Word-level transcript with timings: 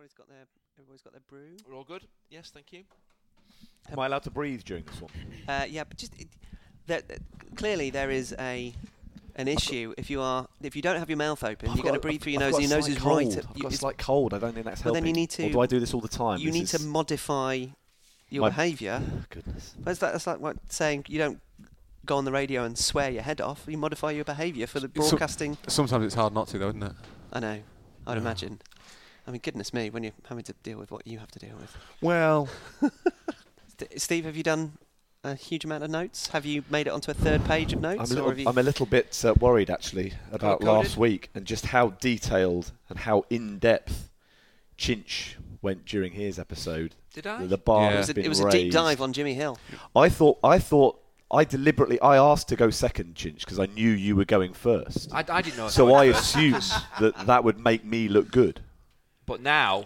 Everybody's 0.00 0.16
got 0.16 0.28
their 0.30 0.46
everybody's 0.78 1.02
got 1.02 1.12
their 1.12 1.20
brew. 1.28 1.56
We're 1.68 1.76
all 1.76 1.84
good. 1.84 2.00
Yes, 2.30 2.50
thank 2.54 2.72
you. 2.72 2.84
Am 3.92 3.98
I 3.98 4.06
allowed 4.06 4.22
to 4.22 4.30
breathe 4.30 4.62
during 4.64 4.82
this 4.84 4.98
one? 4.98 5.10
Uh, 5.46 5.66
yeah, 5.68 5.84
but 5.84 5.98
just 5.98 6.18
it, 6.18 6.28
there, 6.86 7.02
there- 7.06 7.18
clearly 7.54 7.90
there 7.90 8.10
is 8.10 8.34
a 8.38 8.72
an 9.36 9.46
issue 9.46 9.92
if 9.98 10.08
you 10.08 10.22
are 10.22 10.48
if 10.62 10.74
you 10.74 10.80
don't 10.80 10.96
have 10.98 11.10
your 11.10 11.18
mouth 11.18 11.44
open, 11.44 11.68
I've 11.68 11.76
you're 11.76 11.82
going 11.82 11.94
to 11.96 12.00
breathe 12.00 12.22
through 12.22 12.32
your 12.32 12.42
I've 12.42 12.52
nose. 12.52 12.60
got 12.60 12.64
a 12.64 12.68
Your 12.68 12.76
nose 12.78 12.88
is 12.88 12.98
cold. 12.98 13.18
right. 13.18 13.26
I've 13.26 13.36
at- 13.38 13.44
got 13.48 13.56
a 13.56 13.58
it's- 13.66 13.78
slight 13.80 13.98
cold. 13.98 14.32
I 14.32 14.38
don't 14.38 14.54
think 14.54 14.64
that's 14.64 14.82
Well, 14.82 14.94
then 14.94 15.04
you 15.04 15.12
need 15.12 15.28
to- 15.30 15.48
Or 15.48 15.50
do 15.50 15.60
I 15.60 15.66
do 15.66 15.78
this 15.78 15.92
all 15.92 16.00
the 16.00 16.08
time? 16.08 16.38
you 16.38 16.46
This 16.50 16.54
need 16.54 16.66
to 16.78 16.82
modify 16.86 17.66
your 18.30 18.40
My- 18.44 18.48
behaviour. 18.48 19.02
Goodness. 19.28 19.74
That's, 19.80 19.98
that, 19.98 20.12
that's 20.12 20.26
like 20.26 20.40
what, 20.40 20.56
saying 20.72 21.04
you 21.08 21.18
don't 21.18 21.42
go 22.06 22.16
on 22.16 22.24
the 22.24 22.32
radio 22.32 22.64
and 22.64 22.78
swear 22.78 23.10
your 23.10 23.22
head 23.22 23.42
off. 23.42 23.64
You 23.68 23.76
modify 23.76 24.12
your 24.12 24.24
behaviour 24.24 24.66
for 24.66 24.80
the 24.80 24.86
It's 24.94 25.04
so- 25.04 25.10
broadcasting. 25.10 25.58
Sometimes 25.68 26.06
it's 26.06 26.14
hard 26.14 26.32
not 26.32 26.48
to, 26.48 26.58
though, 26.58 26.68
isn't 26.70 26.82
it? 26.82 26.92
I 27.34 27.40
know. 27.40 27.60
I'd 28.06 28.14
Yeah. 28.14 28.20
imagine. 28.22 28.62
I 29.30 29.32
mean, 29.32 29.42
goodness 29.44 29.72
me, 29.72 29.90
when 29.90 30.02
you're 30.02 30.12
having 30.28 30.42
to 30.42 30.52
deal 30.64 30.76
with 30.76 30.90
what 30.90 31.06
you 31.06 31.20
have 31.20 31.30
to 31.30 31.38
deal 31.38 31.54
with. 31.60 31.76
Well, 32.00 32.48
Steve, 33.96 34.24
have 34.24 34.36
you 34.36 34.42
done 34.42 34.72
a 35.22 35.36
huge 35.36 35.64
amount 35.64 35.84
of 35.84 35.90
notes? 35.90 36.26
Have 36.30 36.44
you 36.44 36.64
made 36.68 36.88
it 36.88 36.90
onto 36.90 37.12
a 37.12 37.14
third 37.14 37.44
page 37.44 37.72
of 37.72 37.78
I'm 37.78 37.84
a 37.84 37.96
notes? 37.96 38.10
or 38.10 38.14
little, 38.16 38.30
have 38.30 38.40
you 38.40 38.48
I'm 38.48 38.58
a 38.58 38.62
little 38.64 38.86
bit 38.86 39.24
uh, 39.24 39.34
worried 39.38 39.70
actually 39.70 40.14
about 40.32 40.62
Colour-coded? 40.62 40.84
last 40.88 40.96
week 40.96 41.30
and 41.32 41.44
just 41.44 41.66
how 41.66 41.90
detailed 41.90 42.72
and 42.88 42.98
how 42.98 43.24
in 43.30 43.60
depth 43.60 44.10
Chinch 44.76 45.34
went 45.62 45.84
during 45.84 46.10
his 46.10 46.36
episode. 46.40 46.96
Did 47.14 47.28
I? 47.28 47.46
The 47.46 47.56
bar 47.56 47.84
Yeah. 47.84 47.90
it 47.90 47.96
has 47.98 48.08
was, 48.08 48.16
a, 48.16 48.20
it 48.24 48.28
was 48.28 48.40
a 48.40 48.50
deep 48.50 48.72
dive 48.72 49.00
on 49.00 49.12
Jimmy 49.12 49.34
Hill. 49.34 49.58
I 49.94 50.08
thought 50.08 50.40
I 50.42 50.58
thought 50.58 51.00
I 51.30 51.44
deliberately 51.44 52.00
I 52.00 52.16
asked 52.16 52.48
to 52.48 52.56
go 52.56 52.70
second, 52.70 53.14
Chinch, 53.14 53.40
because 53.40 53.60
I 53.60 53.66
knew 53.66 53.90
you 53.90 54.16
were 54.16 54.24
going 54.24 54.54
first. 54.54 55.14
I, 55.14 55.24
I 55.28 55.40
didn't 55.40 55.56
know. 55.56 55.68
so 55.68 55.94
I 55.94 56.00
I 56.00 56.04
assumed 56.06 56.72
that 56.98 57.14
that 57.26 57.44
would 57.44 57.60
make 57.60 57.84
me 57.84 58.08
look 58.08 58.32
good. 58.32 58.60
But 59.30 59.42
now 59.42 59.84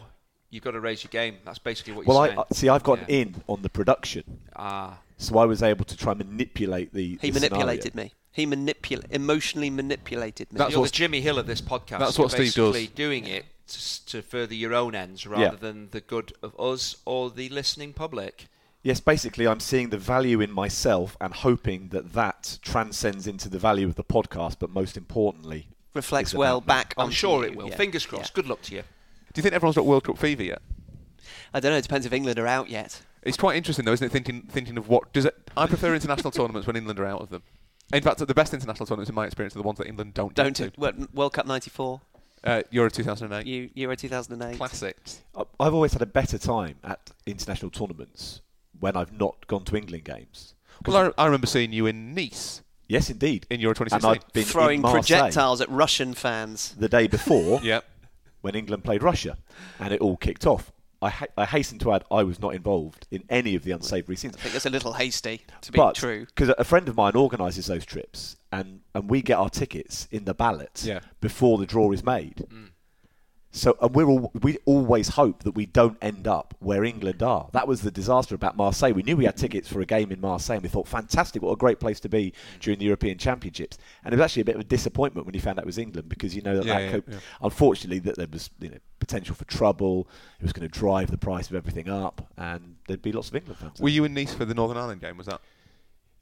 you've 0.51 0.65
got 0.65 0.71
to 0.71 0.80
raise 0.80 1.05
your 1.05 1.11
game. 1.11 1.37
That's 1.45 1.59
basically 1.59 1.93
what 1.93 2.07
you're 2.07 2.16
I 2.19 2.27
saying. 2.29 2.39
uh, 2.39 2.45
see. 2.52 2.69
I've 2.71 2.83
got 2.83 2.98
Yeah. 3.01 3.21
in 3.21 3.43
on 3.46 3.60
the 3.60 3.68
production, 3.68 4.24
Ah, 4.57 4.99
so 5.18 5.37
I 5.38 5.45
was 5.45 5.63
able 5.63 5.85
to 5.85 5.96
try 5.96 6.13
and 6.13 6.18
manipulate 6.27 6.95
the. 6.95 7.18
He 7.21 7.30
the 7.30 7.41
manipulated 7.41 7.93
scenario. 7.93 8.09
me. 8.09 8.15
He 8.33 8.46
manipula- 8.46 9.05
emotionally 9.10 9.68
manipulated 9.71 10.51
me. 10.52 10.59
That's 10.59 10.73
you're 10.73 10.80
what 10.80 10.91
the 10.93 10.96
Jimmy 10.96 11.21
Hill 11.21 11.38
of 11.38 11.46
this 11.46 11.60
podcast. 11.60 11.99
that's 11.99 12.16
You're 12.18 12.24
what 12.27 12.33
Steve 12.33 12.55
does. 12.55 12.88
Doing 12.88 13.27
it 13.27 13.45
to, 13.68 14.07
to 14.07 14.23
further 14.23 14.55
your 14.55 14.73
own 14.74 14.95
ends 14.95 15.27
rather 15.27 15.43
Yeah. 15.45 15.51
than 15.66 15.90
the 15.90 16.01
good 16.01 16.33
of 16.43 16.59
us 16.59 16.96
or 17.05 17.30
the 17.30 17.49
listening 17.51 17.93
public. 17.93 18.46
Yes, 18.83 18.99
basically, 19.01 19.46
I'm 19.46 19.61
seeing 19.61 19.90
the 19.90 19.99
value 19.99 20.40
in 20.40 20.51
myself 20.52 21.16
and 21.21 21.33
hoping 21.35 21.88
that 21.90 22.13
that 22.15 22.59
transcends 22.63 23.27
into 23.27 23.49
the 23.49 23.59
value 23.59 23.87
of 23.87 23.95
the 23.95 24.05
podcast. 24.05 24.57
But 24.59 24.71
most 24.71 24.96
importantly, 24.96 25.68
Reflects 25.95 26.35
well 26.35 26.59
about 26.59 26.66
me. 26.66 26.74
back 26.80 26.95
I'm 26.99 27.11
sure 27.11 27.45
you, 27.45 27.51
it 27.51 27.57
will. 27.57 27.68
yeah. 27.68 27.77
Fingers 27.77 28.05
crossed. 28.07 28.33
Yeah. 28.33 28.37
Good 28.43 28.49
luck 28.49 28.63
to 28.63 28.74
you. 28.77 28.83
Do 29.35 29.38
you 29.38 29.43
think 29.43 29.54
everyone's 29.54 29.77
got 29.77 29.85
World 29.85 30.04
Cup 30.04 30.16
fever 30.18 30.43
yet? 30.43 30.63
I 31.52 31.60
don't 31.60 31.73
know. 31.73 31.79
It 31.79 31.82
depends 31.82 32.07
if 32.07 32.13
England 32.13 32.38
are 32.38 32.46
out 32.46 32.68
yet. 32.71 33.02
It's 33.23 33.37
quite 33.37 33.57
interesting, 33.57 33.85
though, 33.85 33.93
isn't 33.93 34.07
it? 34.07 34.10
Thinking 34.13 34.43
thinking 34.43 34.77
of 34.79 34.88
what 34.88 35.13
does 35.13 35.24
it? 35.24 35.35
I 35.57 35.66
prefer 35.66 35.95
international 35.95 36.30
tournaments 36.32 36.66
when 36.66 36.77
England 36.77 36.99
are 37.01 37.07
out 37.07 37.21
of 37.21 37.30
them. 37.30 37.43
In 37.93 38.02
fact, 38.02 38.18
the 38.18 38.35
best 38.35 38.55
international 38.55 38.87
tournaments, 38.87 39.09
in 39.10 39.15
my 39.15 39.27
experience, 39.27 39.55
are 39.55 39.59
the 39.59 39.62
ones 39.62 39.79
that 39.79 39.87
England 39.87 40.15
don't. 40.15 40.35
Don't 40.35 40.57
get 40.57 40.68
it? 40.68 40.79
World 40.79 41.15
World 41.15 41.32
Cup 41.32 41.46
'94, 41.46 42.01
to. 42.45 42.49
Uh, 42.51 42.62
Euro 42.71 42.90
2008, 42.90 43.46
Eu- 43.46 43.71
Euro 43.74 43.96
2008. 43.96 44.57
classics. 44.57 45.21
I- 45.37 45.45
I've 45.60 45.74
always 45.74 45.93
had 45.95 46.02
a 46.02 46.07
better 46.07 46.38
time 46.38 46.77
at 46.85 47.10
international 47.27 47.71
tournaments 47.71 48.40
when 48.79 48.96
I've 48.96 49.12
not 49.12 49.46
gone 49.46 49.65
to 49.65 49.77
England 49.77 50.05
games. 50.05 50.55
Well, 50.87 51.12
I, 51.16 51.23
I 51.23 51.24
remember 51.27 51.46
seeing 51.46 51.73
you 51.73 51.87
in 51.87 52.15
Nice 52.15 52.62
Yes, 52.88 53.09
indeed. 53.09 53.46
in 53.49 53.60
Euro 53.60 53.74
and 53.90 54.05
I've 54.05 54.30
been 54.32 54.45
Throwing 54.45 54.82
projectiles 54.82 55.60
at 55.62 55.71
Russian 55.71 56.12
fans. 56.12 56.74
the 56.79 56.88
day 56.88 57.07
before 57.07 57.60
yeah, 57.62 57.80
when 58.45 58.54
England 58.54 58.84
played 58.84 59.02
Russia, 59.02 59.38
and 59.80 59.90
it 59.95 60.00
all 60.02 60.18
kicked 60.18 60.46
off. 60.46 60.70
I, 61.00 61.09
ha- 61.10 61.26
I 61.37 61.45
hasten 61.46 61.78
to 61.80 61.92
add 61.92 62.04
I 62.10 62.23
was 62.24 62.38
not 62.40 62.54
involved 62.54 63.06
in 63.10 63.24
any 63.30 63.54
of 63.54 63.64
the 63.64 63.70
unsavoury 63.73 64.16
scenes. 64.16 64.37
I 64.37 64.41
think 64.41 64.53
that's 64.53 64.66
a 64.66 64.70
little 64.70 64.92
hasty 64.92 65.41
to 65.62 65.72
be 65.72 65.76
but 65.76 65.94
true. 65.94 66.26
because 66.26 66.54
a 66.59 66.65
friend 66.65 66.87
of 66.88 66.97
mine 66.97 67.15
organises 67.16 67.66
those 67.66 67.87
trips, 67.87 68.37
and, 68.53 68.81
and 68.94 69.09
we 69.10 69.22
get 69.22 69.38
our 69.38 69.49
tickets 69.50 70.09
in 70.10 70.25
the 70.27 70.34
ballot 70.34 70.83
Yeah. 70.84 71.00
before 71.22 71.56
the 71.56 71.65
draw 71.66 71.91
is 71.93 72.04
made. 72.04 72.44
Mm. 72.53 72.69
So 73.54 73.78
and 73.81 73.94
we're 73.94 74.06
all, 74.06 74.32
we 74.42 74.59
always 74.65 75.10
hope 75.10 75.44
that 75.44 75.53
we 75.53 75.65
don't 75.65 75.97
end 76.03 76.26
up 76.26 76.56
where 76.59 76.82
England 76.82 77.22
are. 77.22 77.48
That 77.53 77.69
was 77.69 77.82
the 77.82 77.91
disaster 77.92 78.34
about 78.34 78.56
Marseille. 78.56 78.92
We 78.92 79.04
knew 79.04 79.16
we 79.16 79.26
had 79.26 79.37
tickets 79.37 79.69
for 79.69 79.81
a 79.81 79.87
game 79.87 80.10
in 80.10 80.20
Marseille, 80.20 80.56
and 80.56 80.62
we 80.65 80.69
thought, 80.69 80.88
fantastic, 80.88 81.41
what 81.41 81.53
a 81.53 81.56
great 81.56 81.78
place 81.78 82.00
to 82.00 82.09
be 82.09 82.32
during 82.59 82.81
the 82.81 82.84
European 82.87 83.16
Championships. 83.16 83.78
And 84.04 84.12
it 84.12 84.16
was 84.16 84.25
actually 84.25 84.42
a 84.42 84.44
bit 84.44 84.56
of 84.56 84.60
a 84.62 84.65
disappointment 84.65 85.25
when 85.25 85.37
you 85.37 85.41
found 85.41 85.60
out 85.60 85.62
it 85.62 85.66
was 85.66 85.78
England 85.78 86.09
because 86.09 86.34
you 86.34 86.42
know 86.42 86.56
that, 86.56 86.65
Yeah, 86.65 86.75
that 86.75 86.84
yeah, 86.84 86.91
could, 86.91 87.04
yeah. 87.06 87.19
unfortunately 87.42 88.00
that 88.00 88.16
there 88.16 88.26
was 88.31 88.50
you 88.59 88.70
know 88.70 88.78
potential 88.98 89.37
for 89.37 89.44
trouble. 89.44 90.09
It 90.41 90.42
was 90.42 90.53
going 90.53 90.69
to 90.69 90.78
drive 90.78 91.12
the 91.12 91.19
price 91.19 91.48
of 91.48 91.54
everything 91.54 91.88
up, 91.88 92.28
and 92.36 92.75
there'd 92.88 93.03
be 93.03 93.12
lots 93.12 93.28
of 93.28 93.36
England 93.36 93.60
fans. 93.60 93.81
were 93.81 93.88
you 93.88 94.04
in 94.04 94.15
Nice 94.15 94.34
for 94.34 94.44
the 94.44 94.54
Northern 94.54 94.78
Ireland 94.78 95.00
game? 95.00 95.16
Was 95.16 95.26
that? 95.26 95.41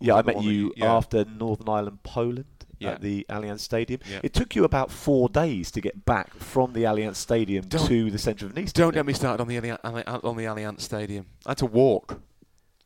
Yeah, 0.03 0.15
I 0.17 0.23
met 0.23 0.43
you 0.43 0.73
yeah. 0.77 0.93
after 0.95 1.25
Northern 1.25 1.69
Ireland, 1.69 2.03
Poland, 2.03 2.45
Yeah. 2.79 2.93
at 2.93 3.01
the 3.01 3.25
Allianz 3.29 3.61
Stadium. 3.61 4.01
Yeah. 4.11 4.21
It 4.23 4.35
took 4.35 4.55
you 4.57 4.65
about 4.65 4.91
four 4.91 5.29
days 5.29 5.71
to 5.73 5.81
get 5.81 6.05
back 6.05 6.35
from 6.35 6.73
the 6.73 6.83
Allianz 6.85 7.17
Stadium 7.17 7.65
Don't- 7.67 7.87
to 7.87 8.11
the 8.11 8.19
centre 8.19 8.47
of 8.47 8.57
Nice. 8.57 8.73
Don't 8.73 8.93
get 8.95 9.07
me 9.07 9.13
started 9.13 9.41
on 9.43 9.49
the 9.49 9.57
on 9.59 10.37
the 10.37 10.45
Allianz 10.45 10.81
Stadium. 10.81 11.27
I 11.47 11.51
had 11.51 11.59
to 11.59 11.67
walk 11.67 12.21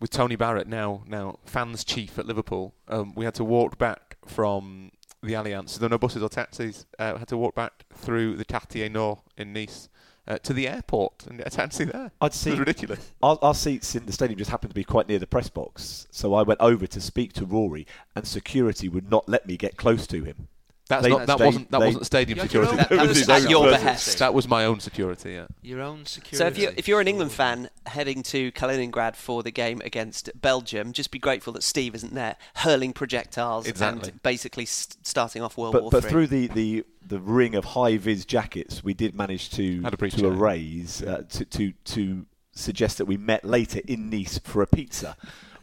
with 0.00 0.10
Tony 0.10 0.36
Barrett, 0.36 0.66
now 0.68 1.02
now 1.06 1.38
fans 1.46 1.82
chief 1.84 2.18
at 2.18 2.26
Liverpool. 2.26 2.74
Um, 2.88 3.14
we 3.16 3.24
had 3.24 3.34
to 3.36 3.44
walk 3.44 3.78
back 3.78 4.16
from 4.26 4.90
the 5.22 5.32
Allianz. 5.32 5.78
There 5.78 5.88
were 5.88 5.94
no 5.94 5.98
buses 5.98 6.22
or 6.22 6.28
taxis. 6.28 6.84
Uh, 6.98 7.12
we 7.14 7.18
had 7.20 7.28
to 7.28 7.36
walk 7.36 7.54
back 7.54 7.84
through 7.94 8.36
the 8.36 8.44
Quartier 8.44 8.88
Nord 8.90 9.18
in 9.38 9.52
Nice 9.54 9.88
uh, 10.26 10.38
to 10.38 10.52
the 10.52 10.68
airport 10.68 11.26
and 11.26 11.38
get 11.38 11.46
a 11.46 11.50
taxi 11.50 11.84
there. 11.84 12.10
I'd 12.20 12.34
It 12.50 12.50
was 12.50 12.58
ridiculous. 12.60 13.12
our, 13.22 13.38
our 13.42 13.54
seats 13.54 13.94
in 13.94 14.06
the 14.06 14.12
stadium 14.12 14.38
just 14.38 14.50
happened 14.50 14.70
to 14.70 14.74
be 14.74 14.84
quite 14.84 15.08
near 15.08 15.18
the 15.18 15.26
press 15.26 15.48
box, 15.48 16.06
so 16.10 16.34
I 16.34 16.42
went 16.42 16.60
over 16.60 16.86
to 16.86 17.00
speak 17.00 17.32
to 17.34 17.44
Rory, 17.44 17.86
and 18.14 18.26
security 18.26 18.88
would 18.88 19.10
not 19.10 19.28
let 19.28 19.46
me 19.46 19.56
get 19.56 19.76
close 19.76 20.06
to 20.08 20.24
him. 20.24 20.48
That's 20.88 21.02
They- 21.02 21.08
not. 21.08 21.26
That 21.26 21.38
they- 21.38 21.44
wasn't. 21.46 21.70
That 21.72 21.80
they- 21.80 21.86
wasn't 21.86 22.06
stadium 22.06 22.36
You 22.36 22.42
had 22.42 22.52
your 22.52 22.64
security. 22.64 22.70
own- 22.94 22.98
That- 22.98 23.06
that 23.06 23.08
was 23.08 23.18
was 23.18 23.28
at 23.44 23.50
your 23.50 23.64
person. 23.64 23.80
behest. 23.80 24.18
That 24.18 24.34
was 24.34 24.46
my 24.48 24.64
own 24.64 24.78
security. 24.78 25.32
Yeah. 25.32 25.46
Your 25.62 25.80
own 25.82 26.06
security. 26.06 26.36
So 26.36 26.46
if 26.46 26.58
you 26.58 26.72
if 26.76 26.86
you're 26.86 27.00
an 27.00 27.08
England 27.08 27.32
fan 27.32 27.70
heading 27.86 28.22
to 28.24 28.52
Kaliningrad 28.52 29.16
for 29.16 29.42
the 29.42 29.50
game 29.50 29.80
against 29.84 30.30
Belgium, 30.40 30.92
just 30.92 31.10
be 31.10 31.18
grateful 31.18 31.52
that 31.54 31.64
Steve 31.64 31.94
isn't 31.96 32.14
there, 32.14 32.36
hurling 32.56 32.92
projectiles 32.92 33.66
Exactly. 33.66 34.10
and 34.10 34.22
basically 34.22 34.64
st- 34.66 35.04
starting 35.04 35.42
off 35.42 35.56
World 35.56 35.72
But, 35.72 35.82
War 35.82 35.90
but 35.90 36.02
Three. 36.02 36.10
through 36.10 36.26
the, 36.28 36.46
the, 36.48 36.84
the 37.04 37.18
ring 37.18 37.56
of 37.56 37.64
high 37.64 37.96
vis 37.96 38.24
jackets, 38.24 38.84
we 38.84 38.94
did 38.94 39.14
manage 39.14 39.50
to 39.50 39.82
Had 39.82 39.94
a 39.94 39.96
brief 39.96 40.14
to 40.14 40.20
chat. 40.20 40.32
erase 40.32 41.02
uh, 41.02 41.22
to, 41.30 41.44
to 41.46 41.72
to 41.86 42.26
suggest 42.52 42.96
that 42.98 43.04
we 43.06 43.16
met 43.16 43.44
later 43.44 43.80
in 43.86 44.08
Nice 44.08 44.38
for 44.38 44.62
a 44.62 44.66
pizza. 44.66 45.16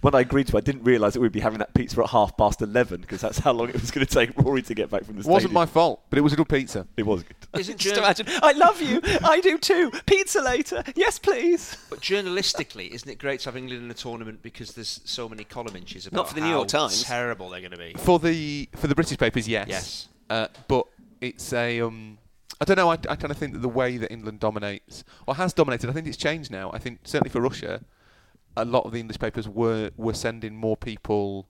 When 0.04 0.14
I 0.14 0.20
agreed 0.20 0.48
to, 0.48 0.56
it, 0.58 0.60
I 0.60 0.62
didn't 0.62 0.84
realise 0.84 1.14
that 1.14 1.22
we'd 1.22 1.32
be 1.32 1.40
having 1.40 1.60
that 1.60 1.74
pizza 1.74 2.02
at 2.04 2.10
half 2.10 2.36
past 2.38 2.62
eleven 2.62 3.02
because 3.02 3.22
that's 3.22 3.40
how 3.40 3.54
long 3.54 3.70
it 3.70 3.80
was 3.80 3.90
going 3.90 4.06
to 4.06 4.14
take 4.14 4.38
Rory 4.38 4.62
to 4.62 4.74
get 4.76 4.90
back 4.90 5.06
from 5.06 5.16
the 5.16 5.20
It 5.22 5.24
stadium. 5.24 5.34
wasn't 5.34 5.54
my 5.54 5.66
fault, 5.66 6.02
but 6.10 6.20
it 6.20 6.22
was 6.22 6.34
a 6.34 6.36
good 6.36 6.50
pizza. 6.50 6.86
It 6.98 7.04
was 7.06 7.24
good. 7.24 7.36
Isn't 7.58 7.78
just 7.80 7.96
jour- 7.96 8.04
imagine, 8.04 8.28
I 8.44 8.52
love 8.52 8.82
you, 8.82 9.00
I 9.24 9.40
do 9.42 9.58
too. 9.58 9.92
Pizza 10.06 10.42
later, 10.42 10.84
yes 10.96 11.18
please. 11.20 11.78
But 11.90 12.02
journalistically, 12.02 12.90
isn't 12.92 13.10
it 13.10 13.18
great 13.18 13.40
to 13.42 13.46
have 13.46 13.56
England 13.58 13.84
in 13.86 13.90
a 13.92 13.94
tournament 13.94 14.42
because 14.42 14.74
there's 14.74 15.00
so 15.06 15.30
many 15.30 15.44
column 15.46 15.76
inches 15.76 16.06
about 16.08 16.18
Not 16.18 16.28
for 16.30 16.36
the 16.36 16.42
New 16.42 16.48
how 16.48 16.54
York 16.58 16.68
Times. 16.68 17.04
terrible 17.04 17.50
they're 17.50 17.62
going 17.62 17.72
to 17.72 17.78
be. 17.78 17.94
For 17.98 18.20
the 18.20 18.68
for 18.76 18.88
the 18.88 18.96
British 18.96 19.18
papers, 19.18 19.48
yes. 19.48 19.68
Yes. 19.70 20.08
Uh, 20.30 20.48
but 20.68 20.86
it's 21.22 21.54
a 21.54 21.80
um, 21.82 22.18
I 22.60 22.66
don't 22.66 22.76
know. 22.78 22.90
I, 22.90 22.94
I 22.96 23.16
kind 23.16 23.32
of 23.32 23.38
think 23.38 23.54
that 23.54 23.60
the 23.60 23.70
way 23.70 23.98
that 23.98 24.12
England 24.12 24.40
dominates 24.42 25.04
or 25.28 25.36
has 25.36 25.54
dominated, 25.54 25.90
I 25.90 25.94
think 25.94 26.08
it's 26.08 26.18
changed 26.18 26.52
now. 26.52 26.72
I 26.74 26.78
think 26.78 27.00
certainly 27.04 27.30
for 27.30 27.40
Russia, 27.42 27.82
a 28.56 28.66
lot 28.66 28.86
of 28.86 28.92
the 28.92 29.00
English 29.00 29.20
papers 29.20 29.48
were 29.48 29.92
were 29.98 30.14
sending 30.14 30.56
more 30.56 30.78
people 30.78 31.50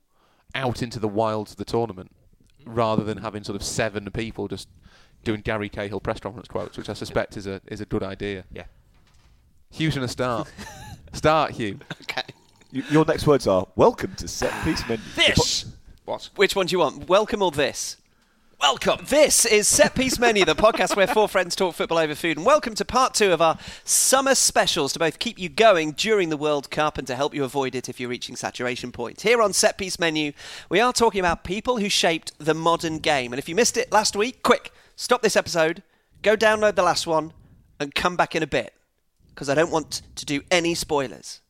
out 0.55 0.81
into 0.81 0.99
the 0.99 1.07
wilds 1.07 1.51
of 1.51 1.57
the 1.57 1.65
tournament 1.65 2.11
mm. 2.63 2.75
rather 2.75 3.03
than 3.03 3.19
having 3.19 3.43
sort 3.43 3.55
of 3.55 3.63
seven 3.63 4.09
people 4.11 4.47
just 4.47 4.67
doing 5.23 5.41
Gary 5.41 5.69
Cahill 5.69 5.99
press 5.99 6.19
conference 6.19 6.47
quotes, 6.47 6.77
which 6.77 6.89
I 6.89 6.93
suspect 6.93 7.37
is 7.37 7.47
a 7.47 7.61
is 7.67 7.81
a 7.81 7.85
good 7.85 8.03
idea. 8.03 8.45
Yeah. 8.51 8.65
Hugh's 9.71 9.95
gonna 9.95 10.07
start. 10.07 10.51
start, 11.13 11.51
Hugh. 11.51 11.79
Okay. 12.03 12.23
Y- 12.73 12.83
Your 12.89 13.05
next 13.05 13.25
words 13.25 13.47
are 13.47 13.67
"Welcome 13.75 14.15
to 14.15 14.27
Set 14.27 14.51
Piece 14.63 14.87
Menu." 14.87 15.03
This. 15.15 15.65
What? 16.05 16.29
Which 16.35 16.55
one 16.55 16.65
do 16.65 16.73
you 16.73 16.79
want? 16.79 17.07
Welcome 17.07 17.41
or 17.41 17.51
this? 17.51 17.97
Welcome. 18.63 19.05
This 19.09 19.45
is 19.45 19.67
Set 19.67 19.93
Piece 19.93 20.17
Menu, 20.17 20.45
the 20.45 20.55
podcast 20.55 20.95
where 20.95 21.05
four 21.05 21.27
friends 21.27 21.53
talk 21.53 21.75
football 21.75 21.97
over 21.97 22.15
food. 22.15 22.37
And 22.37 22.45
welcome 22.45 22.75
to 22.75 22.85
part 22.85 23.13
two 23.13 23.33
of 23.33 23.41
our 23.41 23.57
summer 23.83 24.35
specials 24.35 24.93
to 24.93 24.99
both 24.99 25.19
keep 25.19 25.37
you 25.37 25.49
going 25.49 25.91
during 25.91 26.29
the 26.29 26.37
World 26.37 26.71
Cup 26.71 26.97
and 26.97 27.05
to 27.07 27.15
help 27.17 27.35
you 27.35 27.43
avoid 27.43 27.75
it 27.75 27.89
if 27.89 27.99
you're 27.99 28.09
reaching 28.09 28.37
saturation 28.37 28.93
point. 28.93 29.19
Here 29.19 29.41
on 29.41 29.51
Set 29.51 29.77
Piece 29.77 29.99
Menu, 29.99 30.31
we 30.69 30.79
are 30.79 30.93
talking 30.93 31.19
about 31.19 31.43
people 31.43 31.79
who 31.79 31.89
shaped 31.89 32.31
the 32.39 32.53
modern 32.53 32.99
game. 32.99 33.33
And 33.33 33.37
if 33.37 33.49
you 33.49 33.53
missed 33.53 33.75
it 33.75 33.91
last 33.91 34.15
week, 34.15 34.41
quick, 34.43 34.71
stop 34.95 35.21
this 35.21 35.35
episode, 35.35 35.83
go 36.21 36.37
download 36.37 36.75
the 36.75 36.83
last 36.83 37.05
one, 37.05 37.33
and 37.81 37.93
come 37.93 38.15
back 38.15 38.33
in 38.33 38.43
a 38.43 38.47
bit 38.47 38.73
because 39.27 39.49
I 39.49 39.55
don't 39.55 39.71
want 39.71 40.03
to 40.15 40.25
do 40.25 40.41
any 40.49 40.73
spoilers. 40.73 41.41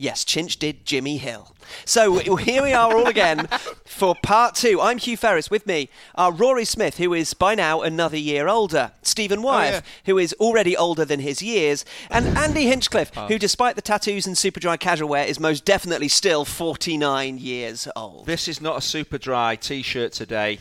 Yes, 0.00 0.24
Chinch 0.24 0.58
did 0.58 0.86
Jimmy 0.86 1.18
Hill. 1.18 1.54
So 1.84 2.16
here 2.38 2.62
we 2.62 2.72
are 2.72 2.96
all 2.96 3.06
again 3.06 3.48
for 3.84 4.14
part 4.22 4.54
two. 4.54 4.80
I'm 4.80 4.96
Hugh 4.96 5.18
Ferris. 5.18 5.50
With 5.50 5.66
me 5.66 5.90
are 6.14 6.32
Rory 6.32 6.64
Smith, 6.64 6.96
who 6.96 7.12
is 7.12 7.34
by 7.34 7.54
now 7.54 7.82
another 7.82 8.16
year 8.16 8.48
older, 8.48 8.92
Stephen 9.02 9.40
oh, 9.40 9.42
Wyeth, 9.42 9.74
yeah. 9.74 9.80
who 10.06 10.16
is 10.16 10.32
already 10.40 10.74
older 10.74 11.04
than 11.04 11.20
his 11.20 11.42
years, 11.42 11.84
and 12.10 12.26
Andy 12.38 12.64
Hinchcliffe, 12.64 13.10
oh. 13.14 13.26
who, 13.26 13.38
despite 13.38 13.76
the 13.76 13.82
tattoos 13.82 14.26
and 14.26 14.38
super 14.38 14.58
dry 14.58 14.78
casual 14.78 15.10
wear, 15.10 15.26
is 15.26 15.38
most 15.38 15.66
definitely 15.66 16.08
still 16.08 16.46
49 16.46 17.36
years 17.36 17.86
old. 17.94 18.24
This 18.24 18.48
is 18.48 18.58
not 18.58 18.78
a 18.78 18.80
super 18.80 19.18
dry 19.18 19.54
T-shirt 19.54 20.12
today. 20.12 20.60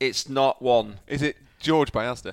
It's 0.00 0.26
not 0.30 0.62
one. 0.62 1.00
Is 1.06 1.20
it 1.20 1.36
George 1.60 1.92
by 1.92 2.06
Asda? 2.06 2.32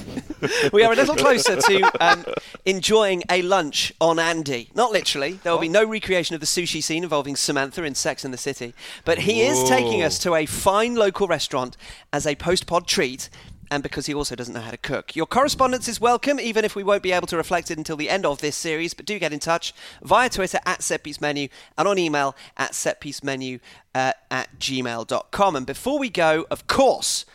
we 0.73 0.83
are 0.83 0.93
a 0.93 0.95
little 0.95 1.15
closer 1.15 1.55
to 1.55 2.03
um, 2.03 2.25
enjoying 2.65 3.23
a 3.29 3.41
lunch 3.41 3.93
on 4.01 4.19
Andy. 4.19 4.69
Not 4.75 4.91
literally. 4.91 5.33
There 5.43 5.51
will 5.51 5.59
be 5.59 5.69
no 5.69 5.85
recreation 5.85 6.33
of 6.33 6.39
the 6.39 6.47
sushi 6.47 6.81
scene 6.81 7.03
involving 7.03 7.35
Samantha 7.35 7.83
in 7.83 7.95
Sex 7.95 8.25
and 8.25 8.33
the 8.33 8.37
City. 8.37 8.73
But 9.05 9.19
he 9.19 9.41
is 9.41 9.67
taking 9.69 10.01
us 10.03 10.17
to 10.19 10.35
a 10.35 10.45
fine 10.45 10.95
local 10.95 11.27
restaurant 11.27 11.77
as 12.11 12.25
a 12.25 12.35
post 12.35 12.65
pod 12.65 12.87
treat. 12.87 13.29
And 13.69 13.81
because 13.81 14.05
he 14.05 14.13
also 14.13 14.35
doesn't 14.35 14.53
know 14.53 14.59
how 14.59 14.71
to 14.71 14.77
cook. 14.77 15.15
Your 15.15 15.25
correspondence 15.25 15.87
is 15.87 16.01
welcome, 16.01 16.41
even 16.41 16.65
if 16.65 16.75
we 16.75 16.83
won't 16.83 17.03
be 17.03 17.13
able 17.13 17.27
to 17.27 17.37
reflect 17.37 17.71
it 17.71 17.77
until 17.77 17.95
the 17.95 18.09
end 18.09 18.25
of 18.25 18.41
this 18.41 18.57
series. 18.57 18.93
But 18.93 19.05
do 19.05 19.17
get 19.17 19.31
in 19.31 19.39
touch 19.39 19.73
via 20.03 20.29
Twitter 20.29 20.59
at 20.65 20.79
setpiecemenu 20.79 21.49
and 21.77 21.87
on 21.87 21.97
email 21.97 22.35
at 22.57 22.71
setpiecemenu 22.71 23.61
uh, 23.95 24.11
at 24.29 24.59
gmail.com. 24.59 25.55
And 25.55 25.65
before 25.65 25.99
we 25.99 26.09
go, 26.09 26.45
of 26.51 26.67
course, 26.67 27.25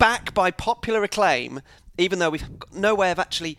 back 0.00 0.32
by 0.32 0.50
popular 0.50 1.04
acclaim, 1.04 1.60
even 1.98 2.18
though 2.18 2.30
we've 2.30 2.58
got 2.58 2.74
no 2.74 2.94
way 2.94 3.10
of 3.10 3.18
actually 3.18 3.58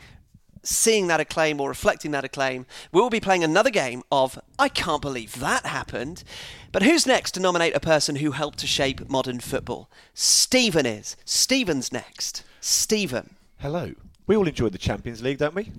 seeing 0.63 1.07
that 1.07 1.19
acclaim 1.19 1.59
or 1.59 1.69
reflecting 1.69 2.11
that 2.11 2.23
acclaim, 2.23 2.65
we 2.91 3.01
will 3.01 3.09
be 3.09 3.19
playing 3.19 3.43
another 3.43 3.69
game 3.69 4.03
of 4.11 4.39
I 4.59 4.69
can't 4.69 5.01
believe 5.01 5.39
that 5.39 5.65
happened. 5.65 6.23
But 6.71 6.83
who's 6.83 7.05
next 7.05 7.31
to 7.31 7.39
nominate 7.39 7.75
a 7.75 7.79
person 7.79 8.17
who 8.17 8.31
helped 8.31 8.59
to 8.59 8.67
shape 8.67 9.09
modern 9.09 9.39
football? 9.39 9.89
Stephen 10.13 10.85
is. 10.85 11.15
Stephen's 11.25 11.91
next. 11.91 12.43
Stephen. 12.59 13.35
Hello. 13.57 13.93
We 14.27 14.35
all 14.35 14.47
enjoy 14.47 14.69
the 14.69 14.77
Champions 14.77 15.21
League, 15.21 15.39
don't 15.39 15.55
we? 15.55 15.71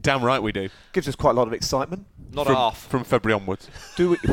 Damn 0.00 0.22
right 0.22 0.42
we 0.42 0.52
do. 0.52 0.68
Gives 0.92 1.08
us 1.08 1.16
quite 1.16 1.30
a 1.30 1.34
lot 1.34 1.46
of 1.48 1.52
excitement. 1.52 2.06
Not 2.32 2.46
from, 2.46 2.54
half. 2.54 2.86
From 2.88 3.04
February 3.04 3.40
onwards. 3.40 3.68
Do 3.96 4.10
we? 4.10 4.16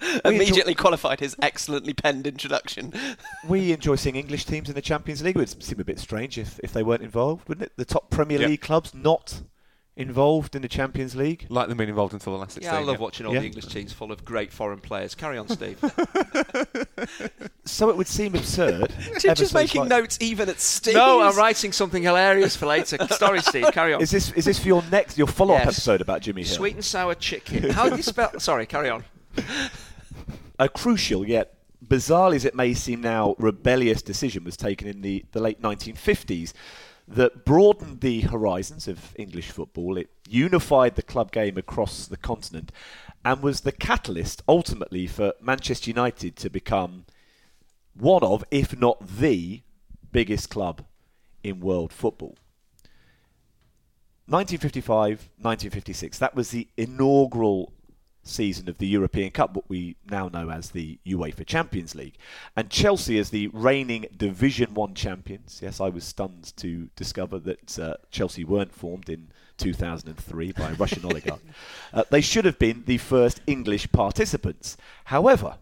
We 0.24 0.30
enjoy- 0.30 0.30
Immediately 0.30 0.74
qualified 0.74 1.20
his 1.20 1.36
excellently 1.42 1.92
penned 1.94 2.26
introduction. 2.26 2.92
we 3.48 3.72
enjoy 3.72 3.96
seeing 3.96 4.16
English 4.16 4.44
teams 4.46 4.68
in 4.68 4.74
the 4.74 4.82
Champions 4.82 5.22
League. 5.22 5.36
It 5.36 5.38
would 5.38 5.62
seem 5.62 5.80
a 5.80 5.84
bit 5.84 5.98
strange 5.98 6.38
if, 6.38 6.58
if 6.62 6.72
they 6.72 6.82
weren't 6.82 7.02
involved, 7.02 7.48
wouldn't 7.48 7.66
it? 7.66 7.72
The 7.76 7.84
top 7.84 8.10
Premier 8.10 8.40
Yep. 8.40 8.48
League 8.48 8.60
clubs 8.62 8.94
not 8.94 9.42
involved 9.96 10.56
in 10.56 10.62
the 10.62 10.68
Champions 10.68 11.14
League. 11.14 11.44
Like 11.50 11.68
them 11.68 11.76
being 11.76 11.90
involved 11.90 12.14
until 12.14 12.32
the 12.32 12.38
last 12.38 12.54
16. 12.54 12.72
Yeah, 12.72 12.78
I 12.80 12.82
love 12.82 12.98
watching 13.00 13.26
all 13.26 13.34
Yeah. 13.34 13.40
the 13.40 13.46
English 13.46 13.66
teams 13.66 13.92
full 13.92 14.10
of 14.12 14.24
great 14.24 14.50
foreign 14.52 14.78
players. 14.80 15.14
Carry 15.14 15.36
on, 15.36 15.48
Steve. 15.48 15.78
So 17.64 17.88
it 17.88 17.96
would 17.96 18.08
seem 18.08 18.34
absurd. 18.34 18.92
You're 19.22 19.34
just 19.34 19.54
making 19.54 19.84
slightly. 19.84 19.88
notes 19.88 20.18
even 20.20 20.48
at 20.48 20.58
Steve. 20.60 20.94
no, 20.94 21.22
I'm 21.22 21.36
writing 21.36 21.70
something 21.72 22.02
hilarious 22.02 22.56
for 22.56 22.66
later. 22.66 22.98
Sorry, 23.12 23.40
Steve. 23.42 23.66
Carry 23.72 23.94
on. 23.94 24.02
Is 24.02 24.10
this 24.10 24.32
is 24.32 24.44
this 24.44 24.58
for 24.58 24.66
your 24.66 24.82
next 24.90 25.16
your 25.16 25.28
follow 25.28 25.54
up 25.54 25.60
Yes. 25.64 25.74
episode 25.74 26.00
about 26.00 26.20
Jimmy 26.22 26.42
Hill? 26.42 26.56
Sweet 26.56 26.74
and 26.74 26.84
sour 26.84 27.14
chicken. 27.14 27.70
How 27.70 27.88
do 27.88 27.96
you 27.96 28.02
spell? 28.02 28.38
Sorry, 28.40 28.66
carry 28.66 28.90
on. 28.90 29.04
A 30.60 30.68
crucial 30.68 31.26
yet 31.26 31.54
bizarrely 31.82 32.36
as 32.36 32.44
it 32.44 32.54
may 32.54 32.74
seem 32.74 33.00
now 33.00 33.34
rebellious 33.38 34.02
decision 34.02 34.44
was 34.44 34.58
taken 34.58 34.86
in 34.86 35.00
the, 35.00 35.24
the 35.32 35.40
late 35.40 35.62
1950s 35.62 36.52
that 37.08 37.46
broadened 37.46 38.02
the 38.02 38.20
horizons 38.20 38.86
of 38.86 39.14
English 39.16 39.50
football. 39.50 39.96
It 39.96 40.10
unified 40.28 40.96
the 40.96 41.02
club 41.02 41.32
game 41.32 41.56
across 41.56 42.06
the 42.06 42.18
continent 42.18 42.72
and 43.24 43.42
was 43.42 43.62
the 43.62 43.72
catalyst 43.72 44.42
ultimately 44.46 45.06
for 45.06 45.32
Manchester 45.40 45.88
United 45.88 46.36
to 46.36 46.50
become 46.50 47.06
one 47.94 48.22
of, 48.22 48.44
if 48.50 48.78
not 48.78 49.16
the 49.16 49.62
biggest 50.12 50.50
club 50.50 50.84
in 51.42 51.60
world 51.60 51.90
football. 51.90 52.36
1955, 54.26 55.30
1956. 55.38 56.18
That 56.18 56.34
was 56.34 56.50
the 56.50 56.68
inaugural 56.76 57.72
season 58.22 58.68
of 58.68 58.78
the 58.78 58.86
European 58.86 59.30
Cup, 59.30 59.54
what 59.54 59.68
we 59.68 59.96
now 60.10 60.28
know 60.28 60.50
as 60.50 60.70
the 60.70 60.98
UEFA 61.06 61.46
Champions 61.46 61.94
League. 61.94 62.16
And 62.56 62.70
Chelsea, 62.70 63.18
as 63.18 63.30
the 63.30 63.48
reigning 63.48 64.06
Division 64.16 64.74
One 64.74 64.94
champions, 64.94 65.60
yes, 65.62 65.80
I 65.80 65.88
was 65.88 66.04
stunned 66.04 66.52
to 66.56 66.88
discover 66.96 67.38
that 67.40 67.78
uh, 67.78 67.94
Chelsea 68.10 68.44
weren't 68.44 68.74
formed 68.74 69.08
in 69.08 69.28
2003 69.58 70.52
by 70.52 70.70
a 70.70 70.74
Russian 70.74 71.04
oligarch. 71.04 71.40
Uh, 71.92 72.04
they 72.10 72.20
should 72.20 72.44
have 72.44 72.58
been 72.58 72.84
the 72.86 72.98
first 72.98 73.40
English 73.46 73.90
participants. 73.92 74.76
However, 75.04 75.56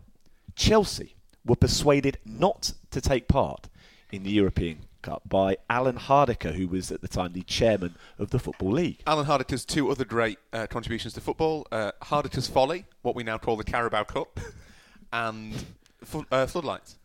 Chelsea 0.54 1.14
were 1.44 1.56
persuaded 1.56 2.18
not 2.24 2.72
to 2.90 3.00
take 3.00 3.28
part 3.28 3.68
in 4.10 4.22
the 4.22 4.30
European 4.30 4.78
Cup 5.08 5.22
by 5.26 5.56
Alan 5.70 5.96
Hardaker, 5.96 6.52
who 6.54 6.68
was 6.68 6.90
at 6.92 7.00
the 7.00 7.08
time 7.08 7.32
the 7.32 7.42
chairman 7.42 7.94
of 8.18 8.30
the 8.30 8.38
Football 8.38 8.72
League. 8.72 9.02
Alan 9.06 9.24
Hardaker's 9.26 9.64
two 9.64 9.90
other 9.90 10.04
great 10.04 10.38
uh, 10.52 10.66
contributions 10.66 11.14
to 11.14 11.20
football 11.20 11.66
uh, 11.72 11.92
Hardaker's 12.02 12.46
Folly, 12.48 12.84
what 13.02 13.14
we 13.14 13.22
now 13.22 13.38
call 13.38 13.56
the 13.56 13.64
Carabao 13.64 14.04
Cup, 14.04 14.38
and 15.12 15.64
fo- 16.04 16.26
uh, 16.30 16.46
Floodlights. 16.46 16.96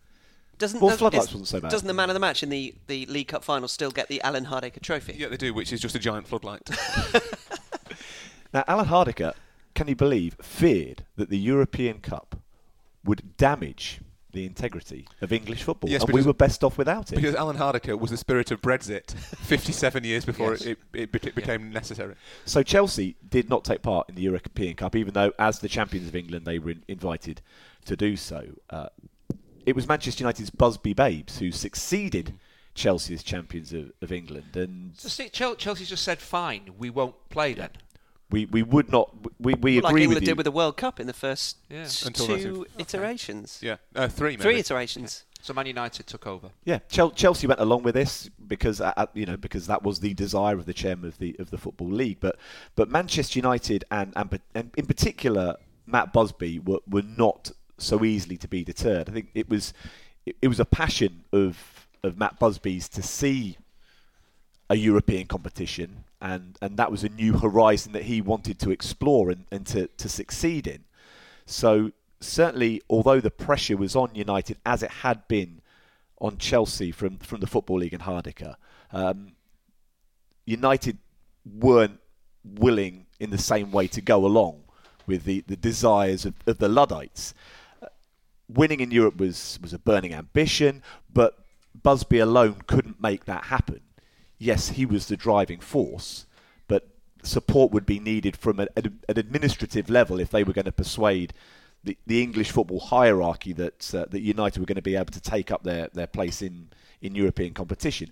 Doesn't, 0.57 0.81
Well, 0.81 0.89
does- 0.89 0.99
Floodlights 0.99 1.27
is- 1.27 1.31
wasn't 1.33 1.47
so 1.47 1.59
bad. 1.61 1.71
Doesn't 1.71 1.87
the 1.87 1.93
man 1.93 2.09
of 2.09 2.13
the 2.13 2.19
match 2.19 2.43
in 2.43 2.49
the, 2.49 2.75
the 2.87 3.05
League 3.07 3.29
Cup 3.29 3.43
final 3.43 3.67
still 3.67 3.91
get 3.91 4.07
the 4.09 4.21
Alan 4.21 4.45
Hardaker 4.45 4.81
trophy? 4.81 5.15
Yeah, 5.17 5.29
they 5.29 5.37
do, 5.37 5.53
which 5.53 5.71
is 5.71 5.79
just 5.79 5.95
a 5.95 5.99
giant 5.99 6.27
floodlight. 6.27 6.69
Now, 8.53 8.63
Alan 8.67 8.85
Hardaker, 8.85 9.33
can 9.73 9.87
you 9.87 9.95
believe, 9.95 10.35
feared 10.41 11.05
that 11.15 11.29
the 11.31 11.39
European 11.39 11.99
Cup 12.01 12.35
would 13.03 13.35
damage 13.35 13.99
the 14.33 14.45
integrity 14.45 15.07
of 15.21 15.31
English 15.31 15.63
football, 15.63 15.89
Yes, 15.89 16.03
and 16.03 16.11
we 16.13 16.21
were 16.23 16.33
best 16.33 16.63
off 16.63 16.77
without 16.77 17.11
it. 17.11 17.15
because 17.15 17.35
Alan 17.35 17.55
Hardaker 17.57 17.97
was 17.97 18.11
the 18.11 18.17
spirit 18.17 18.51
of 18.51 18.61
Brexit 18.61 19.11
57 19.13 20.03
years 20.03 20.25
before 20.25 20.51
Yes. 20.51 20.61
it, 20.63 20.77
it, 20.93 21.15
it 21.27 21.35
became 21.35 21.71
necessary. 21.71 22.15
So 22.45 22.61
Chelsea 22.63 23.15
did 23.29 23.49
not 23.49 23.63
take 23.63 23.81
part 23.81 24.09
in 24.09 24.15
the 24.15 24.21
European 24.23 24.75
Cup, 24.75 24.95
even 24.95 25.13
though, 25.13 25.31
as 25.39 25.59
the 25.59 25.69
champions 25.69 26.07
of 26.07 26.15
England, 26.15 26.45
they 26.45 26.59
were 26.59 26.71
in- 26.71 26.83
invited 26.87 27.41
to 27.85 27.95
do 27.95 28.15
so. 28.17 28.47
Uh, 28.69 28.87
it 29.65 29.75
was 29.75 29.87
Manchester 29.87 30.23
United's 30.23 30.49
Busby 30.49 30.93
Babes 30.93 31.37
who 31.39 31.51
succeeded 31.51 32.33
Chelsea 32.75 33.13
as 33.13 33.23
champions 33.23 33.71
of, 33.71 33.91
of 34.01 34.11
England, 34.11 34.55
and 34.57 34.93
So 34.97 35.07
Steve, 35.09 35.31
Chel- 35.31 35.55
Chelsea 35.55 35.85
just 35.85 36.03
said, 36.03 36.19
"Fine, 36.19 36.71
we 36.77 36.89
won't 36.89 37.15
play 37.29 37.53
then." 37.53 37.69
We, 38.33 38.45
we 38.45 38.63
would 38.63 38.91
not. 38.91 39.13
We, 39.39 39.53
we 39.53 39.79
like 39.79 39.91
agree 39.91 40.03
England 40.03 40.15
with 40.15 40.23
you. 40.23 40.27
did 40.31 40.37
with 40.37 40.45
the 40.45 40.51
World 40.51 40.75
Cup 40.75 40.99
in 40.99 41.05
the 41.05 41.13
first 41.13 41.57
Yeah. 41.69 41.85
two 41.85 42.65
19- 42.67 42.79
iterations. 42.79 43.59
Yeah, 43.61 43.75
uh, 43.95 44.07
three 44.07 44.31
maybe. 44.31 44.41
Three 44.41 44.59
iterations. 44.59 45.23
So 45.43 45.53
Man 45.53 45.67
United 45.67 46.07
took 46.07 46.25
over. 46.25 46.49
Yeah, 46.63 46.79
Chelsea 46.89 47.45
went 47.47 47.59
along 47.59 47.83
with 47.83 47.93
this 47.93 48.29
because 48.47 48.81
uh, 48.81 48.93
uh, 48.97 49.05
you 49.13 49.27
know 49.27 49.37
because 49.37 49.67
that 49.67 49.83
was 49.83 49.99
the 49.99 50.15
desire 50.15 50.55
of 50.55 50.65
the 50.65 50.73
chairman 50.73 51.07
of 51.07 51.19
the 51.19 51.35
of 51.37 51.51
the 51.51 51.59
football 51.59 51.89
league. 51.89 52.19
But 52.21 52.39
but 52.75 52.89
Manchester 52.89 53.37
United 53.37 53.85
and 53.91 54.13
and, 54.15 54.39
and 54.55 54.71
in 54.77 54.87
particular 54.87 55.57
Matt 55.85 56.11
Busby 56.11 56.57
were, 56.57 56.79
were 56.89 57.03
not 57.03 57.51
so 57.77 58.03
easily 58.03 58.37
to 58.37 58.47
be 58.47 58.63
deterred. 58.63 59.09
I 59.09 59.11
think 59.11 59.29
it 59.35 59.47
was 59.47 59.73
it, 60.25 60.37
it 60.41 60.47
was 60.47 60.59
a 60.59 60.65
passion 60.65 61.25
of 61.31 61.87
of 62.03 62.17
Matt 62.17 62.39
Busby's 62.39 62.89
to 62.89 63.03
see 63.03 63.57
a 64.73 64.75
European 64.75 65.25
competition 65.27 66.03
and 66.19 66.57
and 66.61 66.77
that 66.77 66.89
was 66.89 67.03
a 67.03 67.09
new 67.09 67.33
horizon 67.37 67.91
that 67.91 68.03
he 68.03 68.21
wanted 68.21 68.57
to 68.57 68.71
explore 68.71 69.29
and, 69.29 69.45
and 69.51 69.67
to, 69.67 69.87
to 69.97 70.09
succeed 70.09 70.65
in. 70.65 70.83
So 71.45 71.91
certainly, 72.21 72.81
although 72.89 73.19
the 73.19 73.29
pressure 73.29 73.77
was 73.77 73.95
on 73.95 74.15
United 74.15 74.57
as 74.65 74.81
it 74.81 74.89
had 75.05 75.27
been 75.27 75.61
on 76.19 76.37
Chelsea 76.37 76.91
from 76.91 77.17
from 77.17 77.41
the 77.41 77.47
Football 77.53 77.79
League 77.79 77.93
and 77.93 78.03
Hardaker, 78.03 78.55
um, 78.91 79.33
United 80.45 80.97
weren't 81.45 81.99
willing 82.43 83.05
in 83.19 83.29
the 83.29 83.37
same 83.37 83.69
way 83.71 83.87
to 83.87 84.01
go 84.01 84.25
along 84.25 84.63
with 85.05 85.25
the, 85.25 85.43
the 85.47 85.57
desires 85.57 86.25
of, 86.25 86.33
of 86.47 86.57
the 86.57 86.69
Luddites. 86.69 87.33
Uh, 87.81 87.87
Winning 88.47 88.79
in 88.79 88.91
Europe 88.91 89.17
was, 89.17 89.59
was 89.61 89.73
a 89.73 89.79
burning 89.79 90.13
ambition, 90.13 90.81
but 91.13 91.39
Busby 91.81 92.19
alone 92.19 92.61
couldn't 92.67 93.01
make 93.01 93.25
that 93.25 93.45
happen. 93.45 93.81
Yes, 94.43 94.69
he 94.69 94.85
was 94.85 95.07
the 95.07 95.15
driving 95.15 95.61
force, 95.61 96.25
but 96.67 96.89
support 97.23 97.71
would 97.71 97.85
be 97.85 97.99
needed 97.99 98.35
from 98.35 98.59
an, 98.59 98.67
an 98.75 99.17
administrative 99.17 99.89
level 99.89 100.19
if 100.19 100.31
they 100.31 100.43
were 100.43 100.51
going 100.51 100.65
to 100.65 100.71
persuade 100.73 101.33
the, 101.81 101.97
the 102.05 102.21
English 102.21 102.51
football 102.51 102.81
hierarchy 102.81 103.53
that 103.53 103.95
uh, 103.95 104.05
that 104.11 104.19
United 104.19 104.59
were 104.59 104.65
going 104.65 104.75
to 104.75 104.81
be 104.81 104.97
able 104.97 105.13
to 105.13 105.21
take 105.21 105.49
up 105.49 105.63
their, 105.63 105.87
their 105.93 106.07
place 106.07 106.41
in, 106.41 106.67
in 107.01 107.15
European 107.15 107.53
competition. 107.53 108.09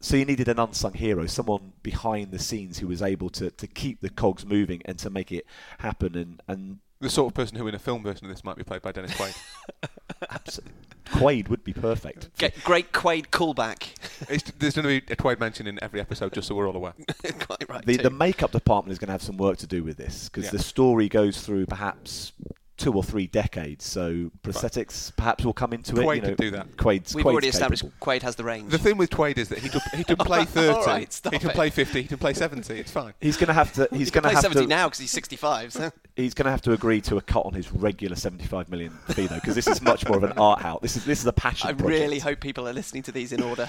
So 0.00 0.16
you 0.16 0.24
needed 0.24 0.48
an 0.48 0.58
unsung 0.58 0.94
hero, 0.94 1.26
someone 1.26 1.74
behind 1.84 2.32
the 2.32 2.38
scenes 2.40 2.78
who 2.78 2.88
was 2.88 3.00
able 3.00 3.30
to, 3.30 3.52
to 3.52 3.66
keep 3.68 4.00
the 4.00 4.10
cogs 4.10 4.44
moving 4.44 4.82
and 4.84 4.98
to 4.98 5.10
make 5.10 5.30
it 5.30 5.46
happen. 5.78 6.16
And, 6.16 6.42
and 6.48 6.78
The 7.00 7.08
sort 7.08 7.30
of 7.30 7.34
person 7.34 7.56
who, 7.56 7.66
in 7.66 7.74
a 7.74 7.78
film 7.78 8.02
version 8.02 8.26
of 8.26 8.32
this, 8.34 8.44
might 8.44 8.56
be 8.56 8.62
played 8.64 8.82
by 8.82 8.92
Dennis 8.92 9.12
Quaid. 9.12 9.34
Absolutely. 10.30 10.74
Quaid 11.06 11.48
would 11.48 11.64
be 11.64 11.72
perfect. 11.72 12.28
Get 12.36 12.62
great 12.62 12.92
Quaid 12.92 13.28
callback. 13.28 13.84
It's- 14.30 14.52
there's 14.58 14.74
going 14.76 14.84
to 14.84 15.00
be 15.06 15.12
a 15.12 15.16
Quaid 15.16 15.40
mention 15.40 15.66
in 15.66 15.78
every 15.82 15.98
episode, 16.00 16.34
just 16.34 16.46
so 16.48 16.54
we're 16.54 16.68
all 16.68 16.76
aware. 16.76 16.92
Quite 17.22 17.68
right. 17.70 17.84
The, 17.86 17.96
too. 17.96 18.02
the 18.02 18.10
makeup 18.10 18.52
department 18.52 18.92
is 18.92 18.98
going 18.98 19.08
to 19.08 19.12
have 19.12 19.22
some 19.22 19.38
work 19.38 19.56
to 19.58 19.66
do 19.66 19.82
with 19.82 19.96
this 19.96 20.28
because 20.28 20.44
Yeah. 20.44 20.50
the 20.50 20.58
story 20.58 21.08
goes 21.08 21.40
through 21.40 21.64
perhaps 21.66 22.32
two 22.80 22.92
or 22.94 23.04
three 23.04 23.26
decades. 23.26 23.84
So 23.84 24.30
prosthetics 24.42 25.14
perhaps 25.14 25.44
will 25.44 25.52
come 25.52 25.72
into 25.72 25.92
it. 26.00 26.04
Quaid 26.04 26.16
you 26.16 26.22
know, 26.22 26.28
could 26.28 26.36
do 26.38 26.50
that. 26.52 26.76
Quaid's, 26.76 27.14
We've 27.14 27.24
Quaid's 27.24 27.32
already 27.32 27.48
established 27.48 27.82
capable. 27.82 28.06
Quaid 28.06 28.22
has 28.22 28.36
the 28.36 28.44
range. 28.44 28.70
The 28.70 28.78
thing 28.78 28.96
with 28.96 29.10
Quaid 29.10 29.36
is 29.38 29.50
that 29.50 29.58
he 29.58 29.68
could, 29.68 29.82
he 29.94 30.02
could 30.02 30.18
play 30.18 30.44
30, 30.46 30.68
All 30.68 30.84
right, 30.86 31.12
stop 31.12 31.32
he 31.32 31.38
can 31.38 31.50
it. 31.50 31.54
play 31.54 31.70
50, 31.70 32.02
he 32.02 32.08
can 32.08 32.18
play 32.18 32.32
70. 32.34 32.74
It's 32.74 32.90
fine. 32.90 33.12
He's 33.20 33.36
going 33.36 33.48
to 33.48 33.52
have 33.52 33.72
to. 33.74 33.88
He's 33.92 34.08
he 34.08 34.10
can 34.10 34.22
going 34.22 34.22
to 34.22 34.28
play 34.28 34.34
have 34.34 34.42
70 34.42 34.60
to. 34.62 34.66
now 34.66 34.86
because 34.86 34.98
he's 34.98 35.10
65. 35.10 35.72
So. 35.72 35.90
He's 36.16 36.34
going 36.34 36.44
to 36.44 36.50
have 36.50 36.60
to 36.62 36.72
agree 36.72 37.00
to 37.02 37.16
a 37.16 37.22
cut 37.22 37.46
on 37.46 37.54
his 37.54 37.72
regular 37.72 38.14
75 38.14 38.68
million 38.68 38.90
fee 39.08 39.26
though, 39.26 39.36
because 39.36 39.54
this 39.54 39.66
is 39.66 39.80
much 39.80 40.06
more 40.06 40.18
of 40.18 40.24
an 40.24 40.32
art 40.32 40.62
out. 40.64 40.82
This 40.82 40.96
is 40.96 41.04
this 41.06 41.20
is 41.20 41.26
a 41.26 41.32
passion. 41.32 41.70
I 41.70 41.72
project. 41.72 41.98
really 41.98 42.18
hope 42.18 42.40
people 42.40 42.68
are 42.68 42.74
listening 42.74 43.02
to 43.04 43.12
these 43.12 43.32
in 43.32 43.42
order. 43.42 43.68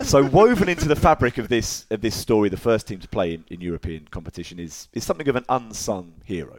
so 0.00 0.24
woven 0.24 0.68
into 0.68 0.88
the 0.88 0.96
fabric 0.96 1.38
of 1.38 1.48
this 1.48 1.86
of 1.90 2.00
this 2.00 2.16
story, 2.16 2.48
the 2.48 2.56
first 2.56 2.88
team 2.88 2.98
to 2.98 3.06
play 3.08 3.34
in, 3.34 3.44
in 3.48 3.60
European 3.60 4.08
competition 4.10 4.58
is 4.58 4.88
is 4.92 5.04
something 5.04 5.28
of 5.28 5.36
an 5.36 5.44
unsung 5.48 6.14
hero. 6.24 6.58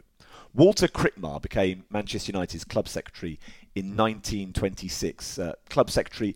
Walter 0.56 0.88
Crickmer 0.88 1.40
became 1.42 1.84
Manchester 1.90 2.32
United's 2.32 2.64
club 2.64 2.88
secretary 2.88 3.38
in 3.74 3.94
1926. 3.94 5.38
Uh, 5.38 5.52
club 5.68 5.90
secretary 5.90 6.34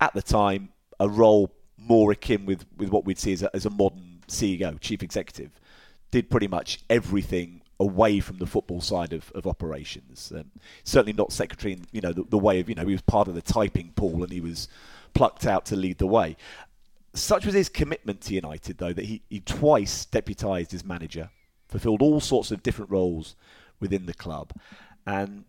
at 0.00 0.12
the 0.12 0.22
time, 0.22 0.70
a 0.98 1.08
role 1.08 1.54
more 1.78 2.10
akin 2.10 2.46
with, 2.46 2.66
with 2.76 2.90
what 2.90 3.04
we'd 3.04 3.18
see 3.18 3.32
as 3.32 3.44
a, 3.44 3.50
as 3.54 3.66
a 3.66 3.70
modern 3.70 4.22
CEO, 4.26 4.78
chief 4.80 5.04
executive. 5.04 5.52
Did 6.10 6.30
pretty 6.30 6.48
much 6.48 6.80
everything 6.90 7.62
away 7.78 8.18
from 8.18 8.38
the 8.38 8.46
football 8.46 8.80
side 8.80 9.12
of, 9.12 9.30
of 9.36 9.46
operations. 9.46 10.32
Um, 10.34 10.50
certainly 10.82 11.12
not 11.12 11.32
secretary 11.32 11.74
in 11.74 11.86
you 11.92 12.00
know 12.00 12.12
the, 12.12 12.24
the 12.24 12.38
way 12.38 12.58
of 12.58 12.68
you 12.68 12.74
know 12.74 12.84
he 12.84 12.92
was 12.92 13.02
part 13.02 13.28
of 13.28 13.36
the 13.36 13.40
typing 13.40 13.92
pool 13.94 14.24
and 14.24 14.32
he 14.32 14.40
was 14.40 14.66
plucked 15.14 15.46
out 15.46 15.64
to 15.66 15.76
lead 15.76 15.98
the 15.98 16.08
way. 16.08 16.36
Such 17.14 17.46
was 17.46 17.54
his 17.54 17.68
commitment 17.68 18.20
to 18.22 18.34
United, 18.34 18.78
though, 18.78 18.92
that 18.92 19.04
he, 19.04 19.22
he 19.30 19.40
twice 19.40 20.06
deputised 20.06 20.74
as 20.74 20.84
manager, 20.84 21.30
fulfilled 21.68 22.02
all 22.02 22.20
sorts 22.20 22.50
of 22.50 22.64
different 22.64 22.90
roles 22.90 23.36
within 23.80 24.06
the 24.06 24.14
club, 24.14 24.52
and 25.06 25.44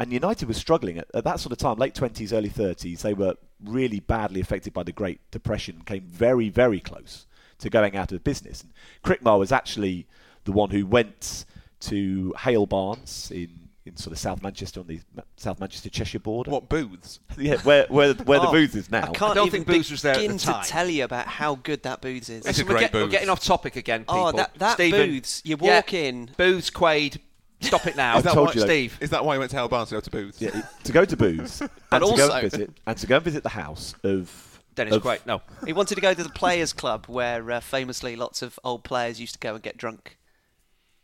and 0.00 0.12
United 0.12 0.48
was 0.48 0.56
struggling 0.56 0.98
at, 0.98 1.06
at 1.14 1.24
that 1.24 1.38
sort 1.40 1.52
of 1.52 1.58
time, 1.58 1.76
late 1.78 1.94
twenties, 1.94 2.32
early 2.32 2.48
thirties. 2.48 3.02
They 3.02 3.14
were 3.14 3.34
really 3.64 4.00
badly 4.00 4.40
affected 4.40 4.72
by 4.72 4.82
the 4.82 4.92
Great 4.92 5.20
Depression, 5.30 5.82
came 5.86 6.02
very, 6.06 6.48
very 6.48 6.80
close 6.80 7.26
to 7.58 7.70
going 7.70 7.96
out 7.96 8.10
of 8.12 8.24
business. 8.24 8.62
And 8.62 8.72
Crickmer 9.04 9.38
was 9.38 9.52
actually 9.52 10.06
the 10.44 10.52
one 10.52 10.70
who 10.70 10.84
went 10.84 11.44
to 11.80 12.34
Hale 12.40 12.66
Barns 12.66 13.30
in, 13.30 13.68
in 13.86 13.96
sort 13.96 14.12
of 14.12 14.18
South 14.18 14.42
Manchester 14.42 14.80
on 14.80 14.86
the 14.88 15.00
South 15.36 15.60
Manchester 15.60 15.88
Cheshire 15.88 16.18
border. 16.18 16.50
What, 16.50 16.68
booths? 16.68 17.20
Yeah, 17.38 17.56
where 17.58 17.86
where, 17.88 18.14
where 18.14 18.40
the 18.40 18.48
Oh, 18.48 18.52
booth 18.52 18.74
is 18.76 18.90
now. 18.90 19.02
I 19.02 19.06
can't 19.06 19.22
I 19.22 19.34
don't 19.34 19.46
even 19.46 19.64
think 19.64 19.66
Booths 19.66 19.90
was 19.90 20.02
there 20.02 20.12
at 20.14 20.18
the 20.20 20.22
begin 20.28 20.38
to 20.38 20.60
tell 20.64 20.88
you 20.88 21.04
about 21.04 21.26
how 21.26 21.54
good 21.56 21.82
that 21.84 22.00
booths 22.00 22.28
is. 22.28 22.38
It's 22.38 22.46
a 22.46 22.48
Listen, 22.50 22.66
we're, 22.66 22.72
great 22.74 22.80
get- 22.92 22.94
we're 22.94 23.08
getting 23.08 23.28
off 23.28 23.42
topic 23.44 23.76
again, 23.76 24.04
oh, 24.08 24.12
people. 24.14 24.28
Oh, 24.28 24.32
that- 24.32 24.54
that 24.58 24.74
Stephen, 24.74 25.10
booths, 25.10 25.42
you 25.44 25.56
yeah, 25.60 25.76
walk 25.76 25.94
in- 25.94 26.30
Booths, 26.36 26.70
Quaid. 26.70 27.18
Stop 27.66 27.86
it 27.86 27.96
now. 27.96 28.16
I've 28.16 28.24
told 28.24 28.48
why, 28.48 28.52
you 28.54 28.60
Steve. 28.60 28.98
Is 29.00 29.10
that 29.10 29.24
why 29.24 29.34
you 29.34 29.38
went 29.40 29.50
to 29.52 29.56
Hale 29.56 29.68
Barns 29.68 29.88
to 29.90 29.96
go 29.96 30.00
to 30.00 30.10
booths? 30.10 30.40
Yeah, 30.40 30.62
to 30.84 30.92
go 30.92 31.04
to 31.04 31.16
booths 31.16 31.60
and 31.60 31.70
But 31.90 31.98
to 32.00 32.04
go 32.04 32.10
also- 32.10 32.32
and 32.32 32.50
visit 32.50 32.70
and 32.86 32.96
to 32.98 33.06
go 33.06 33.16
and 33.16 33.24
visit 33.24 33.42
the 33.42 33.48
house 33.50 33.94
of 34.02 34.60
Dennis 34.74 34.94
of- 34.94 35.02
Quaid. 35.02 35.26
No. 35.26 35.42
He 35.66 35.72
wanted 35.72 35.94
to 35.96 36.00
go 36.00 36.14
to 36.14 36.22
the 36.22 36.28
Players 36.30 36.72
Club, 36.72 37.06
where 37.06 37.50
uh, 37.50 37.60
famously 37.60 38.16
lots 38.16 38.42
of 38.42 38.58
old 38.64 38.84
players 38.84 39.20
used 39.20 39.34
to 39.34 39.38
go 39.40 39.54
and 39.54 39.62
get 39.62 39.76
drunk 39.76 40.18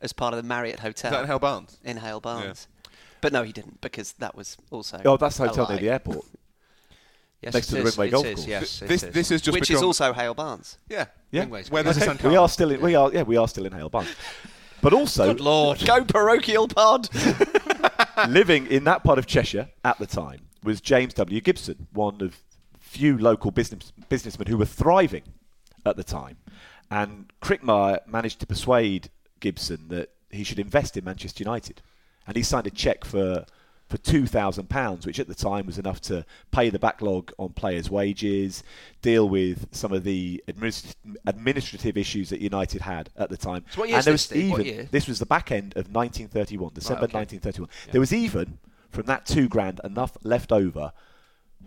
as 0.00 0.12
part 0.12 0.33
of 0.35 0.38
the 0.43 0.47
Marriott 0.49 0.81
Hotel 0.81 1.11
Is 1.11 1.17
that 1.17 1.23
in 1.23 1.26
Hale 1.29 1.38
Barns? 1.38 1.79
in 1.85 1.97
Hale 1.99 2.21
Barns. 2.21 2.67
But 3.21 3.33
no, 3.35 3.43
he 3.43 3.52
didn't 3.52 3.81
because 3.83 4.12
that 4.14 4.35
was 4.35 4.57
also. 4.71 5.00
Oh, 5.05 5.17
that's 5.19 5.37
the 5.37 5.47
hotel 5.49 5.69
near 5.69 5.79
the 5.79 5.90
airport. 5.90 6.25
Yes, 7.43 7.55
Next 7.55 7.73
it 7.73 7.76
to 7.76 7.83
the 7.83 7.88
is, 7.88 7.97
Ringway 7.97 8.11
Golf 8.11 8.26
is, 8.26 8.35
course. 8.35 8.47
Yes, 8.47 8.81
this, 8.81 9.02
is. 9.02 9.14
this 9.14 9.31
is 9.31 9.40
just 9.40 9.55
Which 9.55 9.69
become, 9.69 9.76
is 9.76 9.83
also 9.83 10.12
Hale 10.12 10.35
Barns. 10.35 10.76
yeah, 10.90 11.07
Yeah, 11.31 11.47
where 11.47 11.62
good. 11.62 11.85
there's 11.87 11.97
a 11.97 12.11
Okay, 12.11 12.29
we 12.29 12.37
are 12.37 12.49
still 12.50 12.71
in, 12.71 12.83
we 12.83 12.95
are 12.95 13.11
yeah 13.14 13.23
we 13.23 13.38
are 13.38 13.49
still 13.49 13.64
in 13.64 13.73
Hale 13.73 13.88
Barns, 13.88 14.11
but 14.83 14.93
also 14.93 15.33
Good 15.33 15.41
lord. 15.41 15.85
Go 15.85 16.05
parochial 16.05 16.69
pod. 16.69 17.09
living 18.29 18.67
in 18.67 18.85
that 18.85 19.03
part 19.05 19.19
of 19.19 19.27
Cheshire 19.27 19.69
at 19.85 19.99
the 19.99 20.07
time 20.07 20.41
was 20.63 20.81
James 20.81 21.15
W. 21.15 21.41
Gibson, 21.41 21.87
one 21.93 22.21
of 22.21 22.43
few 22.79 23.17
local 23.17 23.51
business 23.51 23.93
businessmen 24.09 24.49
who 24.49 24.59
were 24.59 24.67
thriving 24.67 25.23
at 25.87 25.97
the 25.97 26.05
time. 26.05 26.37
And 26.91 27.31
Crickmer 27.41 27.99
managed 28.07 28.41
to 28.41 28.47
persuade 28.47 29.11
Gibson 29.39 29.89
that 29.89 30.11
he 30.31 30.43
should 30.45 30.59
invest 30.59 30.97
in 30.97 31.05
Manchester 31.05 31.45
United. 31.45 31.83
And 32.27 32.37
he 32.37 32.43
signed 32.43 32.67
a 32.67 32.71
cheque 32.71 33.05
for 33.05 33.45
for 33.90 33.99
two 33.99 34.25
thousand 34.25 34.70
pounds, 34.70 35.04
which 35.04 35.18
at 35.18 35.26
the 35.26 35.35
time 35.35 35.66
was 35.66 35.76
enough 35.76 36.00
to 36.02 36.25
pay 36.52 36.70
the 36.70 36.78
backlog 36.78 37.32
on 37.38 37.50
players' 37.50 37.90
wages, 37.90 38.62
deal 39.02 39.28
with 39.28 39.66
some 39.73 39.92
of 39.92 40.04
the 40.04 40.42
administ- 40.47 40.94
administrative 41.26 41.97
issues 41.97 42.30
that 42.30 42.40
United 42.40 42.82
had 42.82 43.11
at 43.16 43.28
the 43.30 43.37
time. 43.37 43.64
So 43.70 43.80
what 43.80 43.88
year 43.88 43.99
and 43.99 44.04
there 44.06 44.14
this, 44.14 44.30
was? 44.30 44.50
What 44.50 44.61
even 44.61 44.66
year? 44.66 44.88
this 44.92 45.09
was 45.09 45.18
the 45.18 45.26
back 45.26 45.50
end 45.50 45.73
of 45.73 45.92
1931, 45.92 46.73
December 46.73 47.04
okay. 47.04 47.18
1931. 47.18 47.68
There 47.90 48.00
was 48.00 48.12
even 48.12 48.59
from 48.90 49.06
that 49.06 49.26
two 49.26 49.49
grand 49.49 49.80
enough 49.82 50.16
left 50.23 50.52
over 50.52 50.92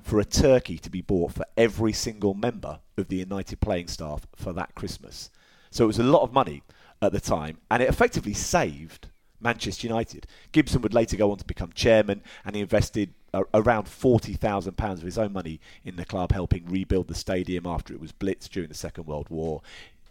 for 0.01 0.19
a 0.19 0.25
turkey 0.25 0.77
to 0.77 0.89
be 0.89 1.01
bought 1.01 1.33
for 1.33 1.45
every 1.57 1.93
single 1.93 2.33
member 2.33 2.79
of 2.97 3.09
the 3.09 3.17
United 3.17 3.59
playing 3.59 3.87
staff 3.87 4.25
for 4.35 4.53
that 4.53 4.73
Christmas. 4.75 5.29
So 5.71 5.83
it 5.83 5.87
was 5.87 5.99
a 5.99 6.03
lot 6.03 6.21
of 6.21 6.31
money 6.31 6.63
at 7.01 7.11
the 7.11 7.19
time, 7.19 7.57
and 7.69 7.83
it 7.83 7.89
effectively 7.89 8.33
saved 8.33 9.09
Manchester 9.43 9.87
United. 9.87 10.25
Gibson 10.51 10.81
would 10.81 10.93
later 10.93 11.17
go 11.17 11.31
on 11.31 11.37
to 11.37 11.45
become 11.45 11.71
chairman, 11.73 12.21
and 12.45 12.55
he 12.55 12.61
invested 12.61 13.13
a- 13.33 13.43
around 13.53 13.87
forty 13.87 14.33
thousand 14.33 14.77
pounds 14.77 14.99
of 14.99 15.05
his 15.05 15.17
own 15.17 15.33
money 15.33 15.59
in 15.83 15.95
the 15.97 16.05
club, 16.05 16.31
helping 16.31 16.65
rebuild 16.65 17.07
the 17.07 17.15
stadium 17.15 17.65
after 17.67 17.93
it 17.93 17.99
was 17.99 18.11
blitzed 18.11 18.49
during 18.49 18.69
the 18.69 18.75
Second 18.75 19.05
World 19.05 19.27
War. 19.29 19.61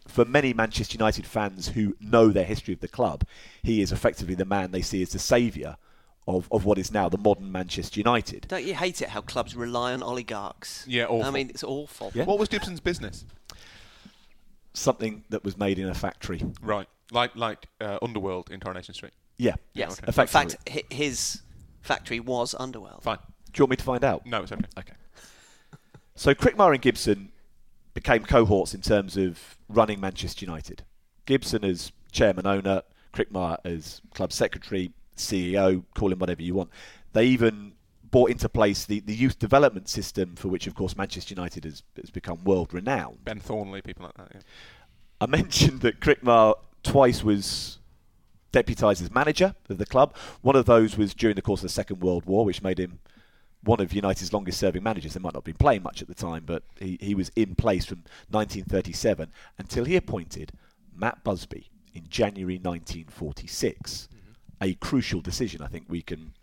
For 0.09 0.25
many 0.25 0.53
Manchester 0.53 0.95
United 0.95 1.27
fans 1.27 1.69
who 1.69 1.97
know 2.01 2.29
their 2.31 2.45
history 2.45 2.75
of 2.75 2.81
the 2.81 2.89
club, 2.89 3.25
he 3.63 3.81
is 3.81 3.93
effectively 3.93 4.35
the 4.35 4.45
man 4.45 4.73
they 4.73 4.83
see 4.83 5.01
as 5.01 5.11
the 5.11 5.19
saviour 5.21 5.77
of, 6.27 6.49
of 6.51 6.65
what 6.65 6.77
is 6.77 6.91
now 6.93 7.09
the 7.09 7.19
modern 7.19 7.51
Manchester 7.53 8.01
United. 8.01 8.47
Don't 8.49 8.65
you 8.65 8.75
hate 8.75 9.01
it 9.01 9.11
how 9.11 9.21
clubs 9.21 9.55
rely 9.55 9.93
on 9.93 10.03
oligarchs? 10.03 10.85
Yeah, 10.89 11.05
awful. 11.07 11.23
I 11.25 11.31
mean, 11.31 11.51
it's 11.51 11.63
awful. 11.65 12.11
Yeah. 12.15 12.25
What 12.25 12.39
was 12.41 12.49
Gibson's 12.49 12.81
business? 12.81 13.25
Something 14.75 15.23
that 15.29 15.45
was 15.45 15.57
made 15.59 15.79
in 15.79 15.87
a 15.89 15.95
factory. 15.95 16.43
Right, 16.63 16.89
like 17.11 17.37
like 17.37 17.67
uh, 17.81 17.99
Underworld 18.01 18.51
in 18.51 18.59
Coronation 18.59 18.95
Street. 18.95 19.13
Yeah. 19.39 19.55
Yes. 19.75 19.99
okay. 19.99 20.07
In 20.07 20.13
fact, 20.13 20.57
hi- 20.69 20.83
his 20.91 21.43
factory 21.81 22.21
was 22.21 22.55
Underworld. 22.59 23.03
Fine. 23.03 23.19
Do 23.53 23.59
you 23.61 23.65
want 23.65 23.71
me 23.71 23.77
to 23.77 23.85
find 23.85 24.05
out? 24.05 24.25
No, 24.27 24.43
it's 24.43 24.53
okay. 24.53 24.65
Okay. 24.79 24.93
So 26.15 26.35
Crickmer 26.35 26.73
and 26.73 26.81
Gibson 26.81 27.33
became 27.95 28.25
cohorts 28.25 28.75
in 28.75 28.81
terms 28.81 29.17
of 29.17 29.59
running 29.69 30.01
Manchester 30.01 30.45
United. 30.45 30.85
Gibson 31.27 31.65
as 31.65 31.93
chairman 32.11 32.47
owner, 32.47 32.83
Crickmer 33.13 33.59
as 33.65 34.01
club 34.15 34.33
secretary, 34.33 34.93
CEO, 35.17 35.85
call 35.95 36.13
him 36.13 36.19
whatever 36.19 36.43
you 36.43 36.55
want. 36.55 36.71
They 37.13 37.27
even 37.27 37.73
brought 38.11 38.31
into 38.31 38.49
place 38.49 38.85
the, 38.85 39.01
the 39.01 39.15
youth 39.15 39.39
development 39.39 39.89
system 39.89 40.37
for 40.37 40.49
which, 40.49 40.67
of 40.67 40.75
course, 40.75 40.97
Manchester 40.97 41.35
United 41.35 41.65
has, 41.65 41.83
has 42.01 42.11
become 42.11 42.45
world 42.45 42.73
renowned. 42.73 43.25
Ben 43.25 43.41
Thornley, 43.41 43.83
people 43.83 44.05
like 44.05 44.15
that. 44.17 44.29
Yeah. 44.35 44.41
I 45.21 45.27
mentioned 45.27 45.81
that 45.81 46.01
Crickmer 46.01 46.55
twice 46.83 47.23
was 47.23 47.79
deputised 48.53 49.03
as 49.03 49.11
manager 49.11 49.55
of 49.69 49.79
the 49.79 49.87
club. 49.87 50.15
One 50.43 50.57
of 50.57 50.67
those 50.67 50.97
was 50.97 51.15
during 51.15 51.37
the 51.37 51.43
course 51.43 51.61
of 51.61 51.65
the 51.65 51.69
Second 51.71 52.01
World 52.01 52.27
War, 52.27 52.45
which 52.45 52.63
made 52.63 52.79
him 52.79 53.01
one 53.65 53.81
of 53.81 53.93
United's 53.93 54.33
longest 54.33 54.59
serving 54.59 54.83
managers. 54.83 55.15
They 55.15 55.21
might 55.21 55.35
not 55.35 55.41
have 55.41 55.45
been 55.45 55.55
playing 55.55 55.83
much 55.83 56.03
at 56.03 56.09
the 56.09 56.15
time, 56.15 56.45
but 56.45 56.65
he, 56.79 56.99
he 57.01 57.15
was 57.15 57.31
in 57.37 57.55
place 57.55 57.87
from 57.87 58.05
1937 58.31 59.31
until 59.59 59.85
he 59.85 59.97
appointed 59.97 60.53
Matt 60.95 61.25
Busby 61.25 61.71
in 61.95 62.09
January 62.09 62.57
1946. 62.57 64.09
A 64.61 64.75
crucial 64.75 65.21
decision, 65.21 65.63
I 65.63 65.69
think 65.69 65.87
we 65.89 66.03
can 66.03 66.35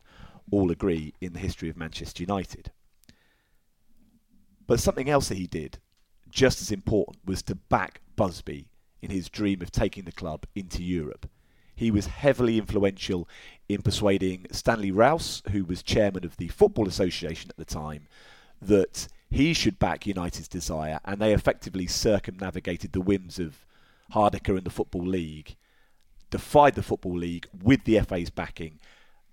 all 0.51 0.71
agree, 0.71 1.13
in 1.21 1.33
the 1.33 1.39
history 1.39 1.69
of 1.69 1.77
Manchester 1.77 2.23
United. 2.23 2.71
But 4.65 4.79
something 4.79 5.09
else 5.09 5.29
that 5.29 5.37
he 5.37 5.47
did, 5.47 5.79
just 6.29 6.61
as 6.61 6.71
important, 6.71 7.19
was 7.25 7.41
to 7.43 7.55
back 7.55 8.01
Busby 8.15 8.67
in 9.01 9.09
his 9.09 9.29
dream 9.29 9.61
of 9.61 9.71
taking 9.71 10.05
the 10.05 10.11
club 10.11 10.45
into 10.55 10.83
Europe. 10.83 11.29
He 11.79 11.91
was 11.91 12.07
heavily 12.07 12.57
influential 12.57 13.25
in 13.69 13.81
persuading 13.83 14.47
Stanley 14.51 14.91
Rous, 14.91 15.41
who 15.51 15.63
was 15.63 15.81
chairman 15.81 16.25
of 16.25 16.35
the 16.35 16.49
Football 16.49 16.89
Association 16.89 17.49
at 17.49 17.55
the 17.55 17.63
time, 17.63 18.09
that 18.61 19.07
he 19.29 19.53
should 19.53 19.79
back 19.79 20.05
United's 20.05 20.49
desire, 20.49 20.99
and 21.05 21.21
they 21.21 21.33
effectively 21.33 21.87
circumnavigated 21.87 22.91
the 22.91 22.99
whims 22.99 23.39
of 23.39 23.65
Hardaker 24.13 24.57
and 24.57 24.65
the 24.65 24.69
Football 24.69 25.07
League, 25.07 25.55
defied 26.29 26.75
the 26.75 26.83
Football 26.83 27.17
League 27.17 27.47
with 27.63 27.85
the 27.85 27.97
FA's 28.01 28.29
backing, 28.29 28.81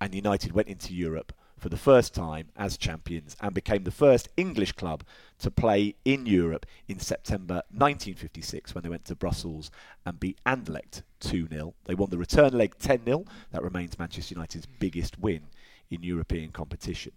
and 0.01 0.15
United 0.15 0.53
went 0.53 0.69
into 0.69 0.95
Europe 0.95 1.33
for 1.67 1.71
the 1.71 1.77
first 1.77 2.15
time 2.15 2.47
as 2.55 2.77
champions 2.77 3.37
and 3.41 3.53
became 3.53 3.83
the 3.83 3.91
first 3.91 4.29
English 4.37 4.71
club 4.71 5.03
to 5.37 5.51
play 5.51 5.97
in 6.05 6.25
Europe 6.25 6.65
in 6.87 7.01
September 7.01 7.55
1956 7.73 8.73
when 8.73 8.85
they 8.85 8.89
went 8.89 9.05
to 9.05 9.17
Brussels 9.17 9.73
and 10.05 10.21
beat 10.21 10.39
Anderlecht 10.47 11.03
2 11.19 11.49
0. 11.49 11.75
They 11.87 11.97
won 11.97 12.11
the 12.11 12.19
return 12.19 12.57
leg 12.57 12.79
10 12.79 13.05
0. 13.05 13.25
That 13.51 13.65
remains 13.65 13.99
Manchester 13.99 14.37
United's 14.37 14.67
biggest 14.79 15.19
win 15.19 15.49
in 15.91 16.05
European 16.05 16.53
competition. 16.53 17.11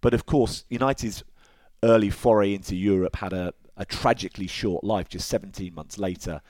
But 0.00 0.14
of 0.14 0.24
course, 0.24 0.64
United's 0.68 1.24
early 1.82 2.10
foray 2.10 2.54
into 2.54 2.76
Europe 2.76 3.16
had 3.16 3.32
a, 3.32 3.54
a 3.76 3.84
tragically 3.84 4.46
short 4.46 4.84
life. 4.84 5.08
Just 5.08 5.26
17 5.26 5.74
months 5.74 5.98
later, 5.98 6.42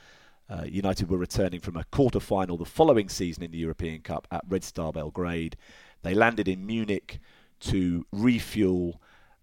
uh, 0.51 0.65
United 0.65 1.09
were 1.09 1.17
returning 1.17 1.61
from 1.61 1.79
a 1.79 1.85
quarter 1.85 2.21
final 2.21 2.59
the 2.59 2.67
following 2.67 3.09
season 3.09 3.43
in 3.43 3.51
the 3.51 3.57
European 3.57 4.03
Cup 4.03 4.29
at 4.31 4.45
Red 4.47 4.63
Star 4.63 4.93
Belgrade. 4.93 5.57
They 6.03 6.15
landed 6.15 6.49
in 6.49 6.67
Munich 6.67 7.21
to 7.61 8.07
refuel, 8.13 9.01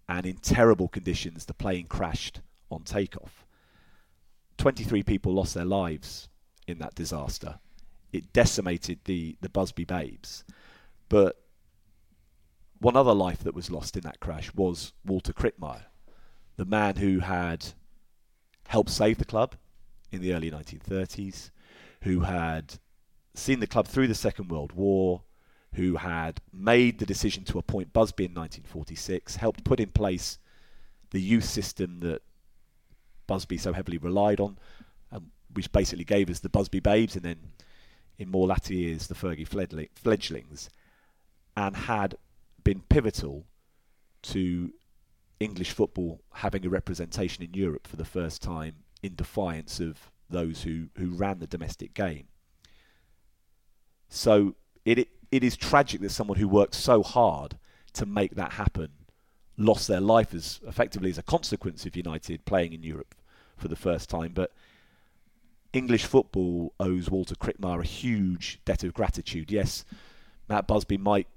and 0.08 0.26
in 0.26 0.36
terrible 0.36 0.88
conditions, 0.88 1.46
the 1.46 1.54
plane 1.54 1.86
crashed 1.86 2.40
on 2.70 2.82
takeoff. 2.82 3.46
23 4.58 5.02
people 5.02 5.32
lost 5.32 5.54
their 5.54 5.64
lives 5.64 6.28
in 6.66 6.78
that 6.78 6.94
disaster. 6.94 7.58
It 8.12 8.32
decimated 8.32 9.00
the, 9.04 9.36
the 9.40 9.48
Busby 9.48 9.84
Babes. 9.84 10.44
But 11.08 11.40
one 12.78 12.96
other 12.96 13.14
life 13.14 13.42
that 13.44 13.54
was 13.54 13.70
lost 13.70 13.96
in 13.96 14.02
that 14.02 14.20
crash 14.20 14.52
was 14.54 14.92
Walter 15.04 15.32
Krickmeyer, 15.32 15.84
the 16.56 16.64
man 16.64 16.96
who 16.96 17.20
had 17.20 17.66
helped 18.68 18.90
save 18.90 19.18
the 19.18 19.24
club 19.24 19.54
in 20.10 20.20
the 20.20 20.34
early 20.34 20.50
1930s, 20.50 21.50
who 22.02 22.20
had 22.20 22.74
seen 23.34 23.60
the 23.60 23.66
club 23.66 23.86
through 23.86 24.08
the 24.08 24.14
Second 24.14 24.50
World 24.50 24.72
War, 24.72 25.22
who 25.74 25.96
had 25.96 26.40
made 26.52 26.98
the 26.98 27.06
decision 27.06 27.44
to 27.44 27.58
appoint 27.58 27.92
Busby 27.92 28.24
in 28.24 28.32
1946, 28.32 29.36
helped 29.36 29.64
put 29.64 29.80
in 29.80 29.90
place 29.90 30.38
the 31.10 31.20
youth 31.20 31.44
system 31.44 32.00
that 32.00 32.22
Busby 33.26 33.58
so 33.58 33.72
heavily 33.72 33.98
relied 33.98 34.40
on, 34.40 34.58
um, 35.12 35.30
which 35.52 35.70
basically 35.72 36.04
gave 36.04 36.28
us 36.28 36.40
the 36.40 36.48
Busby 36.48 36.80
Babes 36.80 37.14
and 37.14 37.24
then 37.24 37.38
in 38.18 38.28
more 38.30 38.46
latter 38.46 38.74
years 38.74 39.06
the 39.06 39.14
Fergie 39.14 39.46
fledglings, 39.46 40.70
and 41.56 41.76
had 41.76 42.16
been 42.64 42.82
pivotal 42.88 43.46
to 44.22 44.72
English 45.38 45.70
football 45.70 46.20
having 46.34 46.66
a 46.66 46.68
representation 46.68 47.42
in 47.42 47.54
Europe 47.54 47.86
for 47.86 47.96
the 47.96 48.04
first 48.04 48.42
time 48.42 48.74
in 49.02 49.14
defiance 49.14 49.80
of 49.80 50.10
those 50.28 50.62
who, 50.62 50.88
who 50.98 51.10
ran 51.10 51.38
the 51.38 51.46
domestic 51.46 51.94
game. 51.94 52.28
So 54.08 54.54
it, 54.84 54.98
it 54.98 55.08
it 55.30 55.44
is 55.44 55.56
tragic 55.56 56.00
that 56.00 56.10
someone 56.10 56.38
who 56.38 56.48
worked 56.48 56.74
so 56.74 57.02
hard 57.02 57.56
to 57.92 58.06
make 58.06 58.34
that 58.34 58.52
happen 58.52 58.90
lost 59.56 59.88
their 59.88 60.00
life 60.00 60.34
as 60.34 60.60
effectively 60.66 61.10
as 61.10 61.18
a 61.18 61.22
consequence 61.22 61.84
of 61.84 61.96
United 61.96 62.44
playing 62.44 62.72
in 62.72 62.82
Europe 62.82 63.14
for 63.56 63.68
the 63.68 63.76
first 63.76 64.08
time. 64.08 64.32
But 64.34 64.52
English 65.72 66.04
football 66.04 66.72
owes 66.80 67.10
Walter 67.10 67.34
Krickmeyer 67.34 67.80
a 67.80 67.86
huge 67.86 68.60
debt 68.64 68.82
of 68.82 68.94
gratitude. 68.94 69.50
Yes, 69.50 69.84
Matt 70.48 70.66
Busby 70.66 70.96
might 70.96 71.28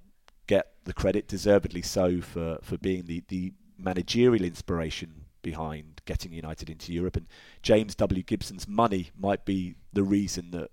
get 0.47 0.71
the 0.85 0.93
credit, 0.93 1.27
deservedly 1.27 1.81
so, 1.81 2.21
for, 2.21 2.59
for 2.61 2.77
being 2.77 3.05
the, 3.05 3.23
the 3.27 3.53
managerial 3.77 4.43
inspiration 4.43 5.25
behind 5.41 6.01
getting 6.05 6.33
United 6.33 6.69
into 6.69 6.93
Europe. 6.93 7.17
And 7.17 7.27
James 7.61 7.93
W. 7.95 8.23
Gibson's 8.23 8.67
money 8.67 9.11
might 9.17 9.45
be 9.45 9.75
the 9.91 10.03
reason 10.03 10.51
that 10.51 10.71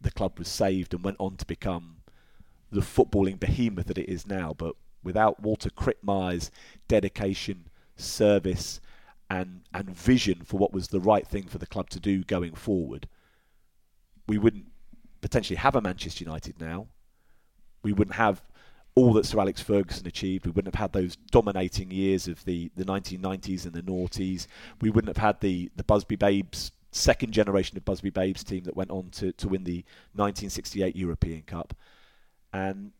the 0.00 0.10
club 0.10 0.38
was 0.38 0.48
saved 0.48 0.92
and 0.92 1.04
went 1.04 1.16
on 1.20 1.36
to 1.36 1.46
become 1.46 2.01
the 2.72 2.80
footballing 2.80 3.38
behemoth 3.38 3.86
that 3.86 3.98
it 3.98 4.08
is 4.08 4.26
now. 4.26 4.54
But 4.56 4.74
without 5.04 5.40
Walter 5.40 5.70
Krickmeyer's 5.70 6.50
dedication, 6.88 7.68
service, 7.96 8.80
and 9.30 9.62
and 9.72 9.90
vision 9.96 10.42
for 10.44 10.58
what 10.58 10.72
was 10.72 10.88
the 10.88 11.00
right 11.00 11.26
thing 11.26 11.44
for 11.44 11.58
the 11.58 11.66
club 11.66 11.88
to 11.90 12.00
do 12.00 12.24
going 12.24 12.54
forward, 12.54 13.08
we 14.26 14.38
wouldn't 14.38 14.66
potentially 15.20 15.56
have 15.56 15.76
a 15.76 15.80
Manchester 15.80 16.24
United 16.24 16.60
now. 16.60 16.88
We 17.82 17.92
wouldn't 17.92 18.16
have 18.16 18.42
all 18.94 19.12
that 19.14 19.24
Sir 19.24 19.40
Alex 19.40 19.60
Ferguson 19.62 20.06
achieved. 20.06 20.44
We 20.44 20.52
wouldn't 20.52 20.74
have 20.74 20.80
had 20.80 20.92
those 20.92 21.16
dominating 21.30 21.90
years 21.90 22.28
of 22.28 22.44
the, 22.44 22.70
the 22.76 22.84
1990s 22.84 23.64
and 23.64 23.72
the 23.72 23.82
noughties. 23.82 24.46
We 24.80 24.90
wouldn't 24.90 25.16
have 25.16 25.24
had 25.24 25.40
the, 25.40 25.70
the 25.76 25.84
Busby 25.84 26.16
Babes, 26.16 26.72
second 26.90 27.32
generation 27.32 27.76
of 27.78 27.84
Busby 27.84 28.10
Babes 28.10 28.44
team 28.44 28.64
that 28.64 28.76
went 28.76 28.90
on 28.90 29.08
to, 29.12 29.32
to 29.32 29.48
win 29.48 29.64
the 29.64 29.84
1968 30.12 30.94
European 30.94 31.42
Cup. 31.42 31.74
And 32.52 32.92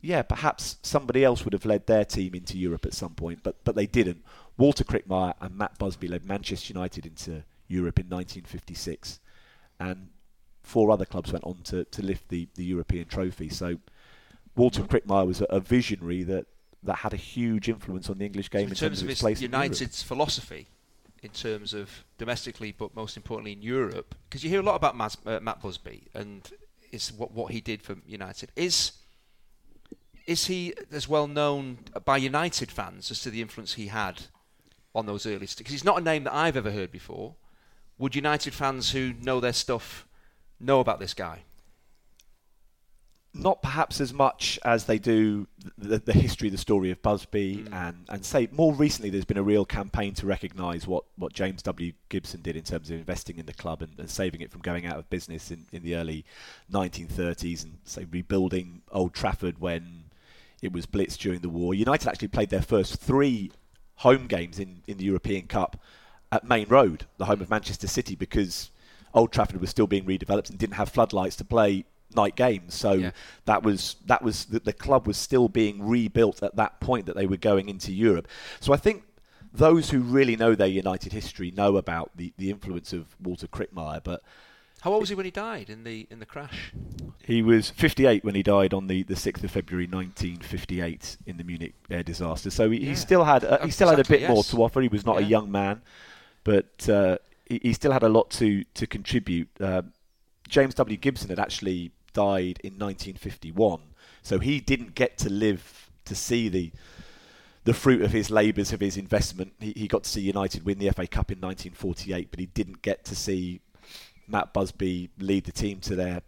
yeah, 0.00 0.22
perhaps 0.22 0.76
somebody 0.82 1.24
else 1.24 1.44
would 1.44 1.52
have 1.52 1.64
led 1.64 1.86
their 1.86 2.04
team 2.04 2.34
into 2.34 2.58
Europe 2.58 2.86
at 2.86 2.94
some 2.94 3.14
point, 3.14 3.40
but 3.42 3.56
but 3.64 3.74
they 3.74 3.86
didn't. 3.86 4.24
Walter 4.56 4.84
Krickmeyer 4.84 5.34
and 5.40 5.56
Matt 5.56 5.78
Busby 5.78 6.08
led 6.08 6.24
Manchester 6.24 6.72
United 6.72 7.06
into 7.06 7.42
Europe 7.68 7.98
in 7.98 8.06
1956, 8.06 9.20
and 9.78 10.08
four 10.66 10.90
other 10.90 11.04
clubs 11.04 11.32
went 11.32 11.44
on 11.44 11.58
to, 11.64 11.84
to 11.84 12.02
lift 12.02 12.28
the, 12.28 12.48
the 12.56 12.64
European 12.64 13.06
trophy. 13.06 13.48
So 13.48 13.78
Walter 14.56 14.82
Krickmeyer 14.82 15.26
was 15.26 15.40
a, 15.40 15.44
a 15.44 15.60
visionary 15.60 16.24
that, 16.24 16.46
that 16.82 16.96
had 16.96 17.12
a 17.12 17.16
huge 17.16 17.68
influence 17.68 18.10
on 18.10 18.18
the 18.18 18.24
English 18.24 18.50
game 18.50 18.62
so 18.62 18.64
in, 18.64 18.68
terms, 18.68 18.80
terms, 18.80 19.02
of 19.02 19.10
its 19.10 19.20
place 19.20 19.40
United's 19.40 20.02
philosophy, 20.02 20.66
in 21.22 21.30
terms 21.30 21.72
of 21.72 22.04
domestically, 22.18 22.74
but 22.76 22.94
most 22.96 23.16
importantly 23.16 23.52
in 23.52 23.62
Europe, 23.62 24.14
because 24.28 24.42
you 24.42 24.50
hear 24.50 24.60
a 24.60 24.64
lot 24.64 24.74
about 24.74 24.96
Matt, 24.96 25.16
uh, 25.24 25.38
Matt 25.40 25.62
Busby 25.62 26.08
and 26.14 26.50
is 26.92 27.12
what 27.12 27.32
what 27.32 27.52
he 27.52 27.60
did 27.60 27.82
for 27.82 27.96
United 28.06 28.50
is 28.56 28.92
is 30.26 30.46
he 30.46 30.74
as 30.90 31.08
well 31.08 31.28
known 31.28 31.78
by 32.04 32.16
United 32.16 32.70
fans 32.70 33.10
as 33.10 33.20
to 33.20 33.30
the 33.30 33.40
influence 33.40 33.74
he 33.74 33.86
had 33.86 34.22
on 34.94 35.06
those 35.06 35.24
early? 35.24 35.46
Because 35.56 35.72
he's 35.72 35.84
not 35.84 35.98
a 35.98 36.04
name 36.04 36.24
that 36.24 36.34
I've 36.34 36.56
ever 36.56 36.72
heard 36.72 36.90
before. 36.90 37.34
Would 37.98 38.16
United 38.16 38.52
fans 38.52 38.90
who 38.90 39.14
know 39.22 39.40
their 39.40 39.52
stuff 39.52 40.06
know 40.58 40.80
about 40.80 40.98
this 40.98 41.14
guy? 41.14 41.42
Not 43.38 43.62
perhaps 43.62 44.00
as 44.00 44.12
much 44.12 44.58
as 44.64 44.84
they 44.84 44.98
do 44.98 45.46
the, 45.78 45.98
the 45.98 46.12
history, 46.12 46.48
the 46.48 46.58
story 46.58 46.90
of 46.90 47.00
Busby, 47.02 47.58
mm. 47.58 47.72
and, 47.72 48.04
and 48.08 48.24
say 48.24 48.48
more 48.52 48.74
recently 48.74 49.10
there's 49.10 49.24
been 49.24 49.36
a 49.36 49.42
real 49.42 49.64
campaign 49.64 50.14
to 50.14 50.26
recognise 50.26 50.86
what, 50.86 51.04
what 51.16 51.32
James 51.32 51.62
W. 51.62 51.92
Gibson 52.08 52.42
did 52.42 52.56
in 52.56 52.62
terms 52.62 52.90
of 52.90 52.98
investing 52.98 53.38
in 53.38 53.46
the 53.46 53.52
club 53.52 53.82
and, 53.82 53.98
and 53.98 54.10
saving 54.10 54.40
it 54.40 54.50
from 54.50 54.60
going 54.60 54.86
out 54.86 54.98
of 54.98 55.08
business 55.10 55.50
in, 55.50 55.66
in 55.72 55.82
the 55.82 55.96
early 55.96 56.24
1930s 56.72 57.64
and 57.64 57.78
say 57.84 58.06
rebuilding 58.10 58.82
Old 58.90 59.14
Trafford 59.14 59.58
when 59.58 60.04
it 60.62 60.72
was 60.72 60.86
blitzed 60.86 61.18
during 61.18 61.40
the 61.40 61.48
war. 61.48 61.74
United 61.74 62.08
actually 62.08 62.28
played 62.28 62.50
their 62.50 62.62
first 62.62 62.96
three 62.96 63.50
home 63.96 64.26
games 64.26 64.58
in, 64.58 64.82
in 64.86 64.96
the 64.98 65.04
European 65.04 65.46
Cup 65.46 65.80
at 66.32 66.44
Maine 66.44 66.68
Road, 66.68 67.06
the 67.18 67.26
home 67.26 67.40
of 67.40 67.50
Manchester 67.50 67.86
City, 67.86 68.14
because 68.14 68.70
Old 69.14 69.32
Trafford 69.32 69.60
was 69.60 69.70
still 69.70 69.86
being 69.86 70.04
redeveloped 70.04 70.50
and 70.50 70.58
didn't 70.58 70.74
have 70.74 70.88
floodlights 70.88 71.36
to 71.36 71.44
play 71.44 71.84
night 72.16 72.34
games. 72.34 72.74
So 72.74 72.92
yeah. 72.92 73.10
that 73.44 73.62
was 73.62 73.96
that 74.06 74.22
was 74.22 74.46
the, 74.46 74.58
the 74.58 74.72
club 74.72 75.06
was 75.06 75.16
still 75.16 75.48
being 75.48 75.86
rebuilt 75.86 76.42
at 76.42 76.56
that 76.56 76.80
point 76.80 77.06
that 77.06 77.14
they 77.14 77.26
were 77.26 77.36
going 77.36 77.68
into 77.68 77.92
Europe. 77.92 78.26
So 78.60 78.72
I 78.72 78.76
think 78.76 79.04
those 79.52 79.90
who 79.90 80.00
really 80.00 80.36
know 80.36 80.54
their 80.54 80.66
United 80.66 81.12
history 81.12 81.50
know 81.50 81.76
about 81.76 82.10
the, 82.16 82.32
the 82.36 82.50
influence 82.50 82.92
of 82.92 83.14
Walter 83.22 83.46
Krickmeyer, 83.46 84.02
but. 84.02 84.22
How 84.82 84.92
old 84.92 85.00
was 85.00 85.08
he 85.08 85.14
when 85.14 85.24
he 85.24 85.32
died 85.32 85.68
in 85.68 85.82
the 85.84 86.06
in 86.10 86.20
the 86.20 86.26
crash? 86.26 86.72
He 87.24 87.42
was 87.42 87.70
58 87.70 88.22
when 88.22 88.36
he 88.36 88.42
died 88.42 88.72
on 88.72 88.86
the, 88.86 89.02
the 89.02 89.14
6th 89.14 89.42
of 89.42 89.50
February 89.50 89.86
1958 89.86 91.16
in 91.26 91.38
the 91.38 91.44
Munich 91.44 91.74
air 91.90 92.04
disaster. 92.04 92.50
So 92.50 92.70
he, 92.70 92.78
yeah. 92.78 92.90
he 92.90 92.94
still 92.94 93.24
had 93.24 93.42
uh, 93.42 93.64
he 93.64 93.70
still 93.70 93.88
exactly, 93.88 93.96
had 93.96 94.06
a 94.06 94.08
bit 94.08 94.20
yes. 94.20 94.30
more 94.30 94.44
to 94.44 94.62
offer. 94.62 94.80
He 94.82 94.88
was 94.88 95.04
not 95.04 95.18
yeah. 95.18 95.26
a 95.26 95.28
young 95.28 95.50
man, 95.50 95.82
but 96.44 96.88
uh, 96.88 97.16
he, 97.46 97.58
he, 97.64 97.72
still 97.72 97.90
had 97.90 98.02
a 98.02 98.08
lot 98.08 98.30
to 98.32 98.64
to 98.74 98.86
contribute. 98.86 99.48
Uh, 99.58 99.82
James 100.46 100.74
W. 100.74 100.96
Gibson 100.96 101.30
had 101.30 101.40
actually 101.40 101.90
died 102.16 102.58
in 102.64 102.78
1951, 102.78 103.80
so 104.22 104.38
he 104.38 104.58
didn't 104.58 104.94
get 104.94 105.18
to 105.18 105.28
live 105.28 105.90
to 106.06 106.14
see 106.14 106.48
the 106.48 106.72
the 107.64 107.74
fruit 107.74 108.00
of 108.00 108.12
his 108.12 108.30
labours 108.30 108.72
of 108.72 108.80
his 108.80 108.96
investment. 108.96 109.52
He, 109.60 109.72
he 109.76 109.88
got 109.88 110.04
to 110.04 110.10
see 110.10 110.22
United 110.22 110.64
win 110.64 110.78
the 110.78 110.88
FA 110.90 111.06
Cup 111.06 111.30
in 111.30 111.40
1948, 111.40 112.30
but 112.30 112.40
he 112.40 112.46
didn't 112.46 112.80
get 112.80 113.04
to 113.06 113.16
see 113.16 113.60
Matt 114.28 114.54
Busby 114.54 115.10
lead 115.18 115.44
the 115.44 115.52
team 115.52 115.80
to 115.80 115.94
their 115.94 116.22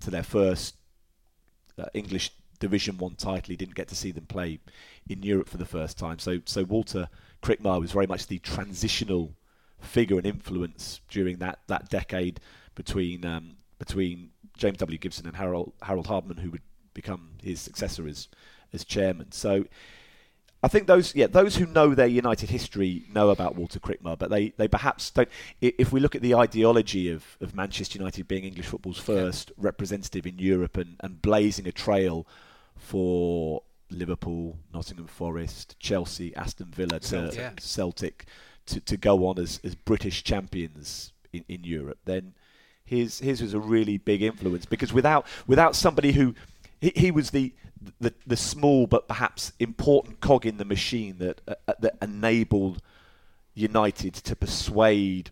to 0.00 0.10
their 0.10 0.22
first 0.22 0.76
uh, 1.78 1.86
English 1.92 2.30
Division 2.60 2.96
One 2.96 3.16
title. 3.16 3.50
He 3.50 3.56
didn't 3.56 3.74
get 3.74 3.88
to 3.88 3.96
see 3.96 4.12
them 4.12 4.24
play 4.24 4.60
in 5.06 5.22
Europe 5.22 5.50
for 5.50 5.58
the 5.58 5.66
first 5.66 5.98
time. 5.98 6.18
So 6.18 6.40
so 6.46 6.64
Walter 6.64 7.10
Krickmeyer 7.42 7.80
was 7.80 7.92
very 7.92 8.06
much 8.06 8.26
the 8.26 8.38
transitional 8.38 9.34
figure 9.80 10.16
and 10.16 10.26
influence 10.26 11.00
during 11.10 11.36
that, 11.38 11.58
that 11.66 11.90
decade 11.90 12.40
between 12.74 13.24
um, 13.26 13.56
between 13.78 14.30
James 14.56 14.78
W. 14.78 14.98
Gibson 14.98 15.26
and 15.26 15.36
Harold 15.36 15.72
Harold 15.82 16.06
Hardman, 16.06 16.38
who 16.38 16.50
would 16.50 16.62
become 16.94 17.30
his 17.42 17.60
successor 17.60 18.06
as 18.06 18.28
as 18.72 18.84
chairman. 18.84 19.32
So 19.32 19.64
I 20.62 20.68
think 20.68 20.86
those 20.86 21.14
yeah 21.14 21.26
those 21.26 21.56
who 21.56 21.66
know 21.66 21.94
their 21.94 22.06
United 22.06 22.50
history 22.50 23.04
know 23.12 23.30
about 23.30 23.56
Walter 23.56 23.78
Krickmeyer, 23.78 24.18
but 24.18 24.30
they, 24.30 24.50
they 24.56 24.68
perhaps 24.68 25.10
don't. 25.10 25.28
If 25.60 25.92
we 25.92 26.00
look 26.00 26.14
at 26.14 26.22
the 26.22 26.34
ideology 26.34 27.10
of, 27.10 27.24
of 27.40 27.54
Manchester 27.54 27.98
United 27.98 28.26
being 28.26 28.44
English 28.44 28.66
football's 28.66 28.98
first 28.98 29.50
yeah. 29.50 29.64
representative 29.64 30.26
in 30.26 30.38
Europe 30.38 30.76
and, 30.76 30.96
and 31.00 31.22
blazing 31.22 31.66
a 31.68 31.72
trail 31.72 32.26
for 32.76 33.62
Liverpool, 33.90 34.58
Nottingham 34.72 35.06
Forest, 35.06 35.76
Chelsea, 35.78 36.34
Aston 36.34 36.72
Villa 36.72 36.98
to. 37.00 37.30
Yeah. 37.34 37.50
Celtic 37.58 38.26
to, 38.66 38.80
to 38.80 38.96
go 38.96 39.26
on 39.26 39.38
as, 39.38 39.60
as 39.64 39.74
British 39.74 40.24
champions 40.24 41.12
in, 41.32 41.44
in 41.48 41.64
Europe, 41.64 41.98
then 42.04 42.34
his 42.86 43.18
his 43.18 43.42
was 43.42 43.52
a 43.52 43.60
really 43.60 43.98
big 43.98 44.22
influence 44.22 44.64
because 44.64 44.92
without 44.92 45.26
without 45.46 45.76
somebody 45.76 46.12
who 46.12 46.34
he, 46.80 46.92
he 46.96 47.10
was 47.10 47.30
the, 47.30 47.52
the 48.00 48.14
the 48.26 48.36
small 48.36 48.86
but 48.86 49.08
perhaps 49.08 49.52
important 49.58 50.20
cog 50.20 50.46
in 50.46 50.56
the 50.56 50.64
machine 50.64 51.18
that 51.18 51.40
uh, 51.46 51.54
uh, 51.68 51.74
that 51.80 51.96
enabled 52.00 52.80
United 53.54 54.14
to 54.14 54.36
persuade 54.36 55.30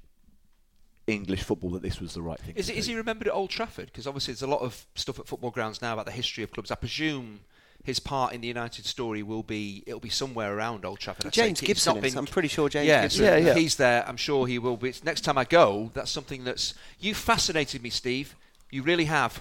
English 1.07 1.43
football 1.43 1.71
that 1.71 1.83
this 1.83 2.01
was 2.01 2.15
the 2.15 2.23
right 2.23 2.41
thing. 2.41 2.55
Is, 2.57 2.67
to 2.67 2.73
it, 2.73 2.79
is 2.79 2.87
do. 2.87 2.93
he 2.93 2.97
remembered 2.97 3.29
at 3.29 3.35
Old 3.35 3.51
Trafford? 3.51 3.87
Because 3.87 4.07
obviously 4.07 4.33
there's 4.33 4.43
a 4.43 4.47
lot 4.47 4.63
of 4.63 4.87
stuff 4.95 5.19
at 5.19 5.29
football 5.29 5.51
grounds 5.51 5.81
now 5.81 5.93
about 5.93 6.07
the 6.07 6.13
history 6.13 6.43
of 6.43 6.51
clubs. 6.51 6.71
I 6.71 6.77
presume 6.77 7.41
his 7.85 8.01
part 8.01 8.33
in 8.33 8.41
the 8.41 8.49
United 8.49 8.87
story 8.87 9.23
will 9.23 9.43
be 9.43 9.85
it'll 9.87 10.01
be 10.01 10.09
somewhere 10.09 10.57
around 10.57 10.85
Old 10.85 10.99
Trafford. 10.99 11.27
I 11.27 11.31
James 11.31 11.61
take 11.61 11.69
it. 11.69 11.73
It's 11.73 11.87
not 11.87 11.97
Gibson, 11.97 12.11
been, 12.13 12.19
I'm 12.19 12.27
pretty 12.27 12.49
sure 12.49 12.69
James 12.69 12.89
yeah, 12.89 13.03
Gibson. 13.03 13.19
so 13.19 13.25
Yeah, 13.25 13.37
yeah. 13.37 13.55
He's 13.55 13.77
there. 13.77 14.09
I'm 14.09 14.17
sure 14.17 14.47
he 14.47 14.59
will 14.59 14.79
be. 14.79 14.89
It's- 14.89 15.05
Next 15.05 15.21
time 15.21 15.37
I 15.39 15.45
go, 15.45 15.91
that's 15.95 16.11
something 16.11 16.45
that's 16.45 16.75
you 16.99 17.15
fascinated 17.15 17.83
me, 17.83 17.91
Steve. 17.91 18.35
You 18.71 18.83
really 18.83 19.05
have. 19.05 19.41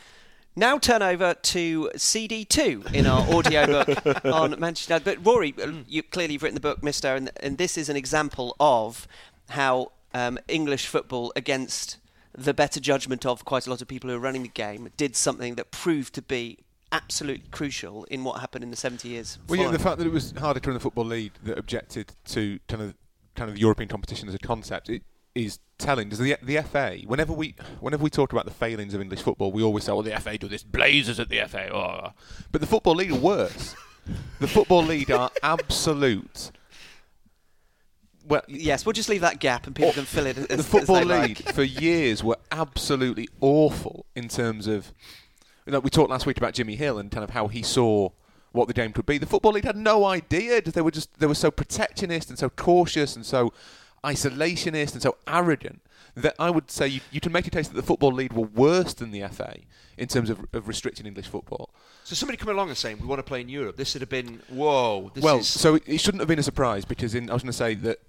Now 0.55 0.77
turn 0.77 1.01
over 1.01 1.33
to 1.33 1.89
CD2 1.95 2.93
in 2.93 3.07
our 3.07 3.21
audio 3.33 3.83
book 4.03 4.25
on 4.25 4.59
Manchester 4.59 4.93
United. 4.93 5.05
But 5.05 5.25
Rory, 5.25 5.55
uh, 5.59 5.71
you 5.87 6.03
clearly 6.03 6.33
you've 6.33 6.43
written 6.43 6.53
the 6.55 6.61
book, 6.61 6.83
Mister, 6.83 7.15
and, 7.15 7.31
and 7.37 7.57
this 7.57 7.77
is 7.77 7.89
an 7.89 7.95
example 7.95 8.55
of 8.59 9.07
how 9.49 9.93
um, 10.13 10.37
English 10.47 10.85
football, 10.85 11.31
against 11.35 11.97
the 12.37 12.53
better 12.53 12.79
judgment 12.79 13.25
of 13.25 13.45
quite 13.45 13.67
a 13.67 13.69
lot 13.69 13.81
of 13.81 13.87
people 13.87 14.09
who 14.09 14.15
are 14.15 14.19
running 14.19 14.43
the 14.43 14.47
game, 14.49 14.89
did 14.97 15.15
something 15.15 15.55
that 15.55 15.71
proved 15.71 16.13
to 16.15 16.21
be 16.21 16.59
absolutely 16.93 17.43
crucial 17.51 18.05
in 18.05 18.23
what 18.23 18.39
happened 18.39 18.63
in 18.63 18.69
the 18.69 18.77
70 18.77 19.09
years. 19.09 19.39
Well, 19.49 19.59
yeah, 19.59 19.71
the 19.71 19.79
fact 19.79 19.97
that 19.97 20.07
it 20.07 20.13
was 20.13 20.31
to 20.31 20.39
run 20.39 20.53
the 20.53 20.79
football 20.79 21.05
league 21.05 21.33
that 21.43 21.57
objected 21.57 22.13
to 22.25 22.59
kind 22.69 22.81
of 22.81 22.93
kind 23.35 23.49
of 23.49 23.57
European 23.57 23.89
competition 23.89 24.29
as 24.29 24.35
a 24.35 24.39
concept 24.39 24.89
it 24.89 25.01
is 25.35 25.59
telling. 25.77 26.09
Does 26.09 26.19
the 26.19 26.37
the 26.41 26.61
FA 26.61 26.99
whenever 27.05 27.33
we 27.33 27.55
whenever 27.79 28.03
we 28.03 28.09
talk 28.09 28.31
about 28.31 28.45
the 28.45 28.51
failings 28.51 28.93
of 28.93 29.01
English 29.01 29.21
football, 29.21 29.51
we 29.51 29.63
always 29.63 29.83
say, 29.83 29.91
"Well, 29.91 30.03
the 30.03 30.19
FA 30.19 30.37
do 30.37 30.47
this 30.47 30.63
blazers 30.63 31.19
at 31.19 31.29
the 31.29 31.39
FA," 31.47 31.69
oh, 31.69 31.77
oh, 31.77 31.99
oh. 32.05 32.09
but 32.51 32.61
the 32.61 32.67
football 32.67 32.95
league 32.95 33.11
are 33.11 33.19
worse. 33.19 33.75
the 34.39 34.47
football 34.47 34.83
league 34.83 35.11
are 35.11 35.31
absolute. 35.43 36.51
Well, 38.25 38.43
yes, 38.47 38.85
we'll 38.85 38.93
just 38.93 39.09
leave 39.09 39.21
that 39.21 39.39
gap 39.39 39.67
and 39.67 39.75
people 39.75 39.89
Oh, 39.89 39.93
can 39.93 40.05
fill 40.05 40.27
it. 40.27 40.37
As, 40.37 40.47
the 40.47 40.63
football 40.63 41.03
league 41.03 41.41
like. 41.45 41.53
for 41.53 41.63
years 41.63 42.23
were 42.23 42.37
absolutely 42.51 43.27
awful 43.41 44.05
in 44.15 44.29
terms 44.29 44.67
of. 44.67 44.93
You 45.65 45.71
know, 45.71 45.79
we 45.79 45.89
talked 45.89 46.09
last 46.09 46.25
week 46.25 46.37
about 46.37 46.53
Jimmy 46.53 46.75
Hill 46.75 46.99
and 46.99 47.09
kind 47.11 47.23
of 47.23 47.31
how 47.31 47.47
he 47.47 47.63
saw 47.63 48.09
what 48.51 48.67
the 48.67 48.73
game 48.73 48.93
could 48.93 49.05
be. 49.05 49.17
The 49.17 49.25
football 49.25 49.51
league 49.51 49.65
had 49.65 49.77
no 49.77 50.05
idea. 50.05 50.61
They 50.61 50.81
were 50.81 50.91
just 50.91 51.19
they 51.19 51.27
were 51.27 51.35
so 51.35 51.51
protectionist 51.51 52.29
and 52.29 52.37
so 52.37 52.49
cautious 52.49 53.15
and 53.15 53.25
so 53.25 53.53
isolationist 54.03 54.93
and 54.93 55.01
so 55.01 55.17
arrogant 55.27 55.81
that 56.15 56.35
I 56.37 56.49
would 56.49 56.69
say 56.69 56.87
you, 56.87 57.01
you 57.11 57.19
can 57.19 57.31
make 57.31 57.47
a 57.47 57.49
case 57.49 57.67
that 57.67 57.75
the 57.75 57.83
football 57.83 58.11
league 58.11 58.33
were 58.33 58.45
worse 58.45 58.93
than 58.93 59.11
the 59.11 59.27
FA 59.29 59.57
in 59.97 60.07
terms 60.07 60.29
of, 60.29 60.45
of 60.53 60.67
restricting 60.67 61.05
English 61.05 61.27
football. 61.27 61.73
So 62.03 62.13
somebody 62.13 62.37
coming 62.37 62.55
along 62.55 62.69
and 62.69 62.77
saying 62.77 62.99
we 62.99 63.07
want 63.07 63.19
to 63.19 63.23
play 63.23 63.41
in 63.41 63.49
Europe. 63.49 63.77
This 63.77 63.95
would 63.95 64.01
have 64.01 64.09
been 64.09 64.41
whoa. 64.49 65.11
This 65.13 65.23
well, 65.23 65.39
is 65.39 65.47
so 65.47 65.75
it, 65.75 65.83
it 65.87 65.99
shouldn't 65.99 66.21
have 66.21 66.27
been 66.27 66.39
a 66.39 66.43
surprise 66.43 66.85
because 66.85 67.15
in, 67.15 67.29
I 67.29 67.33
was 67.33 67.43
going 67.43 67.51
to 67.51 67.57
say 67.57 67.73
that 67.75 67.99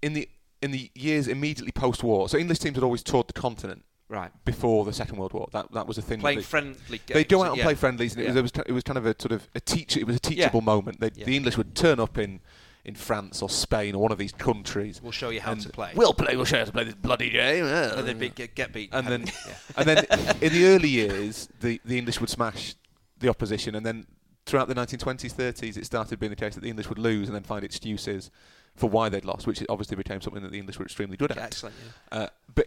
in 0.00 0.14
the 0.14 0.28
in 0.60 0.70
the 0.70 0.90
years 0.94 1.28
immediately 1.28 1.72
post-war, 1.72 2.28
so 2.28 2.38
English 2.38 2.60
teams 2.60 2.76
had 2.76 2.84
always 2.84 3.02
toured 3.02 3.26
the 3.28 3.32
continent 3.32 3.84
right. 4.12 4.30
before 4.44 4.84
the 4.84 4.92
Second 4.92 5.16
World 5.18 5.32
War. 5.32 5.48
That 5.52 5.72
that 5.72 5.86
was 5.86 5.98
a 5.98 6.02
thing. 6.02 6.20
Playing 6.20 6.38
they, 6.38 6.44
friendly 6.44 6.76
games. 6.88 7.14
they 7.14 7.24
go 7.24 7.42
out 7.42 7.48
and 7.50 7.58
yeah. 7.58 7.64
play 7.64 7.74
friendlies, 7.74 8.12
and 8.14 8.22
it, 8.22 8.34
Yeah. 8.34 8.40
was, 8.40 8.50
it 8.52 8.56
was 8.58 8.64
it 8.68 8.72
was 8.72 8.82
kind 8.84 8.98
of 8.98 9.06
a 9.06 9.14
sort 9.18 9.32
of 9.32 9.48
a 9.54 9.60
teach. 9.60 9.96
It 9.96 10.06
was 10.06 10.16
a 10.16 10.20
teachable 10.20 10.60
moment. 10.60 10.98
Yeah. 11.00 11.24
The 11.24 11.36
English 11.36 11.56
would 11.56 11.74
turn 11.74 11.98
up 11.98 12.18
in. 12.18 12.40
In 12.84 12.96
France 12.96 13.42
or 13.42 13.48
Spain 13.48 13.94
or 13.94 14.02
one 14.02 14.10
of 14.10 14.18
these 14.18 14.32
countries, 14.32 15.00
We'll 15.00 15.12
show 15.12 15.30
you 15.30 15.40
how 15.40 15.54
to 15.54 15.68
play. 15.68 15.92
We'll 15.94 16.14
play. 16.14 16.34
We'll 16.34 16.44
show 16.44 16.56
you 16.56 16.62
how 16.62 16.64
to 16.66 16.72
play 16.72 16.82
this 16.82 16.96
bloody 16.96 17.30
game. 17.30 17.64
And 17.64 18.08
then 18.08 18.18
be, 18.18 18.28
get, 18.30 18.56
get 18.56 18.72
beaten. 18.72 18.92
and 18.98 19.06
then, 19.06 19.32
and 19.76 19.86
then 19.86 19.98
in 20.40 20.52
the 20.52 20.66
early 20.66 20.88
years, 20.88 21.48
the, 21.60 21.80
the 21.84 21.96
English 21.96 22.18
would 22.20 22.28
smash 22.28 22.74
the 23.20 23.28
opposition, 23.28 23.76
and 23.76 23.86
then 23.86 24.08
throughout 24.46 24.66
the 24.66 24.74
1920s, 24.74 25.32
30s, 25.32 25.76
it 25.76 25.86
started 25.86 26.18
being 26.18 26.30
the 26.30 26.34
case 26.34 26.54
that 26.56 26.62
the 26.62 26.68
English 26.68 26.88
would 26.88 26.98
lose 26.98 27.28
and 27.28 27.36
then 27.36 27.44
find 27.44 27.62
excuses 27.64 28.32
for 28.74 28.90
why 28.90 29.08
they'd 29.08 29.24
lost, 29.24 29.46
which 29.46 29.62
obviously 29.68 29.96
became 29.96 30.20
something 30.20 30.42
that 30.42 30.50
the 30.50 30.58
English 30.58 30.76
were 30.80 30.84
extremely 30.84 31.16
good 31.16 31.30
at. 31.30 31.38
Excellent. 31.38 31.76
Yeah. 32.10 32.18
Uh, 32.18 32.28
but 32.52 32.66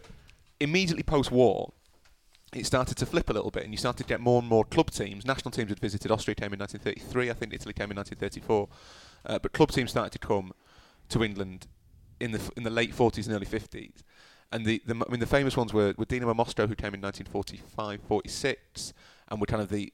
immediately 0.60 1.02
post-war, 1.02 1.72
it 2.54 2.64
started 2.64 2.96
to 2.98 3.06
flip 3.06 3.28
a 3.28 3.32
little 3.32 3.50
bit, 3.50 3.64
and 3.64 3.72
you 3.72 3.76
started 3.78 4.02
to 4.02 4.08
get 4.08 4.20
more 4.20 4.38
and 4.40 4.48
more 4.48 4.64
club 4.64 4.90
teams. 4.90 5.26
National 5.26 5.50
teams 5.50 5.68
had 5.68 5.78
visited. 5.80 6.10
Austria 6.10 6.34
came 6.34 6.52
in 6.52 6.58
1933. 6.60 7.30
I 7.30 7.32
think 7.34 7.52
Italy 7.52 7.72
came 7.74 7.90
in 7.90 7.96
1934. 7.96 8.68
Uh, 9.26 9.38
but 9.40 9.52
club 9.52 9.70
teams 9.72 9.90
started 9.90 10.12
to 10.12 10.18
come 10.18 10.52
to 11.08 11.22
England 11.24 11.66
in 12.20 12.32
the 12.32 12.38
f- 12.38 12.50
in 12.56 12.62
the 12.62 12.70
late 12.70 12.94
40s 12.94 13.26
and 13.26 13.34
early 13.34 13.46
50s. 13.46 14.02
And 14.52 14.64
the, 14.64 14.80
the 14.86 14.94
I 14.94 15.10
mean 15.10 15.20
the 15.20 15.26
famous 15.26 15.56
ones 15.56 15.72
were, 15.74 15.92
were 15.98 16.06
Dinamo 16.06 16.34
Moscow, 16.34 16.66
who 16.68 16.76
came 16.76 16.94
in 16.94 17.00
1945, 17.00 18.00
46, 18.08 18.94
and 19.28 19.40
were 19.40 19.46
kind 19.46 19.60
of 19.62 19.68
the 19.68 19.92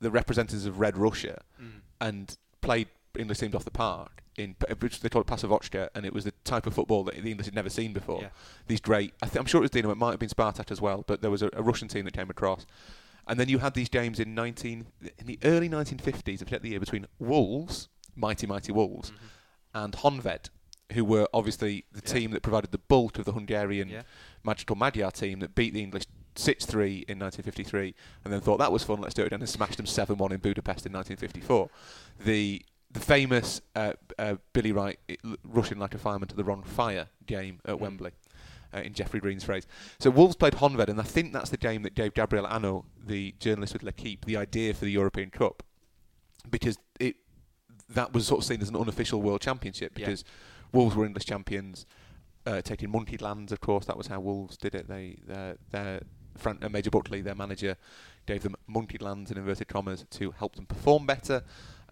the 0.00 0.10
representatives 0.10 0.66
of 0.66 0.80
Red 0.80 0.98
Russia, 0.98 1.40
Mm. 1.62 1.70
and 2.00 2.36
played 2.60 2.88
English 3.16 3.38
teams 3.38 3.54
off 3.54 3.64
the 3.64 3.70
park 3.70 4.21
in 4.36 4.56
which 4.80 5.00
they 5.00 5.08
call 5.08 5.20
it 5.22 5.26
passovotchka, 5.26 5.88
and 5.94 6.06
it 6.06 6.12
was 6.14 6.24
the 6.24 6.32
type 6.44 6.66
of 6.66 6.74
football 6.74 7.04
that 7.04 7.14
the 7.22 7.30
English 7.30 7.46
had 7.46 7.54
never 7.54 7.68
seen 7.70 7.92
before. 7.92 8.20
Yeah. 8.22 8.28
These 8.66 8.80
great, 8.80 9.12
I 9.22 9.26
th- 9.26 9.36
I'm 9.38 9.44
sure 9.46 9.60
it 9.62 9.62
was 9.62 9.70
Dinamo, 9.70 9.92
it 9.92 9.98
might 9.98 10.10
have 10.12 10.18
been 10.20 10.28
Spartak 10.28 10.70
as 10.70 10.80
well, 10.80 11.04
but 11.06 11.20
there 11.22 11.30
was 11.30 11.42
a, 11.42 11.50
a 11.52 11.62
Russian 11.62 11.88
team 11.88 12.04
that 12.06 12.14
came 12.14 12.30
across. 12.30 12.64
And 13.28 13.38
then 13.38 13.48
you 13.48 13.58
had 13.58 13.74
these 13.74 13.88
games 13.88 14.18
in 14.18 14.34
19 14.34 14.86
in 15.18 15.26
the 15.26 15.38
early 15.44 15.68
1950s, 15.68 16.34
I 16.34 16.36
forget 16.44 16.62
the 16.62 16.70
year, 16.70 16.80
between 16.80 17.06
Wolves, 17.18 17.88
mighty 18.16 18.46
mighty 18.46 18.72
Wolves, 18.72 19.10
Mm-hmm. 19.10 19.84
and 19.84 19.94
Honved, 19.94 20.50
who 20.92 21.04
were 21.04 21.28
obviously 21.32 21.84
the 21.92 22.02
Yeah. 22.04 22.12
team 22.12 22.30
that 22.32 22.42
provided 22.42 22.72
the 22.72 22.78
bulk 22.78 23.18
of 23.18 23.24
the 23.24 23.32
Hungarian 23.32 23.88
Yeah. 23.88 24.02
magical 24.42 24.76
Magyar 24.76 25.10
team 25.10 25.38
that 25.40 25.54
beat 25.54 25.72
the 25.72 25.82
English 25.82 26.04
6-3 26.34 27.04
in 27.08 27.18
1953, 27.18 27.94
and 28.24 28.32
then 28.32 28.40
thought 28.40 28.58
that 28.58 28.72
was 28.72 28.82
fun. 28.82 29.00
Let's 29.00 29.14
do 29.14 29.22
it 29.22 29.26
again, 29.26 29.40
and 29.40 29.48
smashed 29.48 29.76
them 29.76 29.86
7-1 29.86 30.32
in 30.32 30.38
Budapest 30.40 30.86
in 30.86 30.92
1954. 30.92 31.68
The 32.24 32.64
the 32.92 33.00
famous 33.00 33.60
uh, 33.74 33.92
uh, 34.18 34.34
Billy 34.52 34.72
Wright 34.72 34.98
rushing 35.44 35.78
like 35.78 35.94
a 35.94 35.98
fireman 35.98 36.28
to 36.28 36.36
the 36.36 36.44
wrong 36.44 36.62
fire 36.62 37.08
game 37.26 37.60
at 37.64 37.76
Mm. 37.76 37.80
Wembley. 37.80 38.10
Uh, 38.74 38.78
in 38.80 38.94
Geoffrey 38.94 39.20
Green's 39.20 39.44
phrase. 39.44 39.66
So 39.98 40.08
Wolves 40.08 40.34
played 40.34 40.54
Honved, 40.54 40.88
and 40.88 40.98
I 40.98 41.02
think 41.02 41.34
that's 41.34 41.50
the 41.50 41.58
game 41.58 41.82
that 41.82 41.94
gave 41.94 42.14
Gabriel 42.14 42.46
Hanot, 42.46 42.84
the 43.06 43.34
journalist 43.38 43.74
with 43.74 43.82
L'Equipe, 43.82 44.24
the 44.24 44.38
idea 44.38 44.72
for 44.72 44.86
the 44.86 44.90
European 44.90 45.28
Cup, 45.28 45.62
because 46.50 46.78
it 46.98 47.16
that 47.90 48.14
was 48.14 48.26
sort 48.26 48.38
of 48.40 48.46
seen 48.46 48.62
as 48.62 48.70
an 48.70 48.76
unofficial 48.76 49.20
world 49.20 49.42
championship 49.42 49.92
Yeah. 49.98 50.06
because 50.06 50.24
Wolves 50.72 50.96
were 50.96 51.04
English 51.04 51.26
champions, 51.26 51.84
uh, 52.46 52.62
taking 52.62 52.90
Monkey 52.90 53.18
glands. 53.18 53.52
Of 53.52 53.60
course, 53.60 53.84
that 53.84 53.98
was 53.98 54.06
how 54.06 54.20
Wolves 54.20 54.56
did 54.56 54.74
it. 54.74 54.88
They 54.88 55.18
their, 55.26 55.58
their 55.70 56.00
Fran- 56.38 56.60
uh, 56.62 56.70
Major 56.70 56.88
Buckley, 56.88 57.20
their 57.20 57.34
manager, 57.34 57.76
gave 58.24 58.42
them 58.42 58.54
Monkey 58.66 58.96
glands 58.96 59.30
in 59.30 59.36
inverted 59.36 59.68
commas 59.68 60.06
to 60.12 60.30
help 60.30 60.56
them 60.56 60.64
perform 60.64 61.04
better. 61.04 61.42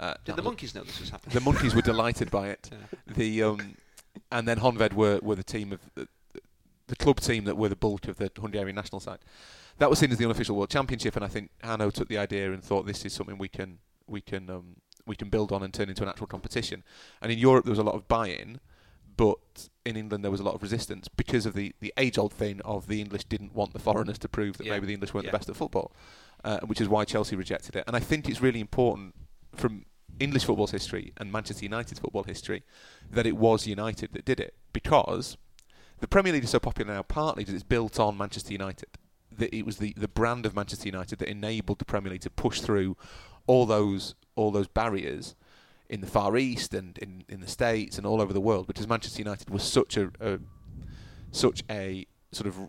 Uh, 0.00 0.14
Did 0.24 0.32
that 0.32 0.36
the 0.36 0.42
monkeys 0.42 0.74
know 0.74 0.82
this 0.82 0.98
was 0.98 1.10
happening? 1.10 1.34
the 1.34 1.40
monkeys 1.42 1.74
were 1.74 1.82
delighted 1.82 2.30
by 2.30 2.48
it. 2.48 2.70
Yeah. 3.06 3.14
The 3.14 3.42
um, 3.42 3.76
and 4.32 4.48
then 4.48 4.58
Honved 4.58 4.92
were, 4.94 5.20
were 5.22 5.36
the 5.36 5.44
team 5.44 5.72
of 5.72 5.80
the, 5.94 6.08
the 6.88 6.96
club 6.96 7.20
team 7.20 7.44
that 7.44 7.56
were 7.56 7.68
the 7.68 7.76
bulk 7.76 8.08
of 8.08 8.16
the 8.16 8.30
Hungarian 8.40 8.74
national 8.74 9.00
side. 9.00 9.18
That 9.78 9.88
was 9.90 9.98
seen 9.98 10.10
as 10.10 10.18
the 10.18 10.24
unofficial 10.24 10.56
world 10.56 10.70
championship, 10.70 11.14
and 11.16 11.24
I 11.24 11.28
think 11.28 11.50
Hanot 11.62 11.92
took 11.92 12.08
the 12.08 12.18
idea 12.18 12.52
and 12.52 12.62
thought 12.64 12.86
this 12.86 13.04
is 13.04 13.12
something 13.12 13.38
we 13.38 13.48
can 13.48 13.78
we 14.06 14.20
can 14.20 14.48
um, 14.50 14.76
we 15.06 15.16
can 15.16 15.28
build 15.28 15.52
on 15.52 15.62
and 15.62 15.72
turn 15.72 15.88
into 15.88 16.02
an 16.02 16.08
actual 16.08 16.26
competition. 16.26 16.82
And 17.22 17.30
in 17.30 17.38
Europe 17.38 17.64
there 17.64 17.70
was 17.72 17.78
a 17.78 17.82
lot 17.84 17.94
of 17.94 18.08
buy-in, 18.08 18.60
but 19.16 19.38
in 19.84 19.96
England 19.96 20.24
there 20.24 20.30
was 20.30 20.40
a 20.40 20.44
lot 20.44 20.54
of 20.54 20.62
resistance 20.62 21.08
because 21.08 21.46
of 21.46 21.54
the, 21.54 21.74
the 21.80 21.92
age-old 21.96 22.32
thing 22.32 22.60
of 22.64 22.86
the 22.88 23.00
English 23.00 23.24
didn't 23.24 23.54
want 23.54 23.72
the 23.72 23.78
foreigners 23.78 24.18
to 24.18 24.28
prove 24.28 24.56
that 24.58 24.66
Yeah. 24.66 24.72
maybe 24.72 24.86
the 24.86 24.94
English 24.94 25.12
weren't 25.14 25.24
Yeah. 25.26 25.32
the 25.32 25.38
best 25.38 25.48
at 25.48 25.56
football, 25.56 25.92
uh, 26.44 26.60
which 26.60 26.80
is 26.80 26.88
why 26.88 27.04
Chelsea 27.04 27.36
rejected 27.36 27.76
it. 27.76 27.84
And 27.86 27.96
I 27.96 28.00
think 28.00 28.28
it's 28.28 28.40
really 28.42 28.60
important 28.60 29.14
from 29.54 29.84
English 30.20 30.44
football's 30.44 30.70
history 30.70 31.12
and 31.16 31.32
Manchester 31.32 31.64
United's 31.64 31.98
football 31.98 32.22
history 32.22 32.62
that 33.10 33.26
it 33.26 33.36
was 33.36 33.66
United 33.66 34.12
that 34.12 34.24
did 34.24 34.38
it 34.38 34.54
because 34.72 35.36
the 35.98 36.06
Premier 36.06 36.32
League 36.32 36.44
is 36.44 36.50
so 36.50 36.60
popular 36.60 36.94
now 36.94 37.02
partly 37.02 37.42
because 37.42 37.54
it's 37.54 37.64
built 37.64 37.98
on 37.98 38.16
Manchester 38.16 38.52
United. 38.52 38.88
That 39.32 39.54
it 39.54 39.64
was 39.64 39.78
the, 39.78 39.94
the 39.96 40.08
brand 40.08 40.44
of 40.44 40.54
Manchester 40.54 40.88
United 40.88 41.18
that 41.20 41.28
enabled 41.28 41.78
the 41.78 41.84
Premier 41.84 42.12
League 42.12 42.20
to 42.22 42.30
push 42.30 42.60
through 42.60 42.96
all 43.46 43.64
those 43.66 44.14
all 44.36 44.50
those 44.50 44.68
barriers 44.68 45.34
in 45.88 46.00
the 46.00 46.06
Far 46.06 46.36
East 46.36 46.72
and 46.74 46.96
in, 46.98 47.24
in 47.28 47.40
the 47.40 47.48
States 47.48 47.96
and 47.98 48.06
all 48.06 48.20
over 48.20 48.32
the 48.32 48.40
world 48.40 48.66
because 48.66 48.86
Manchester 48.86 49.18
United 49.18 49.50
was 49.50 49.62
such 49.62 49.96
a, 49.96 50.10
a 50.20 50.38
such 51.32 51.62
a 51.70 52.06
sort 52.32 52.46
of 52.46 52.68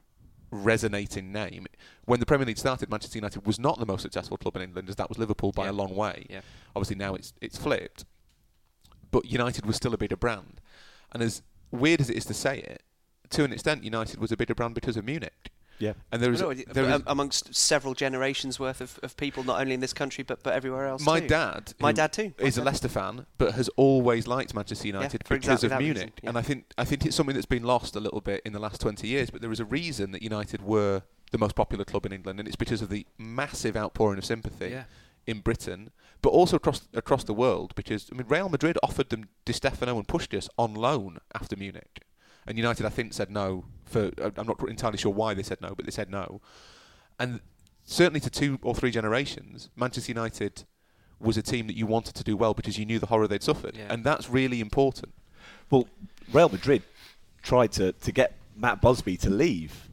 resonating 0.51 1.31
name. 1.31 1.65
When 2.05 2.19
the 2.19 2.25
Premier 2.25 2.45
League 2.45 2.57
started, 2.57 2.89
Manchester 2.89 3.17
United 3.17 3.47
was 3.47 3.57
not 3.59 3.79
the 3.79 3.85
most 3.85 4.01
successful 4.01 4.37
club 4.37 4.55
in 4.57 4.61
England, 4.61 4.89
as 4.89 4.97
that 4.97 5.09
was 5.09 5.17
Liverpool 5.17 5.51
by 5.51 5.65
Yeah. 5.65 5.71
a 5.71 5.73
long 5.73 5.95
way. 5.95 6.27
Yeah. 6.29 6.41
Obviously 6.75 6.97
now 6.97 7.15
it's 7.15 7.33
it's 7.41 7.57
flipped, 7.57 8.05
but 9.11 9.25
United 9.25 9.65
was 9.65 9.75
still 9.75 9.93
a 9.93 9.97
bigger 9.97 10.17
brand. 10.17 10.61
And 11.11 11.23
as 11.23 11.41
weird 11.71 12.01
as 12.01 12.09
it 12.09 12.17
is 12.17 12.25
to 12.25 12.33
say 12.33 12.59
it, 12.59 12.83
to 13.31 13.43
an 13.43 13.53
extent, 13.53 13.83
United 13.83 14.19
was 14.19 14.31
a 14.31 14.37
bigger 14.37 14.53
brand 14.55 14.75
because 14.75 14.97
of 14.97 15.05
Munich. 15.05 15.51
Yeah. 15.81 15.93
And 16.11 16.21
there 16.21 16.31
is, 16.31 16.41
No, 16.41 16.53
there 16.53 16.85
is 16.85 16.93
um, 16.93 17.03
amongst 17.07 17.53
several 17.55 17.93
generations 17.95 18.59
worth 18.59 18.79
of, 18.81 18.99
of 19.03 19.17
people, 19.17 19.43
not 19.43 19.59
only 19.59 19.73
in 19.73 19.79
this 19.79 19.93
country 19.93 20.23
but, 20.23 20.43
but 20.43 20.53
everywhere 20.53 20.85
else. 20.87 21.03
my 21.03 21.19
too. 21.19 21.27
dad, 21.27 21.73
My 21.79 21.91
dad 21.91 22.13
too. 22.13 22.33
My 22.39 22.45
is 22.47 22.57
a. 22.57 22.63
Leicester 22.63 22.87
fan, 22.87 23.25
but 23.37 23.55
has 23.55 23.67
always 23.77 24.27
liked 24.27 24.53
Manchester 24.53 24.87
United 24.87 25.27
for 25.27 25.35
because 25.35 25.63
exactly 25.63 25.75
of 25.75 25.81
Munich. 25.81 25.95
reason, 25.97 26.13
yeah. 26.23 26.29
And 26.29 26.37
I 26.37 26.41
think 26.43 26.65
I 26.77 26.85
think 26.85 27.05
it's 27.05 27.15
something 27.15 27.33
that's 27.35 27.45
been 27.47 27.63
lost 27.63 27.95
a 27.95 27.99
little 27.99 28.21
bit 28.21 28.41
in 28.45 28.53
the 28.53 28.59
last 28.59 28.79
20 28.79 29.07
years. 29.07 29.29
But 29.31 29.41
there 29.41 29.51
is 29.51 29.59
a 29.59 29.65
reason 29.65 30.11
that 30.11 30.21
United 30.21 30.61
were 30.61 31.01
the 31.31 31.37
most 31.39 31.55
popular 31.55 31.83
club 31.85 32.05
in 32.05 32.13
England, 32.13 32.39
and 32.39 32.47
it's 32.47 32.55
because 32.57 32.81
of 32.83 32.89
the 32.89 33.05
massive 33.17 33.75
outpouring 33.75 34.17
of 34.19 34.25
sympathy 34.25 34.69
Yeah. 34.69 34.83
in 35.25 35.39
Britain, 35.39 35.89
but 36.21 36.29
also 36.29 36.57
across 36.57 36.81
across 36.93 37.23
the 37.23 37.33
world. 37.33 37.73
Because 37.75 38.09
I 38.11 38.15
mean, 38.17 38.27
Real 38.27 38.49
Madrid 38.49 38.77
offered 38.83 39.09
them 39.09 39.29
Di 39.45 39.53
Stefano 39.53 39.97
and 39.97 40.07
Puskás 40.07 40.47
on 40.57 40.75
loan 40.75 41.17
after 41.33 41.55
Munich, 41.55 42.03
and 42.45 42.57
United 42.57 42.85
I 42.85 42.89
think 42.89 43.13
said 43.13 43.31
no. 43.31 43.65
For 43.91 44.11
uh, 44.21 44.31
I'm 44.37 44.47
not 44.47 44.57
entirely 44.67 44.97
sure 44.97 45.11
why 45.13 45.33
they 45.33 45.43
said 45.43 45.59
no, 45.61 45.73
but 45.75 45.85
they 45.85 45.91
said 45.91 46.09
no. 46.09 46.41
And 47.19 47.39
certainly 47.83 48.19
to 48.21 48.29
two 48.29 48.57
or 48.63 48.73
three 48.73 48.91
generations, 48.91 49.69
Manchester 49.75 50.11
United 50.11 50.63
was 51.19 51.37
a 51.37 51.41
team 51.41 51.67
that 51.67 51.75
you 51.77 51.85
wanted 51.85 52.15
to 52.15 52.23
do 52.23 52.35
well 52.35 52.53
because 52.53 52.79
you 52.79 52.85
knew 52.85 52.97
the 52.99 53.05
horror 53.07 53.27
they'd 53.27 53.43
suffered, 53.43 53.75
Yeah. 53.77 53.93
and 53.93 54.03
that's 54.03 54.29
really 54.29 54.59
important. 54.59 55.13
Well, 55.69 55.87
Real 56.33 56.49
Madrid 56.49 56.81
tried 57.43 57.71
to, 57.73 57.91
to 57.91 58.11
get 58.11 58.35
Matt 58.55 58.81
Busby 58.81 59.17
to 59.17 59.29
leave 59.29 59.89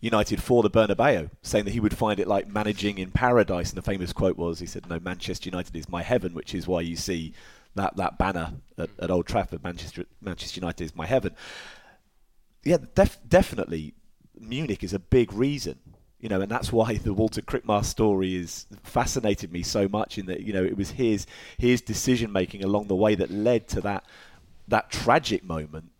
United 0.00 0.42
for 0.42 0.62
the 0.62 0.70
Bernabeu, 0.70 1.30
saying 1.42 1.64
that 1.64 1.70
he 1.72 1.80
would 1.80 1.96
find 1.96 2.20
it 2.20 2.28
like 2.28 2.46
managing 2.46 2.98
in 2.98 3.10
paradise. 3.10 3.70
And 3.70 3.78
the 3.78 3.82
famous 3.82 4.12
quote 4.12 4.36
was, 4.36 4.58
he 4.60 4.66
said, 4.66 4.88
"No, 4.88 5.00
Manchester 5.00 5.48
United 5.48 5.74
is 5.74 5.88
my 5.88 6.02
heaven," 6.02 6.34
which 6.34 6.54
is 6.54 6.66
why 6.68 6.82
you 6.82 6.94
see 6.94 7.32
that, 7.74 7.96
that 7.96 8.18
banner 8.18 8.52
at, 8.78 8.90
at 9.00 9.10
Old 9.10 9.26
Trafford, 9.26 9.64
Manchester 9.64 10.04
Manchester 10.20 10.60
United 10.60 10.84
is 10.84 10.94
my 10.94 11.06
heaven. 11.06 11.34
Yeah, 12.64 12.78
def- 12.94 13.18
definitely, 13.28 13.94
Munich 14.38 14.82
is 14.82 14.92
a 14.92 14.98
big 14.98 15.32
reason. 15.32 15.78
You 16.20 16.30
know, 16.30 16.40
and 16.40 16.50
that's 16.50 16.72
why 16.72 16.94
the 16.94 17.12
Walter 17.12 17.42
Crickmer 17.42 17.84
story 17.84 18.34
is 18.34 18.64
fascinated 18.82 19.52
me 19.52 19.62
so 19.62 19.88
much. 19.88 20.16
In 20.16 20.24
that, 20.26 20.40
you 20.40 20.54
know, 20.54 20.64
it 20.64 20.74
was 20.76 20.92
his 20.92 21.26
his 21.58 21.82
decision 21.82 22.32
making 22.32 22.64
along 22.64 22.88
the 22.88 22.94
way 22.94 23.14
that 23.14 23.30
led 23.30 23.68
to 23.68 23.82
that 23.82 24.04
that 24.68 24.90
tragic 24.90 25.44
moment. 25.44 25.90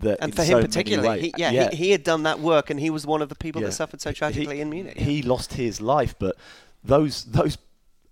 That 0.00 0.18
And 0.20 0.34
for 0.34 0.42
him 0.42 0.54
many 0.54 0.66
particularly, 0.66 1.20
he, 1.20 1.34
yeah, 1.38 1.70
He, 1.70 1.76
he 1.76 1.90
had 1.92 2.02
done 2.02 2.24
that 2.24 2.40
work, 2.40 2.70
and 2.70 2.78
he 2.80 2.90
was 2.90 3.06
one 3.06 3.22
of 3.22 3.28
the 3.28 3.34
people 3.36 3.60
Yeah. 3.62 3.68
that 3.68 3.72
suffered 3.72 4.00
so 4.00 4.10
He- 4.10 4.16
tragically 4.16 4.60
in 4.60 4.68
Munich. 4.68 4.98
He 4.98 5.22
lost 5.22 5.54
his 5.54 5.80
life, 5.80 6.14
but 6.18 6.36
those 6.82 7.24
those 7.26 7.56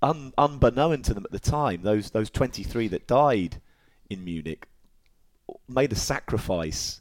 un, 0.01 0.33
unbeknown 0.39 1.03
to 1.03 1.15
them 1.15 1.25
at 1.25 1.33
the 1.33 1.41
time, 1.41 1.83
those 1.83 2.11
those 2.11 2.31
23 2.31 2.87
that 2.89 3.09
died 3.09 3.61
in 4.09 4.25
Munich 4.25 4.69
made 5.69 5.91
a 5.93 5.97
sacrifice 5.97 7.01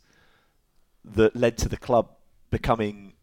that 1.14 1.36
led 1.36 1.58
to 1.60 1.70
the 1.70 1.78
club 1.78 2.10
becoming 2.50 3.14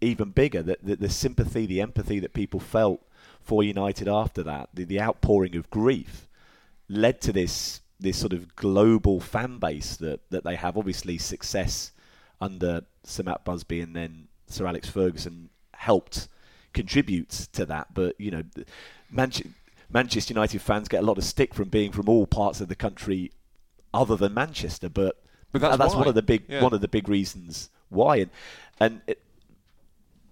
even 0.00 0.30
bigger. 0.30 0.62
That 0.62 0.84
the, 0.84 0.96
the 0.96 1.08
sympathy, 1.08 1.66
the 1.66 1.80
empathy 1.80 2.20
that 2.20 2.34
people 2.34 2.60
felt 2.60 3.00
for 3.40 3.62
United 3.62 4.08
after 4.08 4.42
that, 4.44 4.68
the, 4.72 4.84
the 4.84 5.00
outpouring 5.00 5.56
of 5.56 5.70
grief, 5.70 6.28
led 6.88 7.20
to 7.22 7.32
this 7.32 7.80
this 7.98 8.18
sort 8.18 8.32
of 8.32 8.56
global 8.56 9.20
fan 9.20 9.58
base 9.58 9.96
that, 9.96 10.20
that 10.30 10.44
they 10.44 10.56
have. 10.56 10.76
Obviously, 10.76 11.18
success 11.18 11.92
under 12.40 12.82
Sir 13.04 13.22
Matt 13.22 13.44
Busby 13.44 13.80
and 13.80 13.94
then 13.94 14.28
Sir 14.48 14.66
Alex 14.66 14.88
Ferguson 14.88 15.50
helped 15.74 16.28
contribute 16.72 17.30
to 17.52 17.64
that. 17.66 17.94
But 17.94 18.20
you 18.20 18.30
know, 18.30 18.42
Manche- 19.10 19.46
Manchester 19.90 20.34
United 20.34 20.60
fans 20.60 20.88
get 20.88 21.02
a 21.02 21.06
lot 21.06 21.18
of 21.18 21.24
stick 21.24 21.54
from 21.54 21.68
being 21.68 21.92
from 21.92 22.08
all 22.08 22.26
parts 22.26 22.60
of 22.60 22.68
the 22.68 22.74
country 22.74 23.30
other 23.94 24.16
than 24.16 24.34
Manchester. 24.34 24.88
But, 24.88 25.22
But 25.52 25.60
that's 25.60 25.76
that's 25.76 25.94
one 25.94 26.08
of 26.08 26.14
the 26.14 26.22
big 26.22 26.44
Yeah. 26.48 26.62
one 26.62 26.72
of 26.72 26.80
the 26.80 26.88
big 26.88 27.08
reasons 27.08 27.70
why. 27.88 28.16
And 28.16 28.30
and 28.80 29.00
it, 29.06 29.22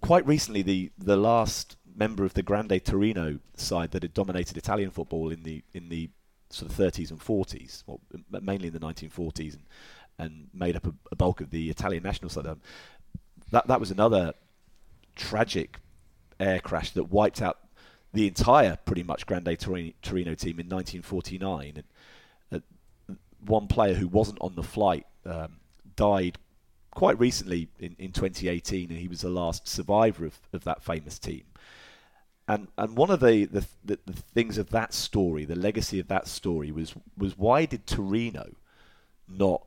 quite 0.01 0.25
recently, 0.25 0.61
the 0.61 0.91
the 0.97 1.15
last 1.17 1.77
member 1.95 2.23
of 2.25 2.33
the 2.33 2.41
Grande 2.41 2.83
Torino 2.83 3.39
side 3.55 3.91
that 3.91 4.01
had 4.03 4.13
dominated 4.13 4.57
Italian 4.57 4.89
football 4.91 5.29
in 5.29 5.43
the 5.43 5.63
in 5.73 5.89
the 5.89 6.09
sort 6.49 6.69
of 6.69 6.77
30s 6.77 7.11
and 7.11 7.19
40s, 7.19 7.83
well, 7.87 8.01
mainly 8.41 8.67
in 8.67 8.73
the 8.73 8.79
1940s, 8.79 9.53
and, 9.53 9.63
and 10.19 10.47
made 10.53 10.75
up 10.75 10.85
a, 10.85 10.93
a 11.11 11.15
bulk 11.15 11.39
of 11.39 11.49
the 11.49 11.69
Italian 11.69 12.03
national 12.03 12.29
side. 12.29 12.45
Um, 12.45 12.59
that 13.51 13.67
that 13.67 13.79
was 13.79 13.91
another 13.91 14.33
tragic 15.15 15.79
air 16.39 16.59
crash 16.59 16.91
that 16.91 17.05
wiped 17.05 17.41
out 17.41 17.59
the 18.13 18.27
entire 18.27 18.77
pretty 18.85 19.03
much 19.03 19.25
Grande 19.25 19.57
Torino, 19.59 19.93
Torino 20.01 20.33
team 20.33 20.59
in 20.59 20.67
1949. 20.67 21.73
And 21.75 21.83
one 23.45 23.67
player 23.67 23.93
who 23.93 24.07
wasn't 24.07 24.39
on 24.41 24.55
the 24.55 24.63
flight 24.63 25.05
um, 25.25 25.57
died 25.95 26.37
quite 26.91 27.19
recently 27.19 27.69
in, 27.79 27.95
in 27.97 28.11
2018, 28.11 28.89
and 28.89 28.99
he 28.99 29.07
was 29.07 29.21
the 29.21 29.29
last 29.29 29.67
survivor 29.67 30.25
of, 30.25 30.39
of 30.53 30.63
that 30.63 30.83
famous 30.83 31.17
team. 31.17 31.43
And 32.47 32.67
and 32.77 32.97
one 32.97 33.11
of 33.11 33.19
the, 33.19 33.45
the, 33.45 33.65
the, 33.85 33.97
things 34.33 34.57
of 34.57 34.71
that 34.71 34.93
story, 34.93 35.45
the 35.45 35.55
legacy 35.55 35.99
of 35.99 36.07
that 36.07 36.27
story, 36.27 36.71
was 36.71 36.93
was 37.17 37.37
why 37.37 37.65
did 37.65 37.87
Torino 37.87 38.51
not 39.27 39.63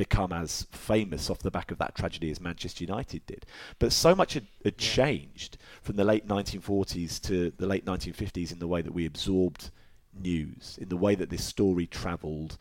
become 0.00 0.32
as 0.32 0.66
famous 0.70 1.28
off 1.28 1.40
the 1.40 1.50
back 1.50 1.70
of 1.70 1.76
that 1.76 1.94
tragedy 1.94 2.30
as 2.30 2.40
Manchester 2.40 2.84
United 2.84 3.26
did. 3.26 3.44
But 3.78 3.92
so 3.92 4.14
much 4.14 4.32
had, 4.32 4.46
had 4.64 4.78
changed 4.78 5.58
from 5.82 5.96
the 5.96 6.04
late 6.04 6.26
1940s 6.26 7.20
to 7.24 7.52
the 7.58 7.66
late 7.66 7.84
1950s 7.84 8.50
in 8.50 8.60
the 8.60 8.66
way 8.66 8.80
that 8.80 8.94
we 8.94 9.04
absorbed 9.04 9.70
news, 10.18 10.78
in 10.80 10.88
the 10.88 10.96
way 10.96 11.14
that 11.14 11.30
this 11.30 11.44
story 11.44 11.86
travelled, 11.86 12.58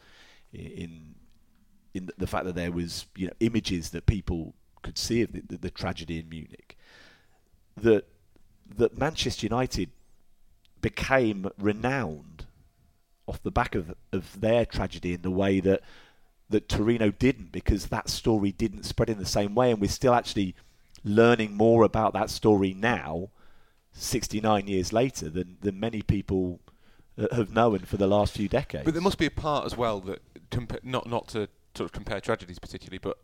in 0.53 1.15
in 1.93 2.09
the- 2.17 2.27
fact 2.27 2.45
that 2.45 2.55
there 2.55 2.71
was 2.71 3.05
you 3.15 3.27
know 3.27 3.33
images 3.39 3.89
that 3.89 4.05
people 4.05 4.53
could 4.81 4.97
see 4.97 5.21
of 5.21 5.31
the, 5.31 5.41
the, 5.41 5.57
the 5.57 5.71
tragedy 5.71 6.19
in 6.19 6.29
Munich. 6.29 6.77
That 7.77 8.05
that 8.77 8.97
Manchester 8.97 9.45
United 9.45 9.89
became 10.81 11.49
renowned 11.57 12.45
off 13.27 13.41
the 13.43 13.51
back 13.51 13.75
of 13.75 13.93
of 14.11 14.39
their 14.39 14.65
tragedy 14.65 15.13
in 15.13 15.21
the 15.21 15.31
way 15.31 15.59
that 15.59 15.81
that 16.49 16.67
Torino 16.67 17.11
didn't 17.11 17.51
because 17.51 17.87
that 17.87 18.09
story 18.09 18.51
didn't 18.51 18.83
spread 18.83 19.09
in 19.09 19.19
the 19.19 19.25
same 19.25 19.53
way 19.53 19.71
and 19.71 19.79
we're 19.79 19.89
still 19.89 20.13
actually 20.13 20.55
learning 21.03 21.55
more 21.55 21.83
about 21.83 22.13
that 22.13 22.29
story 22.29 22.73
now 22.73 23.29
69 23.93 24.67
years 24.67 24.91
later 24.91 25.29
than, 25.29 25.57
than 25.61 25.79
many 25.79 26.01
people 26.01 26.59
Uh, 27.19 27.35
have 27.35 27.51
known 27.51 27.79
for 27.79 27.97
the 27.97 28.07
last 28.07 28.33
few 28.33 28.47
decades. 28.47 28.85
But 28.85 28.93
there 28.93 29.03
must 29.03 29.17
be 29.17 29.25
a 29.25 29.31
part 29.31 29.65
as 29.65 29.75
well 29.75 29.99
that 30.01 30.21
compa- 30.51 30.83
not 30.83 31.07
not 31.07 31.27
to 31.29 31.49
sort 31.75 31.85
of 31.85 31.91
compare 31.91 32.21
tragedies 32.21 32.59
particularly, 32.59 32.99
but 32.99 33.17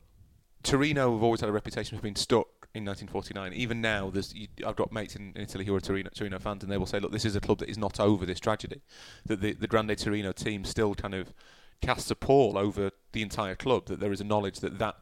Torino 0.63 1.13
have 1.13 1.23
always 1.23 1.39
had 1.39 1.49
a 1.49 1.53
reputation 1.53 1.97
for 1.97 2.01
being 2.01 2.15
stuck 2.15 2.47
in 2.73 2.83
1949. 2.83 3.53
Even 3.53 3.81
now, 3.81 4.09
there's 4.09 4.33
you, 4.33 4.47
I've 4.65 4.75
got 4.75 4.91
mates 4.91 5.15
in, 5.15 5.31
in 5.35 5.43
Italy 5.43 5.65
who 5.65 5.75
are 5.75 5.79
Torino, 5.79 6.09
Torino 6.13 6.39
fans, 6.39 6.63
and 6.63 6.71
they 6.71 6.77
will 6.77 6.85
say, 6.85 6.99
"Look, 6.99 7.11
this 7.11 7.25
is 7.25 7.35
a 7.35 7.41
club 7.41 7.59
that 7.59 7.69
is 7.69 7.77
not 7.77 7.99
over 7.99 8.25
this 8.25 8.39
tragedy. 8.39 8.81
That 9.25 9.41
the 9.41 9.53
the 9.53 9.67
Grande 9.67 9.97
Torino 9.97 10.31
team 10.31 10.65
still 10.65 10.95
kind 10.95 11.13
of 11.13 11.33
casts 11.81 12.09
a 12.11 12.15
pall 12.15 12.57
over 12.57 12.91
the 13.13 13.21
entire 13.21 13.55
club. 13.55 13.85
That 13.85 13.99
there 13.99 14.11
is 14.11 14.19
a 14.19 14.25
knowledge 14.25 14.59
that 14.59 14.79
that 14.79 14.97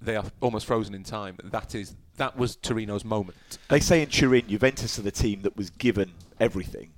they 0.00 0.16
are 0.16 0.24
almost 0.40 0.66
frozen 0.66 0.94
in 0.94 1.04
time. 1.04 1.38
That 1.42 1.74
is 1.74 1.96
that 2.16 2.36
was 2.36 2.56
Torino's 2.56 3.04
moment. 3.04 3.38
They 3.68 3.80
say 3.80 4.02
in 4.02 4.08
Turin, 4.08 4.48
Juventus 4.48 4.98
are 4.98 5.02
the 5.02 5.10
team 5.10 5.42
that 5.42 5.56
was 5.56 5.70
given 5.70 6.12
everything, 6.40 6.92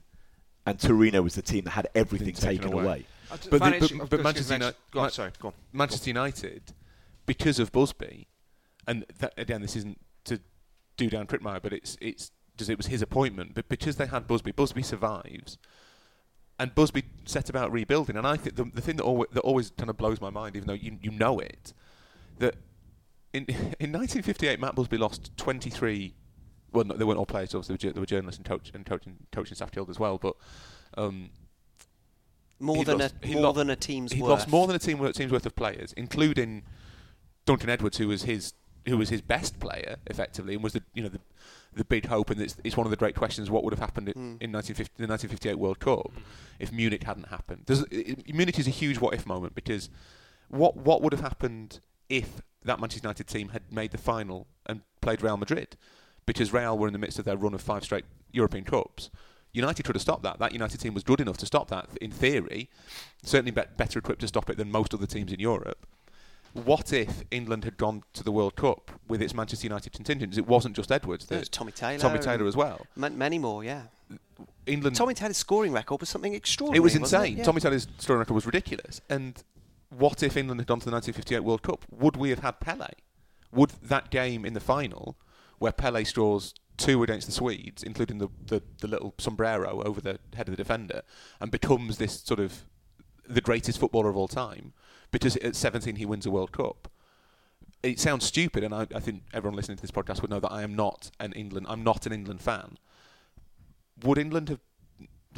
and 0.67 0.79
Torino 0.81 1.23
was 1.23 1.35
the 1.35 1.43
team 1.43 1.65
that 1.65 1.71
had 1.71 1.89
everything 1.95 2.35
taken 2.35 2.63
taken, 2.63 2.73
away. 2.73 2.85
away. 2.85 3.07
I 3.31 3.37
d- 3.37 3.49
But 3.51 3.59
the- 3.81 3.97
but- 3.99 4.11
but 4.11 4.23
Manchester 4.23 4.55
United- 4.55 4.77
Go 4.91 5.01
on, 5.01 5.11
sorry, 5.11 5.31
go 5.39 5.49
on. 5.49 5.55
Manchester 5.73 6.11
United, 6.11 6.75
because 7.25 7.59
of 7.59 7.73
Busby, 7.73 8.27
and 8.87 9.05
that, 9.19 9.33
again, 9.37 9.63
this 9.63 9.75
isn't 9.77 9.99
to 10.25 10.41
do 10.97 11.09
down 11.11 11.27
Prickmeyer, 11.27 11.61
but 11.63 11.73
it's 11.73 11.97
it's 12.01 12.31
because 12.53 12.69
it 12.69 12.77
was 12.77 12.87
his 12.87 13.03
appointment. 13.03 13.55
But 13.55 13.69
because 13.69 13.97
they 13.97 14.07
had 14.07 14.27
Busby, 14.27 14.53
Busby 14.53 14.83
survives, 14.83 15.59
and 16.59 16.75
Busby 16.75 17.03
set 17.27 17.51
about 17.51 17.71
rebuilding. 17.73 18.17
And 18.17 18.27
I 18.27 18.37
think 18.37 18.57
the, 18.57 18.65
the 18.65 18.81
thing 18.81 18.97
that 18.97 19.03
always, 19.05 19.29
that 19.33 19.41
always 19.41 19.71
kind 19.71 19.91
of 19.91 19.97
blows 19.97 20.21
my 20.21 20.31
mind, 20.31 20.57
even 20.57 20.67
though 20.69 20.73
you 20.75 20.99
you 21.03 21.11
know 21.11 21.39
it, 21.39 21.75
that 22.39 22.55
in 23.33 23.45
in 23.81 23.93
1958 23.93 24.59
Matt 24.61 24.75
Busby 24.75 24.97
lost 24.97 25.37
23. 25.37 26.15
Well, 26.77 26.85
no, 26.85 26.95
they 26.97 27.05
weren't 27.05 27.19
all 27.19 27.27
players. 27.27 27.55
Obviously, 27.55 27.77
there 27.77 27.89
were, 27.89 27.93
there 27.95 28.01
were 28.03 28.07
journalists 28.07 28.39
and 28.39 28.47
coach 28.47 28.71
and 28.75 28.85
coaching 28.87 29.17
coaching 29.33 29.55
staff 29.57 29.71
killed 29.73 29.91
as 29.91 29.99
well. 29.99 30.19
But 30.19 30.37
um, 30.97 31.31
More 32.59 32.85
than 32.85 32.99
lost- 32.99 33.15
a 33.23 33.29
more 33.33 33.43
lo- 33.43 33.53
than 33.53 33.71
a 33.71 33.77
team's 33.77 34.13
he 34.13 34.23
worth. 34.23 34.31
lost 34.31 34.49
more 34.49 34.67
than 34.67 34.77
a 34.77 34.79
team 34.79 35.13
team's 35.13 35.33
worth 35.33 35.47
of 35.47 35.55
players, 35.57 35.93
including 35.95 36.63
Duncan 37.45 37.69
Edwards, 37.71 37.99
who 37.99 38.09
was 38.09 38.23
his 38.23 38.55
who 38.87 38.97
was 38.97 39.09
his 39.09 39.21
best 39.21 39.59
player 39.59 39.97
effectively, 40.07 40.55
and 40.55 40.63
was 40.63 40.73
the 40.73 40.83
you 40.95 41.03
know 41.03 41.09
the 41.09 41.21
the 41.75 41.85
big 41.85 42.07
hope. 42.07 42.31
And 42.31 42.41
it's, 42.41 42.57
it's 42.65 42.77
one 42.77 42.87
of 42.87 42.91
the 42.91 42.97
great 42.97 43.15
questions: 43.15 43.51
what 43.51 43.63
would 43.65 43.73
have 43.73 43.81
happened 43.81 44.09
in, 44.09 44.39
in 44.41 44.53
1950, 44.53 44.95
the 44.97 45.07
1958 45.09 45.59
World 45.59 45.79
Cup 45.81 46.13
if 46.59 46.73
Munich 46.73 47.03
hadn't 47.05 47.29
happened? 47.29 47.65
It, 47.91 48.35
Munich 48.35 48.59
is 48.59 48.67
a 48.67 48.71
huge 48.71 48.99
what 49.01 49.13
if 49.15 49.27
moment 49.27 49.55
because 49.55 49.91
what 50.49 50.77
what 50.77 51.03
would 51.03 51.13
have 51.13 51.23
happened 51.23 51.81
if 52.09 52.41
that 52.65 52.81
Manchester 52.81 53.07
United 53.07 53.27
team 53.27 53.51
had 53.51 53.63
made 53.71 53.91
the 53.91 53.99
final 53.99 54.47
and 54.65 54.81
played 55.03 55.23
Real 55.23 55.37
Madrid? 55.37 55.77
Because 56.27 56.53
Real 56.53 56.77
were 56.77 56.87
in 56.89 56.93
the 56.93 56.99
midst 56.99 57.19
of 57.19 57.25
their 57.25 57.37
run 57.37 57.55
of 57.55 57.61
five 57.61 57.85
straight 57.85 58.05
European 58.33 58.65
Cups. 58.65 59.11
United 59.53 59.85
could 59.85 59.95
have 59.95 60.03
stopped 60.03 60.23
that. 60.25 60.39
That 60.39 60.53
United 60.53 60.79
team 60.81 60.93
was 60.93 61.03
good 61.03 61.21
enough 61.21 61.39
to 61.39 61.47
stop 61.47 61.69
that, 61.69 61.89
in 62.01 62.11
theory. 62.11 62.69
Certainly 63.23 63.53
be- 63.53 63.63
better 63.77 63.99
equipped 63.99 64.21
to 64.21 64.29
stop 64.29 64.51
it 64.51 64.59
than 64.59 64.71
most 64.71 64.93
other 64.93 65.07
teams 65.07 65.33
in 65.33 65.41
Europe. 65.41 65.87
what 66.53 66.91
if 66.93 67.23
England 67.31 67.65
had 67.65 67.77
gone 67.77 68.03
to 68.15 68.25
the 68.25 68.33
World 68.33 68.57
Cup 68.57 68.91
with 69.09 69.21
its 69.21 69.35
Manchester 69.35 69.67
United 69.67 69.93
contingents? 69.93 70.37
It 70.39 70.47
wasn't 70.47 70.75
just 70.75 70.91
Edwards. 70.91 71.27
There 71.27 71.39
was 71.39 71.49
Tommy 71.51 71.71
Taylor. 71.73 71.99
Tommy 71.99 72.19
Taylor 72.19 72.47
as 72.47 72.57
well. 72.57 72.87
ma- 72.97 73.11
Many 73.11 73.39
more, 73.39 73.63
yeah. 73.63 73.83
England. 74.67 74.97
Tommy 74.97 75.13
Taylor's 75.15 75.37
scoring 75.37 75.73
record 75.73 76.01
was 76.01 76.09
something 76.09 76.35
extraordinary. 76.35 76.79
it 76.79 76.83
was 76.83 76.95
insane. 76.97 77.37
Yeah. 77.39 77.45
Tommy 77.45 77.61
Taylor's 77.61 77.87
scoring 77.99 78.21
record 78.21 78.35
was 78.35 78.47
ridiculous. 78.47 79.01
And 79.11 79.43
what 79.91 80.23
if 80.23 80.37
England 80.37 80.61
had 80.61 80.67
gone 80.67 80.81
to 80.81 80.87
the 80.87 80.91
1958 80.93 81.41
World 81.45 81.63
Cup? 81.63 81.85
Would 81.91 82.17
we 82.17 82.31
have 82.31 82.41
had 82.41 82.59
Pele? 82.61 82.89
Would 83.53 83.71
that 83.83 84.11
game 84.11 84.45
in 84.47 84.55
the 84.55 84.61
final, 84.61 85.17
where 85.59 85.73
Pele 85.73 86.05
scores 86.05 86.55
two 86.77 87.03
against 87.03 87.27
the 87.27 87.33
Swedes, 87.33 87.83
including 87.83 88.19
the, 88.19 88.29
the, 88.47 88.63
the 88.81 88.89
little 88.89 89.15
sombrero 89.19 89.83
over 89.83 90.01
the 90.01 90.19
head 90.35 90.49
of 90.49 90.53
the 90.53 90.63
defender, 90.63 91.03
and 91.41 91.51
becomes 91.51 91.99
this 91.99 92.21
sort 92.21 92.41
of 92.41 92.65
the 93.29 93.41
greatest 93.41 93.79
footballer 93.79 94.09
of 94.09 94.17
all 94.17 94.29
time, 94.29 94.73
because 95.11 95.37
at 95.39 95.57
17 95.57 95.97
he 95.97 96.07
wins 96.07 96.27
a 96.27 96.31
World 96.31 96.53
Cup? 96.53 96.91
It 97.83 98.01
sounds 98.01 98.25
stupid, 98.25 98.65
and 98.65 98.75
I, 98.75 98.87
I 98.95 99.01
think 99.01 99.23
everyone 99.33 99.57
listening 99.57 99.77
to 99.77 99.83
this 99.83 99.91
podcast 99.91 100.23
would 100.23 100.31
know 100.31 100.41
that 100.41 100.53
I 100.53 100.63
am 100.63 100.75
not 100.75 101.11
an 101.21 101.33
England. 101.33 101.67
I'm 101.69 101.85
not 101.85 102.07
an 102.07 102.13
England 102.13 102.41
fan. 102.41 102.79
Would 104.03 104.19
England 104.19 104.49
have 104.49 104.61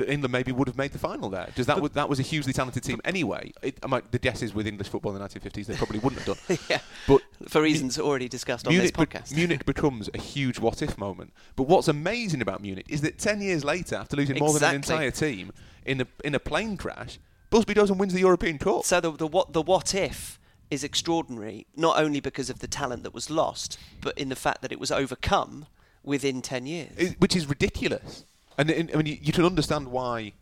England 0.00 0.32
maybe 0.32 0.52
would 0.52 0.68
have 0.68 0.76
made 0.76 0.92
the 0.92 0.98
final 0.98 1.28
there. 1.30 1.48
Does 1.54 1.66
that 1.66 1.80
was, 1.80 1.92
that 1.92 2.08
was 2.08 2.18
a 2.18 2.22
hugely 2.22 2.52
talented 2.52 2.82
team 2.82 3.00
anyway? 3.04 3.52
It, 3.62 3.78
I 3.82 3.86
might, 3.86 4.10
the 4.12 4.18
guesses 4.18 4.54
with 4.54 4.66
English 4.66 4.88
football 4.88 5.14
in 5.14 5.20
the 5.20 5.26
1950s 5.28 5.66
they 5.66 5.76
probably 5.76 5.98
wouldn't 5.98 6.22
have 6.22 6.36
done. 6.46 6.58
yeah. 6.68 6.80
But 7.06 7.22
For 7.48 7.62
reasons 7.62 7.98
already 7.98 8.28
discussed 8.28 8.66
on 8.66 8.72
Munich, 8.72 8.94
this 8.94 9.06
be- 9.06 9.06
podcast. 9.06 9.34
Munich 9.34 9.64
becomes 9.64 10.10
a 10.14 10.18
huge 10.18 10.58
what 10.58 10.82
if 10.82 10.98
moment. 10.98 11.32
But 11.56 11.64
what's 11.64 11.88
amazing 11.88 12.42
about 12.42 12.60
Munich 12.60 12.86
is 12.88 13.00
that 13.00 13.18
10 13.18 13.40
years 13.40 13.64
later, 13.64 13.96
after 13.96 14.16
losing 14.16 14.38
more 14.38 14.52
than 14.58 14.68
an 14.68 14.74
entire 14.76 15.10
team 15.10 15.52
in 15.84 16.00
a, 16.02 16.06
in 16.24 16.34
a 16.34 16.40
plane 16.40 16.76
crash, 16.76 17.18
Busby 17.50 17.74
does 17.74 17.90
and 17.90 17.98
wins 17.98 18.12
the 18.12 18.20
European 18.20 18.58
Cup. 18.58 18.84
So 18.84 19.00
the, 19.00 19.10
the 19.12 19.26
what 19.26 19.52
the 19.52 19.62
what 19.62 19.94
if 19.94 20.38
is 20.70 20.84
extraordinary, 20.84 21.66
not 21.76 21.98
only 21.98 22.20
because 22.20 22.50
of 22.50 22.58
the 22.58 22.66
talent 22.68 23.02
that 23.04 23.14
was 23.14 23.30
lost, 23.30 23.78
but 24.02 24.16
in 24.18 24.28
the 24.28 24.36
fact 24.36 24.60
that 24.60 24.70
it 24.70 24.78
was 24.78 24.92
overcome 24.92 25.66
within 26.04 26.42
ten 26.42 26.66
years. 26.66 26.92
It- 26.98 27.20
which 27.20 27.34
is 27.34 27.48
ridiculous. 27.48 28.24
And, 28.58 28.70
and 28.70 28.90
I 28.92 28.96
mean, 28.96 29.06
you, 29.06 29.18
you 29.22 29.32
can 29.32 29.44
understand 29.44 29.88
why. 29.88 30.32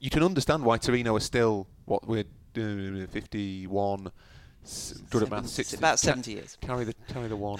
You 0.00 0.10
can 0.10 0.22
understand 0.22 0.64
why 0.64 0.78
Torino 0.78 1.14
are 1.14 1.20
still 1.20 1.68
what 1.84 2.08
we're 2.08 2.24
uh, 2.56 3.06
fifty-one. 3.08 4.10
Good 5.10 5.24
at 5.24 5.30
maths, 5.30 5.50
six- 5.52 5.72
about 5.74 5.94
ca- 5.94 5.96
70 5.96 6.30
years. 6.32 6.56
Carry 6.60 6.84
the 6.84 6.94
carry 7.12 7.26
the 7.26 7.34
one. 7.36 7.58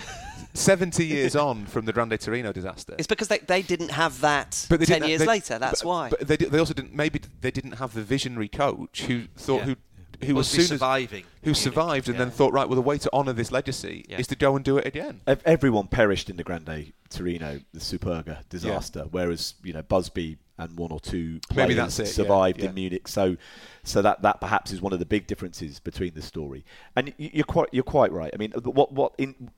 Seventy 0.55 1.05
years 1.05 1.35
on 1.35 1.67
from 1.67 1.85
the 1.85 1.93
Grande 1.93 2.19
Torino 2.21 2.53
disaster. 2.53 2.95
It's 2.97 3.09
because 3.09 3.27
they, 3.27 3.39
they 3.39 3.61
didn't 3.61 3.91
have 3.91 4.21
that 4.21 4.67
But 4.69 4.81
ten 4.87 5.03
years 5.05 5.21
they- 5.21 5.27
later. 5.27 5.59
That's 5.59 5.83
but, 5.83 5.89
why. 5.89 6.09
But 6.11 6.29
they, 6.29 6.37
they 6.37 6.59
also 6.59 6.75
didn't. 6.75 6.95
Maybe 6.95 7.21
they 7.41 7.51
didn't 7.51 7.73
have 7.73 7.93
the 7.95 8.03
visionary 8.03 8.49
coach 8.49 9.03
who 9.03 9.25
thought 9.37 9.59
Yeah. 9.59 9.65
who 9.65 9.77
who 10.25 10.35
was 10.35 10.49
Busby 10.49 10.63
soon 10.63 10.75
as 10.75 10.81
surviving 10.81 11.25
who 11.43 11.47
Munich, 11.47 11.57
survived 11.57 12.09
and 12.09 12.17
yeah. 12.17 12.25
then 12.25 12.31
thought 12.31 12.53
right. 12.53 12.69
Well, 12.69 12.77
the 12.77 12.83
way 12.83 12.99
to 12.99 13.13
honour 13.13 13.33
this 13.33 13.51
legacy 13.51 14.05
Yeah. 14.09 14.19
is 14.19 14.27
to 14.29 14.37
go 14.37 14.57
and 14.57 14.65
do 14.65 14.79
it 14.79 14.87
again. 14.87 15.21
Everyone 15.27 15.89
perished 15.89 16.31
in 16.31 16.37
the 16.37 16.45
Grande 16.45 16.93
Torino, 17.11 17.61
the 17.73 17.81
Superga 17.81 18.49
disaster, 18.49 19.07
whereas 19.11 19.55
you 19.63 19.73
know 19.73 19.83
Busby 19.83 20.39
and 20.59 20.77
one 20.79 20.93
or 20.93 21.01
two 21.01 21.41
players 21.51 21.69
Maybe 21.69 21.75
that's 21.75 21.99
it, 21.99 22.07
survived 22.07 22.61
yeah. 22.61 22.67
in 22.69 22.75
Munich. 22.75 23.09
So, 23.09 23.37
so 23.83 24.03
that 24.03 24.23
that 24.23 24.41
perhaps 24.41 24.73
is 24.73 24.81
one 24.81 24.93
of 24.93 24.99
the 24.99 25.07
big 25.07 25.27
differences 25.27 25.81
between 25.81 26.15
the 26.15 26.23
story. 26.23 26.65
And 26.97 27.13
you're 27.19 27.45
quite 27.45 27.69
you're 27.73 27.83
quite 27.83 28.13
right. 28.13 28.31
I 28.33 28.37
mean, 28.37 28.53
what 28.53 28.93
what 28.93 29.15
in 29.19 29.51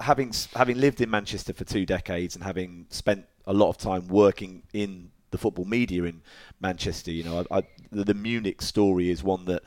having 0.00 0.32
having 0.54 0.78
lived 0.78 1.00
in 1.00 1.10
Manchester 1.10 1.52
for 1.52 1.64
two 1.64 1.84
decades 1.84 2.34
and 2.34 2.44
having 2.44 2.86
spent 2.88 3.26
a 3.46 3.52
lot 3.52 3.68
of 3.68 3.78
time 3.78 4.08
working 4.08 4.62
in 4.72 5.10
the 5.30 5.38
football 5.38 5.64
media 5.64 6.04
in 6.04 6.22
Manchester, 6.60 7.10
you 7.10 7.22
know, 7.22 7.44
I, 7.50 7.58
I, 7.58 7.62
the, 7.92 8.04
the 8.04 8.14
Munich 8.14 8.62
story 8.62 9.10
is 9.10 9.22
one 9.22 9.44
that 9.44 9.62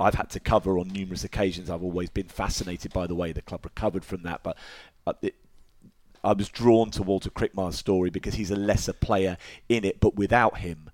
I've 0.00 0.14
had 0.14 0.30
to 0.30 0.40
cover 0.40 0.78
on 0.78 0.88
numerous 0.88 1.24
occasions. 1.24 1.70
I've 1.70 1.82
always 1.82 2.10
been 2.10 2.28
fascinated 2.28 2.92
by 2.92 3.06
the 3.06 3.14
way 3.14 3.32
the 3.32 3.42
club 3.42 3.64
recovered 3.64 4.04
from 4.04 4.22
that, 4.22 4.42
but 4.42 4.56
uh, 5.06 5.12
it, 5.22 5.34
I 6.22 6.32
was 6.32 6.48
drawn 6.48 6.90
to 6.92 7.02
Walter 7.02 7.30
Crickmer's 7.30 7.76
story 7.76 8.10
because 8.10 8.34
he's 8.34 8.50
a 8.50 8.56
lesser 8.56 8.92
player 8.92 9.36
in 9.68 9.84
it, 9.84 10.00
but 10.00 10.16
without 10.16 10.58
him, 10.58 10.90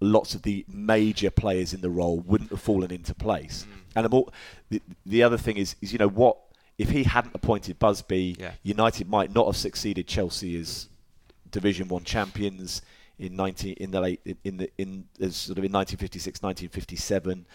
lots 0.00 0.34
of 0.34 0.42
the 0.42 0.64
major 0.68 1.30
players 1.30 1.72
in 1.72 1.80
the 1.80 1.90
role 1.90 2.20
wouldn't 2.20 2.50
have 2.50 2.60
fallen 2.60 2.90
into 2.90 3.14
place. 3.14 3.66
And 3.94 4.06
I'm 4.06 4.14
all, 4.14 4.32
the, 4.70 4.80
the 5.04 5.22
other 5.22 5.36
thing 5.36 5.56
is, 5.56 5.76
is, 5.80 5.92
you 5.92 5.98
know, 5.98 6.08
what 6.08 6.36
if 6.78 6.90
he 6.90 7.04
hadn't 7.04 7.34
appointed 7.34 7.78
Busby, 7.78 8.36
Yeah. 8.38 8.52
United 8.62 9.08
might 9.08 9.34
not 9.34 9.46
have 9.46 9.56
succeeded 9.56 10.06
Chelsea 10.06 10.58
as 10.58 10.88
Division 11.50 11.88
One 11.88 12.04
champions 12.04 12.82
in 13.18 13.36
19 13.36 13.74
in 13.74 13.90
the 13.90 14.00
late 14.00 14.20
in 14.42 14.56
the 14.56 14.70
in 14.78 15.04
as 15.20 15.36
sort 15.36 15.58
of 15.58 15.64
in 15.64 15.70
1956 15.70 16.42
1957 16.42 17.46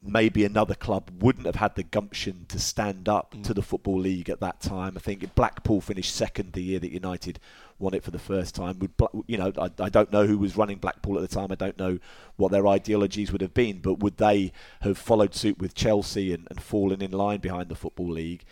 maybe 0.00 0.44
another 0.44 0.74
club 0.74 1.10
wouldn't 1.20 1.46
have 1.46 1.56
had 1.56 1.74
the 1.74 1.82
gumption 1.82 2.46
to 2.48 2.58
stand 2.58 3.08
up 3.08 3.32
to 3.32 3.52
mm. 3.52 3.54
the 3.54 3.62
football 3.62 3.98
league 3.98 4.30
at 4.30 4.40
that 4.40 4.60
time 4.60 4.92
i 4.96 5.00
think 5.00 5.34
blackpool 5.34 5.80
finished 5.80 6.14
second 6.14 6.52
the 6.52 6.62
year 6.62 6.78
that 6.78 6.92
united 6.92 7.40
won 7.80 7.94
it 7.94 8.04
for 8.04 8.12
the 8.12 8.18
first 8.18 8.54
time 8.54 8.78
would 8.78 8.92
you 9.26 9.36
know 9.36 9.52
I, 9.58 9.70
I 9.80 9.88
don't 9.88 10.12
know 10.12 10.26
who 10.26 10.38
was 10.38 10.56
running 10.56 10.78
blackpool 10.78 11.16
at 11.16 11.28
the 11.28 11.34
time 11.34 11.50
i 11.50 11.56
don't 11.56 11.78
know 11.78 11.98
what 12.36 12.52
their 12.52 12.66
ideologies 12.66 13.32
would 13.32 13.40
have 13.40 13.54
been 13.54 13.80
but 13.80 13.98
would 13.98 14.18
they 14.18 14.52
have 14.82 14.98
followed 14.98 15.34
suit 15.34 15.58
with 15.58 15.74
chelsea 15.74 16.32
and, 16.32 16.46
and 16.48 16.62
fallen 16.62 17.02
in 17.02 17.10
line 17.10 17.40
behind 17.40 17.68
the 17.68 17.74
football 17.74 18.10
league 18.10 18.44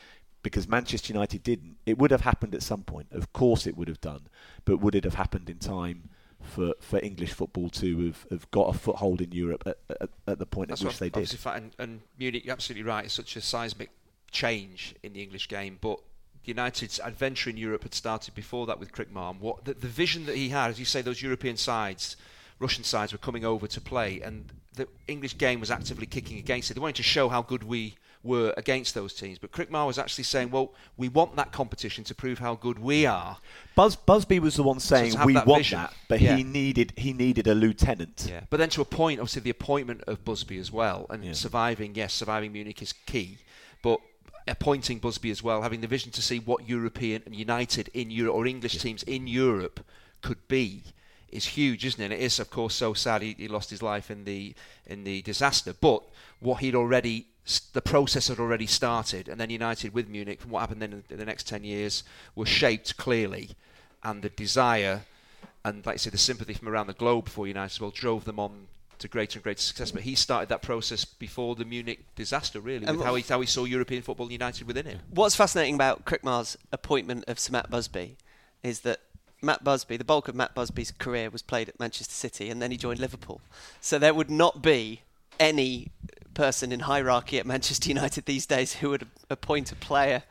because 0.42 0.68
Manchester 0.68 1.12
United 1.12 1.42
didn't. 1.42 1.76
It 1.86 1.98
would 1.98 2.12
have 2.12 2.20
happened 2.20 2.54
at 2.54 2.62
some 2.62 2.84
point. 2.84 3.08
Of 3.10 3.32
course, 3.32 3.66
it 3.66 3.76
would 3.76 3.88
have 3.88 4.00
done. 4.00 4.28
But 4.64 4.76
would 4.76 4.94
it 4.94 5.02
have 5.02 5.14
happened 5.14 5.50
in 5.50 5.58
time 5.58 6.10
for, 6.46 6.74
for 6.80 6.98
English 7.02 7.32
football 7.32 7.68
to 7.70 8.06
have, 8.06 8.26
have 8.30 8.50
got 8.50 8.74
a 8.74 8.78
foothold 8.78 9.20
in 9.20 9.32
Europe 9.32 9.64
at, 9.66 9.78
at, 10.00 10.08
at 10.26 10.38
the 10.38 10.46
point 10.46 10.68
That's 10.68 10.82
at 10.82 10.88
which 10.88 10.98
they 10.98 11.10
did? 11.10 11.36
And, 11.46 11.74
and 11.78 12.00
Munich, 12.18 12.44
you're 12.44 12.52
absolutely 12.52 12.84
right. 12.84 13.04
It's 13.04 13.14
such 13.14 13.36
a 13.36 13.40
seismic 13.40 13.90
change 14.30 14.94
in 15.02 15.12
the 15.12 15.22
English 15.22 15.48
game, 15.48 15.78
but 15.80 16.00
United's 16.44 17.00
adventure 17.00 17.50
in 17.50 17.56
Europe 17.56 17.82
had 17.82 17.94
started 17.94 18.34
before 18.34 18.66
that 18.66 18.78
with 18.78 18.92
Crickmer. 18.92 19.30
And 19.30 19.40
What 19.40 19.64
the, 19.64 19.74
the 19.74 19.88
vision 19.88 20.26
that 20.26 20.36
he 20.36 20.48
had, 20.50 20.70
as 20.70 20.78
you 20.78 20.84
say, 20.84 21.02
those 21.02 21.22
European 21.22 21.56
sides, 21.56 22.16
Russian 22.58 22.84
sides 22.84 23.12
were 23.12 23.18
coming 23.18 23.44
over 23.44 23.66
to 23.66 23.80
play, 23.80 24.20
and 24.20 24.52
the 24.74 24.88
English 25.08 25.38
game 25.38 25.60
was 25.60 25.70
actively 25.70 26.06
kicking 26.06 26.38
against 26.38 26.70
it. 26.70 26.74
They 26.74 26.80
wanted 26.80 26.96
to 26.96 27.02
show 27.02 27.28
how 27.28 27.42
good 27.42 27.64
we 27.64 27.96
were 28.26 28.52
against 28.56 28.94
those 28.94 29.14
teams, 29.14 29.38
but 29.38 29.52
Crickmer 29.52 29.86
was 29.86 29.98
actually 29.98 30.24
saying, 30.24 30.50
"Well, 30.50 30.74
we 30.96 31.08
want 31.08 31.36
that 31.36 31.52
competition 31.52 32.04
to 32.04 32.14
prove 32.14 32.38
how 32.40 32.54
good 32.56 32.78
we 32.78 33.06
are." 33.06 33.38
Buzz, 33.74 33.96
Busby 33.96 34.38
was 34.40 34.56
the 34.56 34.62
one 34.62 34.80
saying 34.80 35.14
have 35.14 35.24
we 35.26 35.34
that 35.34 35.46
want 35.46 35.60
vision. 35.60 35.78
that, 35.78 35.94
but 36.08 36.20
Yeah. 36.20 36.36
he 36.36 36.42
needed 36.42 36.92
he 36.96 37.12
needed 37.12 37.46
a 37.46 37.54
lieutenant. 37.54 38.26
Yeah. 38.28 38.40
But 38.50 38.58
then 38.58 38.68
to 38.70 38.82
a 38.82 38.84
point, 38.84 39.20
obviously, 39.20 39.42
the 39.42 39.50
appointment 39.50 40.02
of 40.06 40.24
Busby 40.24 40.58
as 40.58 40.70
well, 40.72 41.06
and 41.10 41.24
Yeah. 41.24 41.32
surviving, 41.32 41.94
yes, 41.94 42.12
surviving 42.12 42.52
Munich 42.52 42.82
is 42.82 42.92
key, 43.06 43.38
but 43.82 44.00
appointing 44.48 44.98
Busby 44.98 45.30
as 45.30 45.42
well, 45.42 45.62
having 45.62 45.80
the 45.80 45.86
vision 45.88 46.10
to 46.12 46.22
see 46.22 46.38
what 46.38 46.68
European 46.68 47.22
and 47.26 47.34
United 47.34 47.88
in 47.94 48.10
Europe 48.10 48.34
or 48.34 48.46
English 48.46 48.78
teams 48.78 49.02
in 49.04 49.26
Europe 49.26 49.84
could 50.22 50.46
be. 50.48 50.82
Is 51.28 51.44
huge, 51.58 51.84
isn't 51.84 52.00
it? 52.00 52.04
And 52.04 52.14
It 52.14 52.20
is, 52.20 52.38
of 52.38 52.48
course, 52.50 52.74
so 52.76 52.94
sad 52.94 53.20
he, 53.20 53.34
he 53.36 53.48
lost 53.48 53.68
his 53.70 53.82
life 53.82 54.10
in 54.10 54.24
the 54.24 54.54
in 54.86 55.02
the 55.02 55.20
disaster. 55.22 55.72
But 55.74 56.02
what 56.38 56.60
he'd 56.60 56.76
already, 56.76 57.26
the 57.72 57.82
process 57.82 58.28
had 58.28 58.38
already 58.38 58.66
started, 58.66 59.28
and 59.28 59.40
then 59.40 59.50
United 59.50 59.94
with 59.94 60.08
Munich, 60.08 60.40
from 60.40 60.50
what 60.50 60.60
happened 60.60 60.82
then 60.82 61.04
in, 61.08 61.16
the 61.16 61.24
next 61.24 61.46
ten 61.46 61.64
years, 61.64 62.02
was 62.34 62.48
shaped 62.48 62.96
clearly, 62.96 63.50
and 64.02 64.22
the 64.22 64.30
desire 64.30 65.02
and 65.66 65.84
like 65.84 65.94
I 65.94 65.96
say, 65.96 66.10
the 66.10 66.18
sympathy 66.18 66.54
from 66.54 66.68
around 66.68 66.86
the 66.86 66.92
globe 66.92 67.28
for 67.28 67.46
United 67.48 67.72
as 67.72 67.80
well 67.80 67.90
drove 67.90 68.24
them 68.24 68.38
on 68.38 68.68
to 69.00 69.08
greater 69.08 69.38
and 69.38 69.42
greater 69.42 69.60
success. 69.60 69.90
But 69.90 70.02
he 70.02 70.14
started 70.14 70.48
that 70.48 70.62
process 70.62 71.04
before 71.04 71.56
the 71.56 71.64
Munich 71.64 72.04
disaster, 72.14 72.60
really, 72.60 72.86
with 72.86 73.02
how 73.02 73.16
he, 73.16 73.22
how 73.22 73.40
he 73.40 73.46
saw 73.46 73.64
European 73.64 74.02
football 74.02 74.30
united 74.30 74.68
within 74.68 74.86
him. 74.86 75.00
What's 75.10 75.34
fascinating 75.34 75.74
about 75.74 76.04
Crickmer's 76.04 76.56
appointment 76.70 77.24
of 77.26 77.40
Sir 77.40 77.50
Matt 77.50 77.68
Busby 77.68 78.16
is 78.62 78.80
that 78.80 79.00
Matt 79.42 79.64
Busby, 79.64 79.96
the 79.96 80.04
bulk 80.04 80.28
of 80.28 80.36
Matt 80.36 80.54
Busby's 80.54 80.92
career 80.92 81.30
was 81.30 81.42
played 81.42 81.68
at 81.68 81.80
Manchester 81.80 82.14
City 82.14 82.48
and 82.48 82.62
then 82.62 82.70
he 82.70 82.76
joined 82.76 83.00
Liverpool. 83.00 83.40
So 83.80 83.98
there 83.98 84.14
would 84.14 84.30
not 84.30 84.62
be 84.62 85.02
any 85.40 85.90
person 86.36 86.70
in 86.70 86.80
hierarchy 86.80 87.38
at 87.38 87.46
Manchester 87.46 87.88
United 87.88 88.26
these 88.26 88.46
days 88.46 88.74
who 88.74 88.90
would 88.90 89.06
appoint 89.30 89.72
a 89.72 89.74
player 89.74 90.22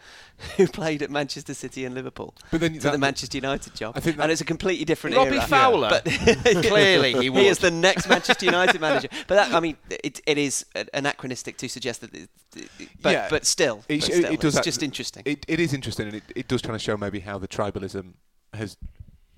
who 0.56 0.68
played 0.80 1.02
at 1.02 1.10
Manchester 1.10 1.54
City 1.54 1.84
and 1.84 1.96
Liverpool 1.96 2.36
But 2.52 2.62
then 2.62 2.74
to 2.76 2.80
that- 2.80 2.91
the 2.94 2.98
Manchester 2.98 3.38
United 3.38 3.76
job. 3.76 3.98
I 3.98 4.00
think 4.02 4.18
and 4.20 4.32
it's 4.32 4.39
a 4.41 4.46
completely 4.46 4.86
different 4.86 5.15
Robbie 5.18 5.38
era. 5.38 5.48
Fowler? 5.48 5.89
But 5.89 6.06
Clearly 6.63 7.13
he 7.13 7.32
he 7.32 7.48
is 7.48 7.60
the 7.60 7.72
next 7.72 8.08
Manchester 8.08 8.46
United 8.46 8.80
manager. 8.80 9.10
But 9.28 9.36
that, 9.36 9.54
I 9.54 9.60
mean, 9.60 9.78
it, 9.89 10.22
it 10.26 10.38
is 10.38 10.65
anachronistic 10.94 11.58
to 11.58 11.68
suggest 11.68 12.02
that. 12.02 12.13
It, 12.13 12.30
but, 13.02 13.12
Yeah. 13.13 13.28
but 13.30 13.46
still, 13.46 13.84
It, 13.89 14.02
but 14.02 14.04
still, 14.13 14.26
it 14.34 14.39
does 14.39 14.54
it's 14.54 14.56
that- 14.58 14.63
just 14.63 14.84
interesting. 14.84 15.24
It, 15.26 15.44
it 15.48 15.60
is 15.60 15.74
interesting, 15.74 16.08
and 16.08 16.15
it, 16.18 16.24
it 16.36 16.48
does 16.48 16.62
kind 16.62 16.76
of 16.76 16.82
show 16.82 16.96
maybe 16.98 17.20
how 17.22 17.38
the 17.39 17.48
tribalism 17.48 18.13
has. 18.54 18.78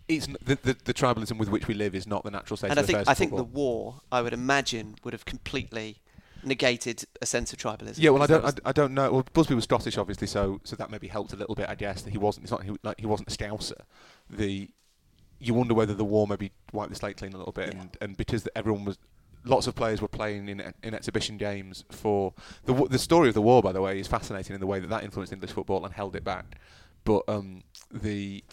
It's 0.08 0.28
the, 0.28 0.56
the, 0.64 0.76
the 0.86 0.94
tribalism 0.94 1.38
with 1.38 1.50
which 1.50 1.68
we 1.68 1.74
live 1.74 1.94
is 1.94 2.08
not 2.08 2.24
the 2.24 2.32
natural 2.32 2.56
state 2.58 2.70
and 2.70 2.80
I 2.80 2.82
of 2.82 2.86
think 2.88 2.96
affairs. 3.00 3.08
I 3.10 3.12
of 3.12 3.18
think 3.18 3.36
the 3.36 3.44
war, 3.44 4.02
I 4.12 4.22
would 4.22 4.34
imagine, 4.34 4.96
would 5.04 5.14
have 5.14 5.26
completely 5.26 5.98
negated 6.44 7.06
a 7.22 7.26
sense 7.26 7.54
of 7.54 7.60
tribalism. 7.60 7.96
Yeah, 7.98 8.12
well, 8.12 8.24
I 8.24 8.28
don't, 8.28 8.44
that 8.44 8.60
I, 8.66 8.70
I 8.70 8.72
don't 8.72 8.94
know. 8.94 9.12
Well, 9.12 9.26
Busby 9.34 9.56
was 9.56 9.64
Scottish, 9.66 9.98
obviously, 9.98 10.28
so 10.28 10.60
so 10.64 10.76
that 10.76 10.90
maybe 10.90 11.08
helped 11.08 11.34
a 11.34 11.36
little 11.36 11.56
bit. 11.56 11.68
I 11.70 11.76
guess 11.76 12.02
that 12.04 12.12
he 12.12 12.18
wasn't. 12.18 12.46
It's 12.46 12.52
not 12.52 12.64
he, 12.64 12.72
like 12.84 13.00
he 13.00 13.06
wasn't 13.06 13.30
a 13.30 13.38
Scouser. 13.38 13.82
The 14.30 14.70
you 15.40 15.54
wonder 15.54 15.74
whether 15.74 15.94
the 15.94 16.06
war 16.06 16.28
maybe 16.28 16.52
wiped 16.74 16.90
the 16.90 16.96
slate 16.96 17.18
clean 17.18 17.34
a 17.34 17.38
little 17.38 17.54
bit, 17.54 17.74
Yeah. 17.74 17.82
and, 17.82 17.98
and 18.02 18.18
because 18.18 18.48
everyone 18.56 18.86
was 18.86 18.98
lots 19.46 19.68
of 19.68 19.76
players 19.76 20.02
were 20.02 20.08
playing 20.08 20.50
in 20.50 20.74
in 20.84 20.94
exhibition 20.94 21.38
games 21.38 21.84
for 21.90 22.34
the 22.66 22.74
the 22.88 23.00
story 23.00 23.28
of 23.28 23.34
the 23.34 23.42
war. 23.42 23.62
By 23.62 23.72
the 23.72 23.82
way, 23.82 24.00
is 24.00 24.08
fascinating 24.08 24.54
in 24.54 24.60
the 24.60 24.68
way 24.68 24.80
that 24.80 24.90
that 24.90 25.04
influenced 25.04 25.32
English 25.34 25.52
football 25.52 25.86
and 25.86 25.94
held 25.94 26.16
it 26.16 26.24
back. 26.24 26.60
But 27.04 27.24
um, 27.28 27.64
the 27.92 28.44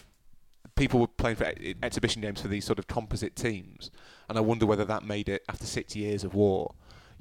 people 0.75 0.99
were 0.99 1.07
playing 1.07 1.37
for 1.37 1.45
ex- 1.45 1.59
exhibition 1.83 2.21
games 2.21 2.41
for 2.41 2.47
these 2.47 2.65
sort 2.65 2.79
of 2.79 2.87
composite 2.87 3.35
teams, 3.35 3.91
and 4.29 4.37
I 4.37 4.41
wonder 4.41 4.65
whether 4.65 4.85
that 4.85 5.03
made 5.03 5.27
it 5.29 5.43
after 5.49 5.65
six 5.65 5.95
years 5.95 6.23
of 6.23 6.33
war. 6.35 6.73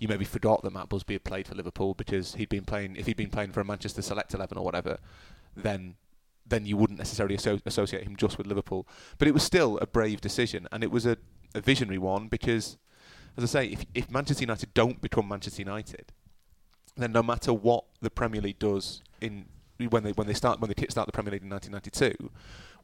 You 0.05 0.09
maybe 0.09 0.27
forgot 0.27 0.63
that 0.63 0.71
Matt 0.71 0.91
Busby 0.91 1.15
had 1.15 1.25
played 1.25 1.49
for 1.49 1.55
Liverpool 1.55 1.95
because 1.95 2.35
he'd 2.35 2.51
been 2.51 2.67
playing. 2.67 2.97
If 2.97 3.07
he'd 3.07 3.17
been 3.17 3.31
playing 3.31 3.53
for 3.53 3.63
a 3.63 3.65
Manchester 3.65 4.03
Select 4.03 4.35
Eleven 4.35 4.59
or 4.59 4.63
whatever, 4.63 4.99
then 5.57 5.95
then 6.45 6.67
you 6.67 6.77
wouldn't 6.77 6.99
necessarily 6.99 7.37
asso- 7.37 7.63
associate 7.65 8.05
him 8.05 8.15
just 8.15 8.37
with 8.37 8.47
Liverpool. 8.47 8.87
But 9.17 9.29
it 9.29 9.31
was 9.33 9.43
still 9.43 9.79
a 9.79 9.87
brave 9.87 10.21
decision, 10.21 10.69
and 10.71 10.85
it 10.85 10.91
was 10.91 11.07
a, 11.07 11.17
a 11.55 11.63
visionary 11.63 11.97
one 11.97 12.29
because, 12.29 12.77
as 13.39 13.45
I 13.45 13.47
say, 13.47 13.67
if, 13.69 13.87
if 13.95 14.11
Manchester 14.11 14.43
United 14.43 14.75
don't 14.75 15.01
become 15.01 15.27
Manchester 15.27 15.63
United, 15.63 16.13
then 16.99 17.11
no 17.11 17.23
matter 17.23 17.55
what 17.55 17.85
the 18.03 18.11
Premier 18.11 18.43
League 18.43 18.59
does 18.59 19.03
in 19.23 19.47
when 19.89 20.03
they 20.03 20.13
when 20.13 20.27
they 20.27 20.35
start 20.35 20.61
when 20.61 20.69
they 20.69 20.75
kickstart 20.75 21.07
the 21.07 21.13
Premier 21.13 21.33
League 21.33 21.45
in 21.45 21.49
1992, 21.49 22.31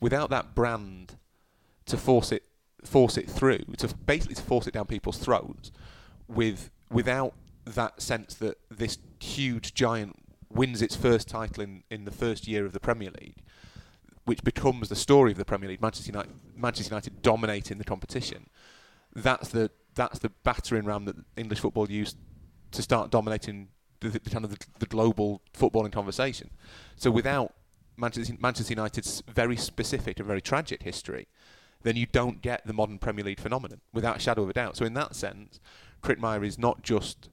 without 0.01 0.31
that 0.31 0.55
brand 0.55 1.17
to 1.85 1.99
force 1.99 2.33
it 2.33 2.45
force 2.83 3.19
it 3.19 3.29
through, 3.29 3.65
to 3.77 3.95
basically 4.07 4.37
to 4.37 4.43
force 4.43 4.67
it 4.67 4.73
down 4.73 4.87
people's 4.87 5.19
throats, 5.19 5.71
with 6.27 6.71
without 6.91 7.35
that 7.65 8.03
sense 8.03 8.35
that 8.35 8.59
this 8.71 8.99
huge 9.21 9.75
giant 9.75 10.17
wins 10.51 10.83
its 10.83 10.97
first 10.97 11.29
title 11.29 11.63
in, 11.63 11.85
in 11.91 12.05
the 12.05 12.11
first 12.11 12.49
year 12.49 12.67
of 12.67 12.73
the 12.73 12.81
Premier 12.81 13.11
League, 13.21 13.37
which 14.25 14.43
becomes 14.43 14.89
the 14.89 14.97
story 14.97 15.33
of 15.33 15.39
the 15.39 15.45
Premier 15.45 15.69
League, 15.69 15.81
Manchester 15.81 16.11
United, 16.11 16.33
Manchester 16.57 16.93
United 16.93 17.23
dominating 17.23 17.79
the 17.79 17.85
competition. 17.85 18.49
That's 19.15 19.49
the 19.49 19.71
that's 19.95 20.21
the 20.21 20.31
battering 20.45 20.85
ram 20.85 21.05
that 21.05 21.17
English 21.37 21.61
football 21.61 21.91
used 21.91 22.17
to 22.71 22.83
start 22.83 23.11
dominating 23.11 23.69
the, 24.01 24.09
the 24.09 24.31
kind 24.31 24.45
of 24.45 24.51
the, 24.57 24.65
the 24.79 24.87
global 24.87 25.43
footballing 25.53 25.93
conversation. 25.93 26.51
So 26.97 27.11
without 27.11 27.55
Manchester, 27.97 28.35
Manchester 28.39 28.73
United's 28.73 29.23
very 29.29 29.57
specific 29.57 30.19
and 30.19 30.27
very 30.27 30.41
tragic 30.41 30.83
history, 30.83 31.27
then 31.83 31.97
you 31.97 32.07
don't 32.07 32.41
get 32.41 32.67
the 32.67 32.73
modern 32.73 32.99
Premier 32.99 33.25
League 33.25 33.41
phenomenon 33.41 33.81
without 33.93 34.17
a 34.17 34.21
shadow 34.21 34.43
of 34.43 34.51
a 34.51 34.53
doubt. 34.53 34.77
So 34.77 34.85
in 34.85 34.95
that 34.95 35.17
sense, 35.17 35.61
Crickmer 36.03 36.45
is 36.45 36.59
not 36.59 36.83
just 36.83 37.29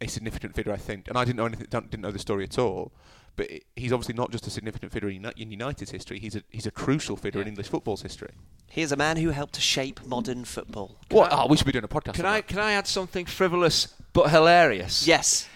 a 0.00 0.06
significant 0.06 0.54
figure, 0.54 0.72
I 0.72 0.76
think, 0.76 1.08
and 1.08 1.18
I 1.18 1.24
didn't 1.24 1.36
know 1.36 1.46
anything, 1.46 1.66
didn't 1.70 2.00
know 2.00 2.10
the 2.12 2.18
story 2.18 2.44
at 2.44 2.58
all. 2.58 2.92
But 3.36 3.50
i- 3.52 3.60
he's 3.76 3.92
obviously 3.92 4.14
not 4.14 4.30
just 4.32 4.46
a 4.46 4.50
significant 4.50 4.92
figure 4.92 5.08
in, 5.08 5.24
in 5.36 5.50
United's 5.50 5.90
history. 5.92 6.18
He's 6.18 6.34
a 6.36 6.42
he's 6.50 6.66
a 6.66 6.70
crucial 6.70 7.16
figure 7.16 7.40
in 7.40 7.48
English 7.48 7.68
football's 7.68 8.02
history. 8.02 8.30
Here's 8.68 8.92
a 8.92 8.96
man 8.96 9.16
who 9.16 9.30
helped 9.30 9.54
to 9.54 9.60
shape 9.60 10.04
modern 10.04 10.44
football. 10.44 10.96
What? 11.10 11.30
Oh, 11.32 11.46
we 11.46 11.56
should 11.56 11.66
be 11.66 11.72
doing 11.72 11.84
a 11.84 11.88
podcast. 11.88 12.14
Can 12.14 12.26
on 12.26 12.32
I 12.32 12.36
that. 12.40 12.48
can 12.48 12.58
I 12.58 12.72
add 12.72 12.86
something 12.86 13.26
frivolous 13.26 13.94
but 14.12 14.30
hilarious? 14.30 15.06
Yes. 15.06 15.48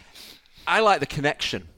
I 0.66 0.80
like 0.80 1.00
the 1.00 1.06
connection 1.06 1.68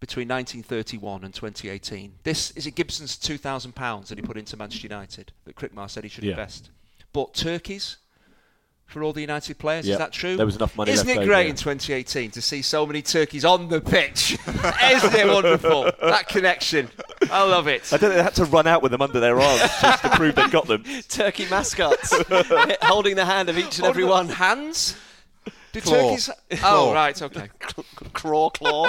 between 0.00 0.28
1931 0.28 1.24
and 1.24 1.34
2018. 1.34 2.14
This 2.22 2.52
is 2.52 2.66
it 2.66 2.74
Gibson's 2.74 3.18
2,000 3.18 3.74
pounds 3.74 4.08
that 4.08 4.16
he 4.16 4.22
put 4.22 4.38
into 4.38 4.56
Manchester 4.56 4.86
United 4.86 5.32
that 5.44 5.56
Crickmer 5.56 5.90
said 5.90 6.04
he 6.04 6.08
should 6.10 6.24
Yeah. 6.24 6.30
invest. 6.30 6.70
But 7.12 7.34
turkeys 7.34 7.98
for 8.90 9.02
all 9.04 9.12
the 9.12 9.20
United 9.20 9.56
players, 9.58 9.86
Yeah. 9.86 9.94
is 9.94 9.98
that 9.98 10.12
true? 10.12 10.36
There 10.36 10.44
was 10.44 10.56
enough 10.56 10.76
money 10.76 10.90
Isn't 10.90 11.06
left 11.06 11.16
it 11.16 11.20
over, 11.22 11.26
great 11.28 11.44
yeah. 11.44 11.50
in 11.50 11.56
2018 11.56 12.30
to 12.32 12.42
see 12.42 12.60
so 12.60 12.84
many 12.84 13.02
turkeys 13.02 13.44
on 13.44 13.68
the 13.68 13.80
pitch? 13.80 14.32
Isn't 14.46 15.14
it 15.14 15.26
wonderful? 15.28 15.90
That 16.02 16.28
connection. 16.28 16.90
I 17.30 17.44
love 17.44 17.68
it. 17.68 17.92
I 17.92 17.96
don't 17.98 18.10
know, 18.10 18.16
they 18.16 18.22
had 18.22 18.34
to 18.34 18.44
run 18.46 18.66
out 18.66 18.82
with 18.82 18.90
them 18.92 19.00
under 19.00 19.20
their 19.20 19.40
arms 19.40 19.60
just 19.80 20.02
to 20.02 20.10
prove 20.10 20.34
they 20.34 20.48
got 20.48 20.66
them. 20.66 20.82
Turkey 21.08 21.46
mascots 21.48 22.12
holding 22.82 23.14
the 23.14 23.24
hand 23.24 23.48
of 23.48 23.56
each 23.56 23.78
and 23.78 23.86
every 23.86 24.04
one. 24.04 24.28
Hands? 24.28 24.96
Do 25.72 25.80
Claw. 25.80 25.94
turkeys? 25.94 26.30
Oh, 26.64 26.92
right, 26.92 27.20
okay. 27.22 27.48
Craw 28.12 28.50
claw. 28.50 28.88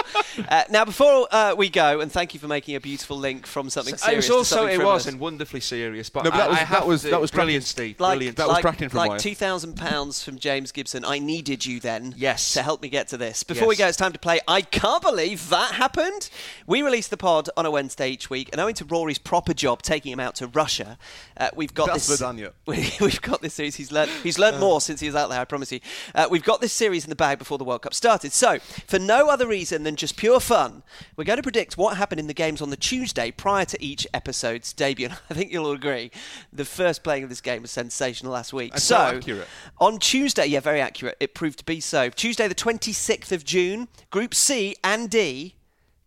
Uh, 0.49 0.63
now, 0.71 0.84
before 0.84 1.27
uh, 1.32 1.53
we 1.55 1.69
go, 1.69 1.99
and 1.99 2.11
thank 2.11 2.34
you 2.34 2.39
for 2.39 2.47
making 2.47 2.75
a 2.75 2.79
beautiful 2.79 3.17
link 3.17 3.45
from 3.45 3.69
something 3.69 3.93
it 3.93 3.99
serious 3.99 4.27
was 4.29 4.36
also 4.38 4.55
to 4.55 4.59
something 4.61 4.73
it 4.73 4.77
frivolous. 4.77 5.05
was 5.05 5.13
and 5.13 5.19
wonderfully 5.21 5.59
serious. 5.59 6.09
But, 6.09 6.23
No, 6.23 6.32
but 6.32 6.38
that 6.38 6.47
I- 6.47 6.49
was- 6.49 6.59
I 6.59 6.65
that 6.65 6.88
was- 6.88 7.01
to- 7.03 7.09
that 7.11 7.21
was 7.21 7.32
brilliant. 7.32 7.63
Steve. 7.65 7.99
like, 7.99 8.15
brilliant. 8.17 8.38
That 8.38 8.47
was 8.47 8.53
like, 8.55 8.61
cracking 8.63 8.89
from 8.89 8.97
like 8.97 9.21
two 9.21 9.36
thousand 9.36 9.75
pounds 9.77 10.23
from 10.23 10.39
James 10.39 10.71
Gibson. 10.71 11.05
I 11.05 11.19
needed 11.19 11.65
you 11.65 11.79
then, 11.79 12.15
Yes. 12.17 12.53
to 12.53 12.63
help 12.63 12.82
me 12.82 12.89
get 12.89 13.07
to 13.09 13.17
this. 13.17 13.43
Before 13.43 13.67
we 13.67 13.75
go, 13.75 13.88
it's 13.88 13.97
time 13.97 14.13
to 14.13 14.19
play. 14.19 14.39
I 14.47 14.61
can't 14.61 15.03
believe 15.03 15.49
that 15.49 15.73
happened. 15.75 16.29
We 16.65 16.82
release 16.82 17.07
the 17.07 17.17
pod 17.17 17.49
on 17.55 17.65
a 17.67 17.71
Wednesday 17.71 18.09
each 18.09 18.29
week, 18.32 18.49
and 18.51 18.59
owing 18.59 18.73
to 18.75 18.86
Rory's 18.86 19.19
proper 19.19 19.53
job 19.53 19.84
taking 19.84 20.11
him 20.11 20.19
out 20.19 20.34
to 20.36 20.47
Russia, 20.47 20.97
uh, 21.38 21.49
we've 21.55 21.73
got 21.75 21.88
That's 21.88 22.07
this. 22.07 22.21
Ladanya. 22.21 22.53
We, 22.65 22.89
we've 23.01 23.21
got 23.21 23.41
this 23.41 23.53
series. 23.55 23.75
He's 23.75 23.91
learned. 23.91 24.09
He's 24.23 24.39
learned 24.39 24.59
more 24.59 24.79
since 24.82 24.99
he 25.01 25.07
was 25.07 25.15
out 25.15 25.29
there. 25.29 25.39
I 25.41 25.45
promise 25.45 25.71
you. 25.71 25.79
Uh, 26.15 26.27
we've 26.32 26.43
got 26.43 26.61
this 26.61 26.70
series 26.72 27.03
in 27.03 27.09
the 27.09 27.15
bag 27.15 27.39
before 27.39 27.57
the 27.57 27.63
World 27.63 27.82
Cup 27.84 27.93
started. 27.93 28.34
So, 28.34 28.59
for 28.88 28.99
no 28.99 29.30
other 29.30 29.47
reason 29.47 29.84
than 29.84 29.95
just 29.95 30.17
pure 30.17 30.39
fun, 30.39 30.84
we're 31.15 31.24
going 31.24 31.38
to 31.38 31.43
predict 31.43 31.78
what 31.78 31.97
happened 31.97 32.19
in 32.19 32.28
the 32.28 32.34
games 32.34 32.61
on 32.61 32.69
the 32.69 32.78
Tuesday 32.78 33.32
prior 33.32 33.65
to 33.65 33.84
each 33.84 34.07
episode's 34.13 34.74
debut. 34.74 35.07
And 35.07 35.17
I 35.30 35.34
think 35.34 35.51
you'll 35.51 35.65
all 35.65 35.74
agree, 35.74 36.11
the 36.51 36.65
first 36.65 37.03
playing 37.03 37.24
of 37.24 37.30
this 37.30 37.41
game 37.41 37.61
was 37.61 37.72
sensational 37.72 38.34
last 38.34 38.53
week. 38.53 38.78
So, 38.78 38.97
accurate. 38.97 39.47
on 39.80 39.99
Tuesday, 39.99 40.45
yeah, 40.47 40.59
very 40.59 40.82
accurate. 40.82 41.17
It 41.19 41.34
proved 41.34 41.59
to 41.59 41.65
be 41.65 41.80
so. 41.80 42.09
Tuesday, 42.09 42.47
the 42.47 42.55
26th 42.55 43.32
of 43.32 43.43
June, 43.43 43.88
Group 44.09 44.34
C 44.34 44.76
and 44.84 45.09
D 45.09 45.55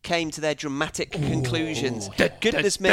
came 0.05 0.31
to 0.31 0.41
their 0.41 0.55
dramatic 0.55 1.11
conclusions. 1.11 2.09
Goodness 2.41 2.79
me. 2.79 2.91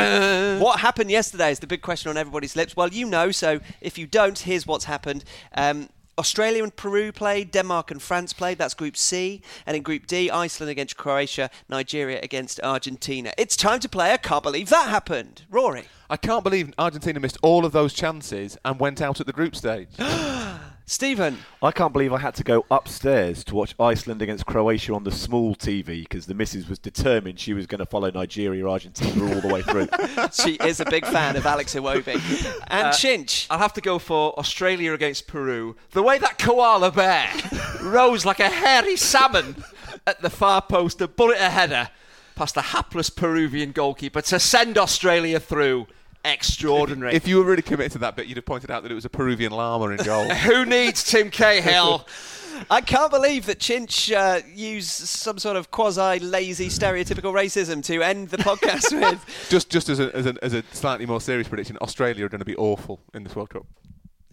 What 0.59 0.79
happened 0.79 1.11
yesterday 1.11 1.51
is 1.51 1.59
the 1.59 1.67
big 1.67 1.83
question 1.83 2.09
on 2.09 2.17
everybody's 2.17 2.55
lips. 2.55 2.75
Well, 2.75 2.87
you 2.87 3.05
know, 3.05 3.31
so 3.31 3.59
if 3.81 3.99
you 3.99 4.07
don't, 4.07 4.39
here's 4.39 4.65
what's 4.65 4.85
happened. 4.85 5.23
Um, 5.53 5.89
Australia 6.21 6.61
and 6.61 6.75
Peru 6.75 7.11
played, 7.11 7.49
Denmark 7.49 7.89
and 7.89 7.99
France 7.99 8.31
played, 8.31 8.59
that's 8.59 8.75
Group 8.75 8.95
C. 8.95 9.41
And 9.65 9.75
in 9.75 9.81
Group 9.81 10.05
D, 10.05 10.29
Iceland 10.29 10.69
against 10.69 10.95
Croatia, 10.95 11.49
Nigeria 11.67 12.19
against 12.21 12.59
Argentina. 12.61 13.33
It's 13.39 13.55
time 13.55 13.79
to 13.79 13.89
play. 13.89 14.13
I 14.13 14.17
can't 14.17 14.43
believe 14.43 14.69
that 14.69 14.87
happened. 14.87 15.41
Rory. 15.49 15.85
I 16.11 16.17
can't 16.17 16.43
believe 16.43 16.75
Argentina 16.77 17.19
missed 17.19 17.39
all 17.41 17.65
of 17.65 17.71
those 17.71 17.91
chances 17.91 18.55
and 18.63 18.79
went 18.79 19.01
out 19.01 19.19
at 19.19 19.25
the 19.25 19.33
group 19.33 19.55
stage. 19.55 19.87
Stephen. 20.85 21.37
I 21.61 21.71
can't 21.71 21.93
believe 21.93 22.11
I 22.11 22.17
had 22.17 22.35
to 22.35 22.43
go 22.43 22.65
upstairs 22.69 23.43
to 23.45 23.55
watch 23.55 23.73
Iceland 23.79 24.21
against 24.21 24.45
Croatia 24.45 24.93
on 24.93 25.03
the 25.05 25.11
small 25.11 25.55
TV 25.55 26.03
because 26.03 26.25
the 26.25 26.33
missus 26.33 26.67
was 26.67 26.79
determined 26.79 27.39
she 27.39 27.53
was 27.53 27.65
going 27.65 27.79
to 27.79 27.85
follow 27.85 28.11
Nigeria 28.11 28.67
Argentina 28.67 29.23
all 29.33 29.41
the 29.41 29.47
way 29.47 29.61
through. 29.61 29.87
She 30.33 30.55
is 30.55 30.79
a 30.79 30.85
big 30.85 31.05
fan 31.05 31.35
of 31.35 31.45
Alex 31.45 31.75
Iwobi. 31.75 32.15
And 32.67 32.87
Uh, 32.87 32.91
Chinch. 32.91 33.47
I'll 33.49 33.59
have 33.59 33.73
to 33.73 33.81
go 33.81 33.99
for 33.99 34.37
Australia 34.37 34.93
against 34.93 35.27
Peru. 35.27 35.75
The 35.91 36.03
way 36.03 36.17
that 36.17 36.37
koala 36.37 36.91
bear 36.91 37.29
rose 37.81 38.25
like 38.25 38.39
a 38.39 38.49
hairy 38.49 38.95
salmon 38.97 39.63
at 40.05 40.21
the 40.21 40.29
far 40.29 40.61
post 40.61 40.97
to 40.99 41.07
bullet 41.07 41.37
a 41.39 41.49
header 41.49 41.89
past 42.35 42.55
the 42.55 42.61
hapless 42.61 43.09
Peruvian 43.09 43.71
goalkeeper 43.71 44.21
to 44.21 44.39
send 44.39 44.77
Australia 44.77 45.39
through. 45.39 45.87
Extraordinary. 46.23 47.13
if 47.13 47.27
you 47.27 47.37
were 47.37 47.43
really 47.43 47.61
committed 47.61 47.93
to 47.93 47.97
that 47.99 48.15
bit, 48.15 48.27
you'd 48.27 48.37
have 48.37 48.45
pointed 48.45 48.69
out 48.71 48.83
that 48.83 48.91
it 48.91 48.95
was 48.95 49.05
a 49.05 49.09
Peruvian 49.09 49.51
llama 49.51 49.89
in 49.89 49.97
goal. 49.97 50.25
Who 50.29 50.65
needs 50.65 51.03
Tim 51.03 51.29
Cahill? 51.31 52.07
I 52.69 52.81
can't 52.81 53.09
believe 53.11 53.47
that 53.47 53.57
Chinch 53.59 54.13
uh, 54.15 54.41
used 54.53 54.89
some 54.89 55.39
sort 55.39 55.55
of 55.55 55.71
quasi 55.71 56.19
lazy 56.19 56.67
stereotypical 56.67 57.33
racism 57.33 57.83
to 57.85 58.03
end 58.03 58.29
the 58.29 58.37
podcast 58.37 58.91
with. 59.01 59.47
just 59.49 59.69
just 59.71 59.89
as 59.89 59.99
a, 59.99 60.15
as, 60.15 60.25
a, 60.27 60.35
as 60.43 60.53
a 60.53 60.63
slightly 60.71 61.05
more 61.07 61.19
serious 61.21 61.47
prediction, 61.47 61.77
Australia 61.81 62.25
are 62.25 62.29
going 62.29 62.39
to 62.39 62.45
be 62.45 62.55
awful 62.57 62.99
in 63.15 63.23
this 63.23 63.35
World 63.35 63.49
Cup. 63.49 63.65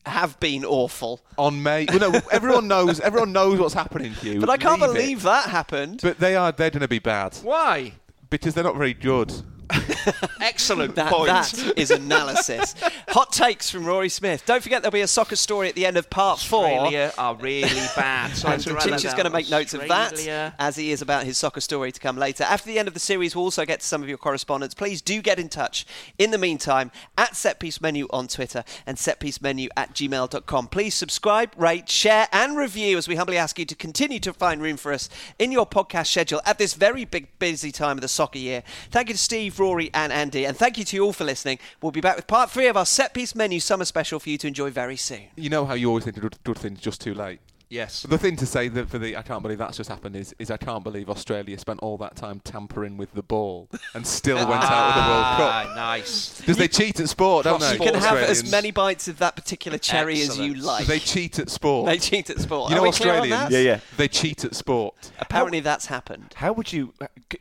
Have 0.04 0.38
been 0.40 0.64
awful. 0.64 1.20
On 1.38 1.62
May, 1.62 1.86
well, 1.88 2.12
no, 2.12 2.20
everyone 2.32 2.66
knows 2.68 2.98
everyone 3.00 3.32
knows 3.32 3.58
what's 3.60 3.74
happening, 3.74 4.14
to 4.16 4.28
you. 4.34 4.40
But 4.40 4.50
I 4.50 4.56
can't 4.56 4.80
Leave 4.80 4.90
it. 4.90 4.92
believe 4.94 5.22
that 5.22 5.48
happened. 5.48 6.00
But 6.02 6.18
they 6.18 6.34
are 6.36 6.52
they're 6.52 6.70
going 6.70 6.80
to 6.82 6.88
be 6.88 6.98
bad 6.98 7.34
Why? 7.42 7.92
because 8.30 8.52
they're 8.54 8.64
not 8.64 8.76
very 8.76 8.94
good. 8.94 9.32
Excellent 10.40 10.94
That, 10.94 11.12
point. 11.12 11.28
that 11.28 11.72
is 11.76 11.90
analysis. 11.90 12.74
Hot 13.08 13.32
takes 13.32 13.70
from 13.70 13.84
Rory 13.84 14.08
Smith. 14.08 14.44
Don't 14.46 14.62
forget 14.62 14.82
there'll 14.82 14.92
be 14.92 15.00
a 15.00 15.08
soccer 15.08 15.36
story 15.36 15.68
at 15.68 15.74
the 15.74 15.86
end 15.86 15.96
of 15.96 16.08
part 16.10 16.40
four. 16.40 16.64
Australia 16.66 17.12
are 17.18 17.34
really 17.34 17.68
bad. 17.96 18.34
Sorry 18.36 18.54
And 18.54 18.66
run 18.66 18.76
Chinch 18.78 19.02
going 19.12 19.24
to 19.24 19.30
make 19.30 19.50
notes 19.50 19.74
of 19.74 19.86
that, 19.88 20.52
as 20.58 20.76
he 20.76 20.90
is 20.92 21.02
about 21.02 21.24
his 21.24 21.36
soccer 21.38 21.60
story 21.60 21.92
to 21.92 22.00
come 22.00 22.16
later. 22.16 22.44
After 22.44 22.66
the 22.68 22.78
end 22.78 22.88
of 22.88 22.94
the 22.94 23.00
series, 23.00 23.34
we'll 23.34 23.44
also 23.44 23.64
get 23.64 23.80
to 23.80 23.86
some 23.86 24.02
of 24.02 24.08
your 24.08 24.18
correspondence. 24.18 24.74
Please 24.74 25.02
do 25.02 25.20
get 25.22 25.38
in 25.38 25.48
touch. 25.48 25.86
In 26.18 26.30
the 26.30 26.38
meantime, 26.38 26.90
at 27.16 27.32
Setpiece 27.32 27.80
Menu 27.80 28.06
on 28.10 28.28
Twitter 28.28 28.64
and 28.86 28.96
setpiecemenu 28.96 29.68
at 29.76 29.94
gmail.com. 29.94 30.68
Please 30.68 30.94
subscribe, 30.94 31.52
rate, 31.56 31.88
share, 31.88 32.28
and 32.32 32.56
review 32.56 32.96
as 32.98 33.08
we 33.08 33.16
humbly 33.16 33.36
ask 33.36 33.58
you 33.58 33.64
to 33.64 33.74
continue 33.74 34.20
to 34.20 34.32
find 34.32 34.62
room 34.62 34.76
for 34.76 34.92
us 34.92 35.08
in 35.38 35.52
your 35.52 35.66
podcast 35.66 36.06
schedule 36.08 36.40
at 36.44 36.58
this 36.58 36.74
very 36.74 37.04
big, 37.04 37.26
busy 37.38 37.72
time 37.72 37.96
of 37.98 38.02
the 38.02 38.08
soccer 38.08 38.38
year. 38.38 38.62
Thank 38.90 39.08
you 39.08 39.14
to 39.14 39.18
Steve, 39.18 39.57
Rory, 39.58 39.90
and 39.94 40.12
Andy, 40.12 40.44
and 40.44 40.56
thank 40.56 40.78
you 40.78 40.84
to 40.84 40.96
you 40.96 41.04
all 41.04 41.12
for 41.12 41.24
listening. 41.24 41.58
We'll 41.82 41.92
be 41.92 42.00
back 42.00 42.16
with 42.16 42.26
part 42.26 42.50
three 42.50 42.66
of 42.66 42.76
our 42.76 42.86
Set 42.86 43.14
Piece 43.14 43.34
Menu 43.34 43.60
summer 43.60 43.84
special 43.84 44.18
for 44.20 44.30
you 44.30 44.38
to 44.38 44.46
enjoy 44.46 44.70
very 44.70 44.96
soon. 44.96 45.24
You 45.36 45.50
know 45.50 45.64
how 45.66 45.74
you 45.74 45.88
always 45.88 46.04
think 46.04 46.16
of 46.16 46.22
good, 46.22 46.38
good 46.44 46.58
things 46.58 46.80
just 46.80 47.00
too 47.00 47.14
late. 47.14 47.40
Yes. 47.70 48.02
The 48.02 48.16
thing 48.16 48.36
to 48.36 48.46
say 48.46 48.68
that 48.68 48.88
for 48.88 48.98
the 48.98 49.16
I 49.16 49.22
can't 49.22 49.42
believe 49.42 49.58
that's 49.58 49.76
just 49.76 49.90
happened 49.90 50.16
is 50.16 50.34
is 50.38 50.50
I 50.50 50.56
can't 50.56 50.82
believe 50.82 51.10
Australia 51.10 51.58
spent 51.58 51.80
all 51.80 51.98
that 51.98 52.16
time 52.16 52.40
tampering 52.40 52.96
with 52.96 53.12
the 53.12 53.22
ball 53.22 53.68
and 53.94 54.06
still 54.06 54.36
went 54.36 54.64
out 54.64 54.88
of 54.88 54.94
the 54.94 55.10
World 55.10 55.24
Cup. 55.36 55.66
Ah, 55.68 55.72
nice. 55.76 56.38
Because 56.40 56.56
they 56.56 56.68
cheat 56.68 56.98
at 56.98 57.08
sport, 57.10 57.44
don't 57.44 57.60
they? 57.60 57.74
You 57.74 57.78
can 57.78 57.94
have 57.94 58.16
as 58.16 58.50
many 58.50 58.70
bites 58.70 59.06
of 59.08 59.18
that 59.18 59.36
particular 59.36 59.76
cherry 59.76 60.20
as 60.22 60.38
you 60.38 60.54
like. 60.54 60.86
They 60.86 60.98
cheat 60.98 61.38
at 61.38 61.50
sport. 61.50 61.86
They 61.86 61.98
cheat 61.98 62.30
at 62.30 62.38
sport. 62.38 62.70
you 62.70 62.76
Are 62.76 62.78
know 62.78 62.82
we 62.84 62.92
clear 62.92 63.12
on 63.12 63.18
Australians? 63.20 63.52
Yeah, 63.52 63.58
yeah. 63.58 63.80
They 63.98 64.08
cheat 64.08 64.44
at 64.44 64.54
sport. 64.54 65.12
Apparently 65.18 65.60
that's 65.60 65.86
happened. 65.86 66.32
How 66.36 66.52
would 66.54 66.72
you? 66.72 66.94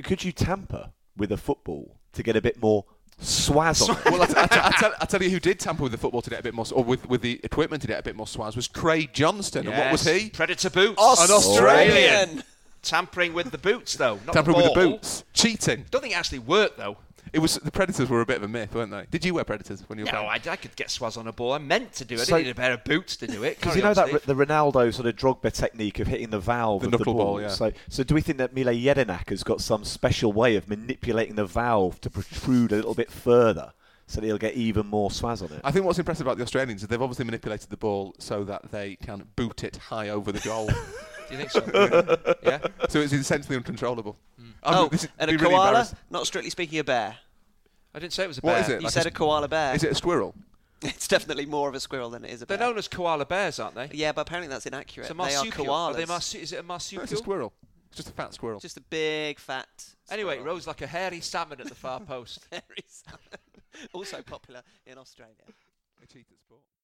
Could 0.04 0.26
you 0.26 0.34
tamper 0.34 0.92
with 1.16 1.32
a 1.32 1.38
football 1.38 1.97
to 2.18 2.24
get 2.24 2.36
a 2.36 2.42
bit 2.42 2.62
more 2.62 2.84
swaz 3.22 3.90
on 3.90 3.98
well, 4.12 4.22
I, 4.22 4.26
t- 4.28 4.34
I, 4.38 4.46
t- 4.46 4.60
I, 4.62 4.72
tell, 4.78 4.94
I 5.02 5.06
tell 5.06 5.24
you 5.24 5.30
who 5.30 5.40
did 5.40 5.60
tamper 5.60 5.82
with 5.84 5.92
the 5.92 5.98
football 5.98 6.22
to 6.22 6.30
get 6.30 6.40
a 6.40 6.44
bit 6.44 6.54
more, 6.54 6.66
or 6.72 6.84
with, 6.84 7.08
with 7.10 7.22
the 7.22 7.40
equipment 7.44 7.82
to 7.82 7.88
get 7.88 8.00
a 8.00 8.04
bit 8.04 8.16
more 8.16 8.28
swaz 8.28 8.56
was 8.56 8.68
Craig 8.68 9.12
Johnston. 9.14 9.68
And 9.68 9.76
what 9.76 9.92
was 9.92 10.04
he? 10.04 10.30
Predator 10.30 10.70
boots. 10.70 11.00
An 11.00 11.32
Australian. 11.32 12.44
Tampering 12.84 13.34
with 13.34 13.52
the 13.52 13.58
boots, 13.58 13.96
though. 13.96 14.20
Not 14.26 14.34
Tampering 14.34 14.58
the 14.58 14.64
with 14.64 14.74
the 14.74 14.80
boots. 14.80 15.24
Cheating. 15.34 15.86
Don't 15.90 16.02
think 16.02 16.14
it 16.14 16.18
actually 16.18 16.40
worked, 16.40 16.78
though. 16.78 16.98
It 17.34 17.40
was 17.40 17.56
the 17.56 17.72
Predators 17.72 18.10
were 18.10 18.22
a 18.22 18.26
bit 18.26 18.38
of 18.38 18.44
a 18.44 18.48
myth, 18.48 18.74
weren't 18.76 18.92
they? 18.92 19.06
Did 19.12 19.26
you 19.26 19.34
wear 19.34 19.44
Predators 19.44 19.84
when 19.88 20.00
you 20.00 20.06
were 20.06 20.12
No, 20.12 20.24
playing? 20.26 20.42
I, 20.48 20.52
I 20.52 20.56
could 20.56 20.76
get 20.76 20.88
swaz 20.88 21.18
on 21.18 21.28
a 21.28 21.32
ball. 21.32 21.54
I 21.54 21.58
meant 21.58 21.94
to 21.94 22.06
do 22.06 22.16
it. 22.16 22.22
I 22.22 22.24
So- 22.24 22.36
didn't 22.38 22.46
need 22.48 22.52
a 22.52 22.56
pair 22.56 22.74
of 22.74 22.84
boots 22.84 23.16
to 23.18 23.28
do 23.28 23.44
it. 23.44 23.58
Because 23.60 23.76
you 23.76 23.82
know 23.82 23.90
on, 23.90 23.96
that 23.96 24.08
Steve. 24.10 24.26
the 24.26 24.36
Ronaldo 24.36 24.94
sort 24.94 25.08
of 25.08 25.16
Drogba 25.16 25.52
technique 25.52 26.00
of 26.00 26.08
hitting 26.08 26.30
the 26.30 26.40
valve 26.40 26.82
The 26.82 26.88
of 26.88 26.92
the 26.92 26.98
knuckle 27.00 27.14
ball. 27.14 27.26
ball, 27.26 27.42
yeah. 27.42 27.48
So, 27.50 27.72
so 27.90 28.04
do 28.04 28.16
we 28.16 28.22
think 28.22 28.38
that 28.38 28.56
Mile 28.56 28.66
Jedinak 28.74 29.30
has 29.30 29.44
got 29.44 29.62
some 29.62 29.84
special 29.84 30.32
way 30.34 30.56
of 30.56 30.68
manipulating 30.70 31.36
the 31.36 31.46
valve 31.46 32.00
to 32.02 32.10
protrude 32.10 32.72
a 32.72 32.76
little 32.76 32.94
bit 32.94 33.12
further, 33.12 33.74
so 34.06 34.22
that 34.22 34.28
he'll 34.28 34.38
get 34.38 34.54
even 34.56 34.88
more 34.88 35.10
swaz 35.10 35.42
on 35.42 35.52
it? 35.56 35.62
I 35.64 35.72
think 35.72 35.86
what's 35.86 36.00
impressive 36.00 36.26
about 36.26 36.38
the 36.38 36.44
Australians 36.44 36.82
is 36.84 36.88
they've 36.88 37.02
obviously 37.02 37.26
manipulated 37.26 37.70
the 37.70 37.78
ball 37.78 38.16
so 38.20 38.44
that 38.46 38.72
they 38.72 38.96
can 38.96 39.28
boot 39.36 39.64
it 39.64 39.76
high 39.78 40.10
over 40.10 40.32
the 40.32 40.40
goal. 40.40 40.70
Do 41.30 41.36
you 41.36 41.46
think 41.46 41.52
so? 41.52 42.36
yeah. 42.44 42.60
so 42.90 43.00
it's 43.00 43.14
essentially 43.14 43.56
uncontrollable. 43.58 44.18
Hmm. 44.40 44.44
I'm- 44.64 44.76
Oh, 44.78 44.88
this 44.90 45.08
and 45.20 45.30
a 45.32 45.34
really 45.34 45.50
koala? 45.50 45.88
Not 46.10 46.26
strictly 46.28 46.50
speaking, 46.50 46.80
a 46.80 46.84
bear. 46.84 47.18
I 47.94 48.00
didn't 48.00 48.14
say 48.14 48.24
it 48.26 48.28
was 48.28 48.38
a 48.38 48.42
bear. 48.42 48.60
is 48.62 48.70
it? 48.70 48.82
You 48.82 48.86
Like 48.86 48.94
said 48.94 49.06
a 49.06 49.10
a 49.10 49.12
koala 49.12 49.48
bear. 49.48 49.76
Is 49.76 49.84
it 49.84 49.92
a 49.92 49.96
squirrel? 49.96 50.34
It's 50.84 51.08
definitely 51.08 51.48
more 51.48 51.68
of 51.70 51.74
a 51.74 51.80
squirrel 51.80 52.12
than 52.12 52.24
it 52.24 52.30
is 52.30 52.44
a 52.44 52.46
bear. 52.46 52.56
They're 52.58 52.68
known 52.68 52.78
as 52.78 52.88
koala 52.88 53.26
bears, 53.26 53.60
aren't 53.60 53.74
they? 53.74 53.90
Yeah, 53.94 54.12
but 54.12 54.22
apparently 54.22 54.48
that's 54.48 54.68
inaccurate. 54.68 55.06
It's 55.06 55.12
a 55.12 55.16
they 55.16 55.34
are 55.36 55.44
marsupial. 55.44 55.66
koalas. 55.66 55.90
Are 55.90 55.94
they 55.96 56.06
marsu- 56.06 56.40
is 56.40 56.52
it 56.54 56.58
a 56.60 56.62
No, 56.62 56.76
it's 56.76 56.92
a 56.92 56.96
marsupial? 56.98 57.18
squirrel. 57.18 57.54
It's 57.88 57.96
just 57.98 58.10
a 58.10 58.12
fat 58.12 58.34
squirrel. 58.36 58.60
Just 58.60 58.78
a 58.78 58.82
big 58.82 59.40
fat. 59.40 59.68
Anyway, 60.12 60.36
squirrel. 60.36 60.54
rose 60.54 60.68
like 60.68 60.82
a 60.84 60.88
hairy 60.88 61.20
salmon 61.22 61.60
at 61.62 61.68
the 61.68 61.74
far 61.74 62.00
post. 62.14 62.46
Hairy 62.52 62.84
salmon. 62.86 63.40
also 63.92 64.22
popular 64.22 64.62
in 64.86 65.00
Australia. 65.00 65.34
They 66.00 66.06
cheat 66.06 66.28
at 66.32 66.38
sport. 66.40 66.62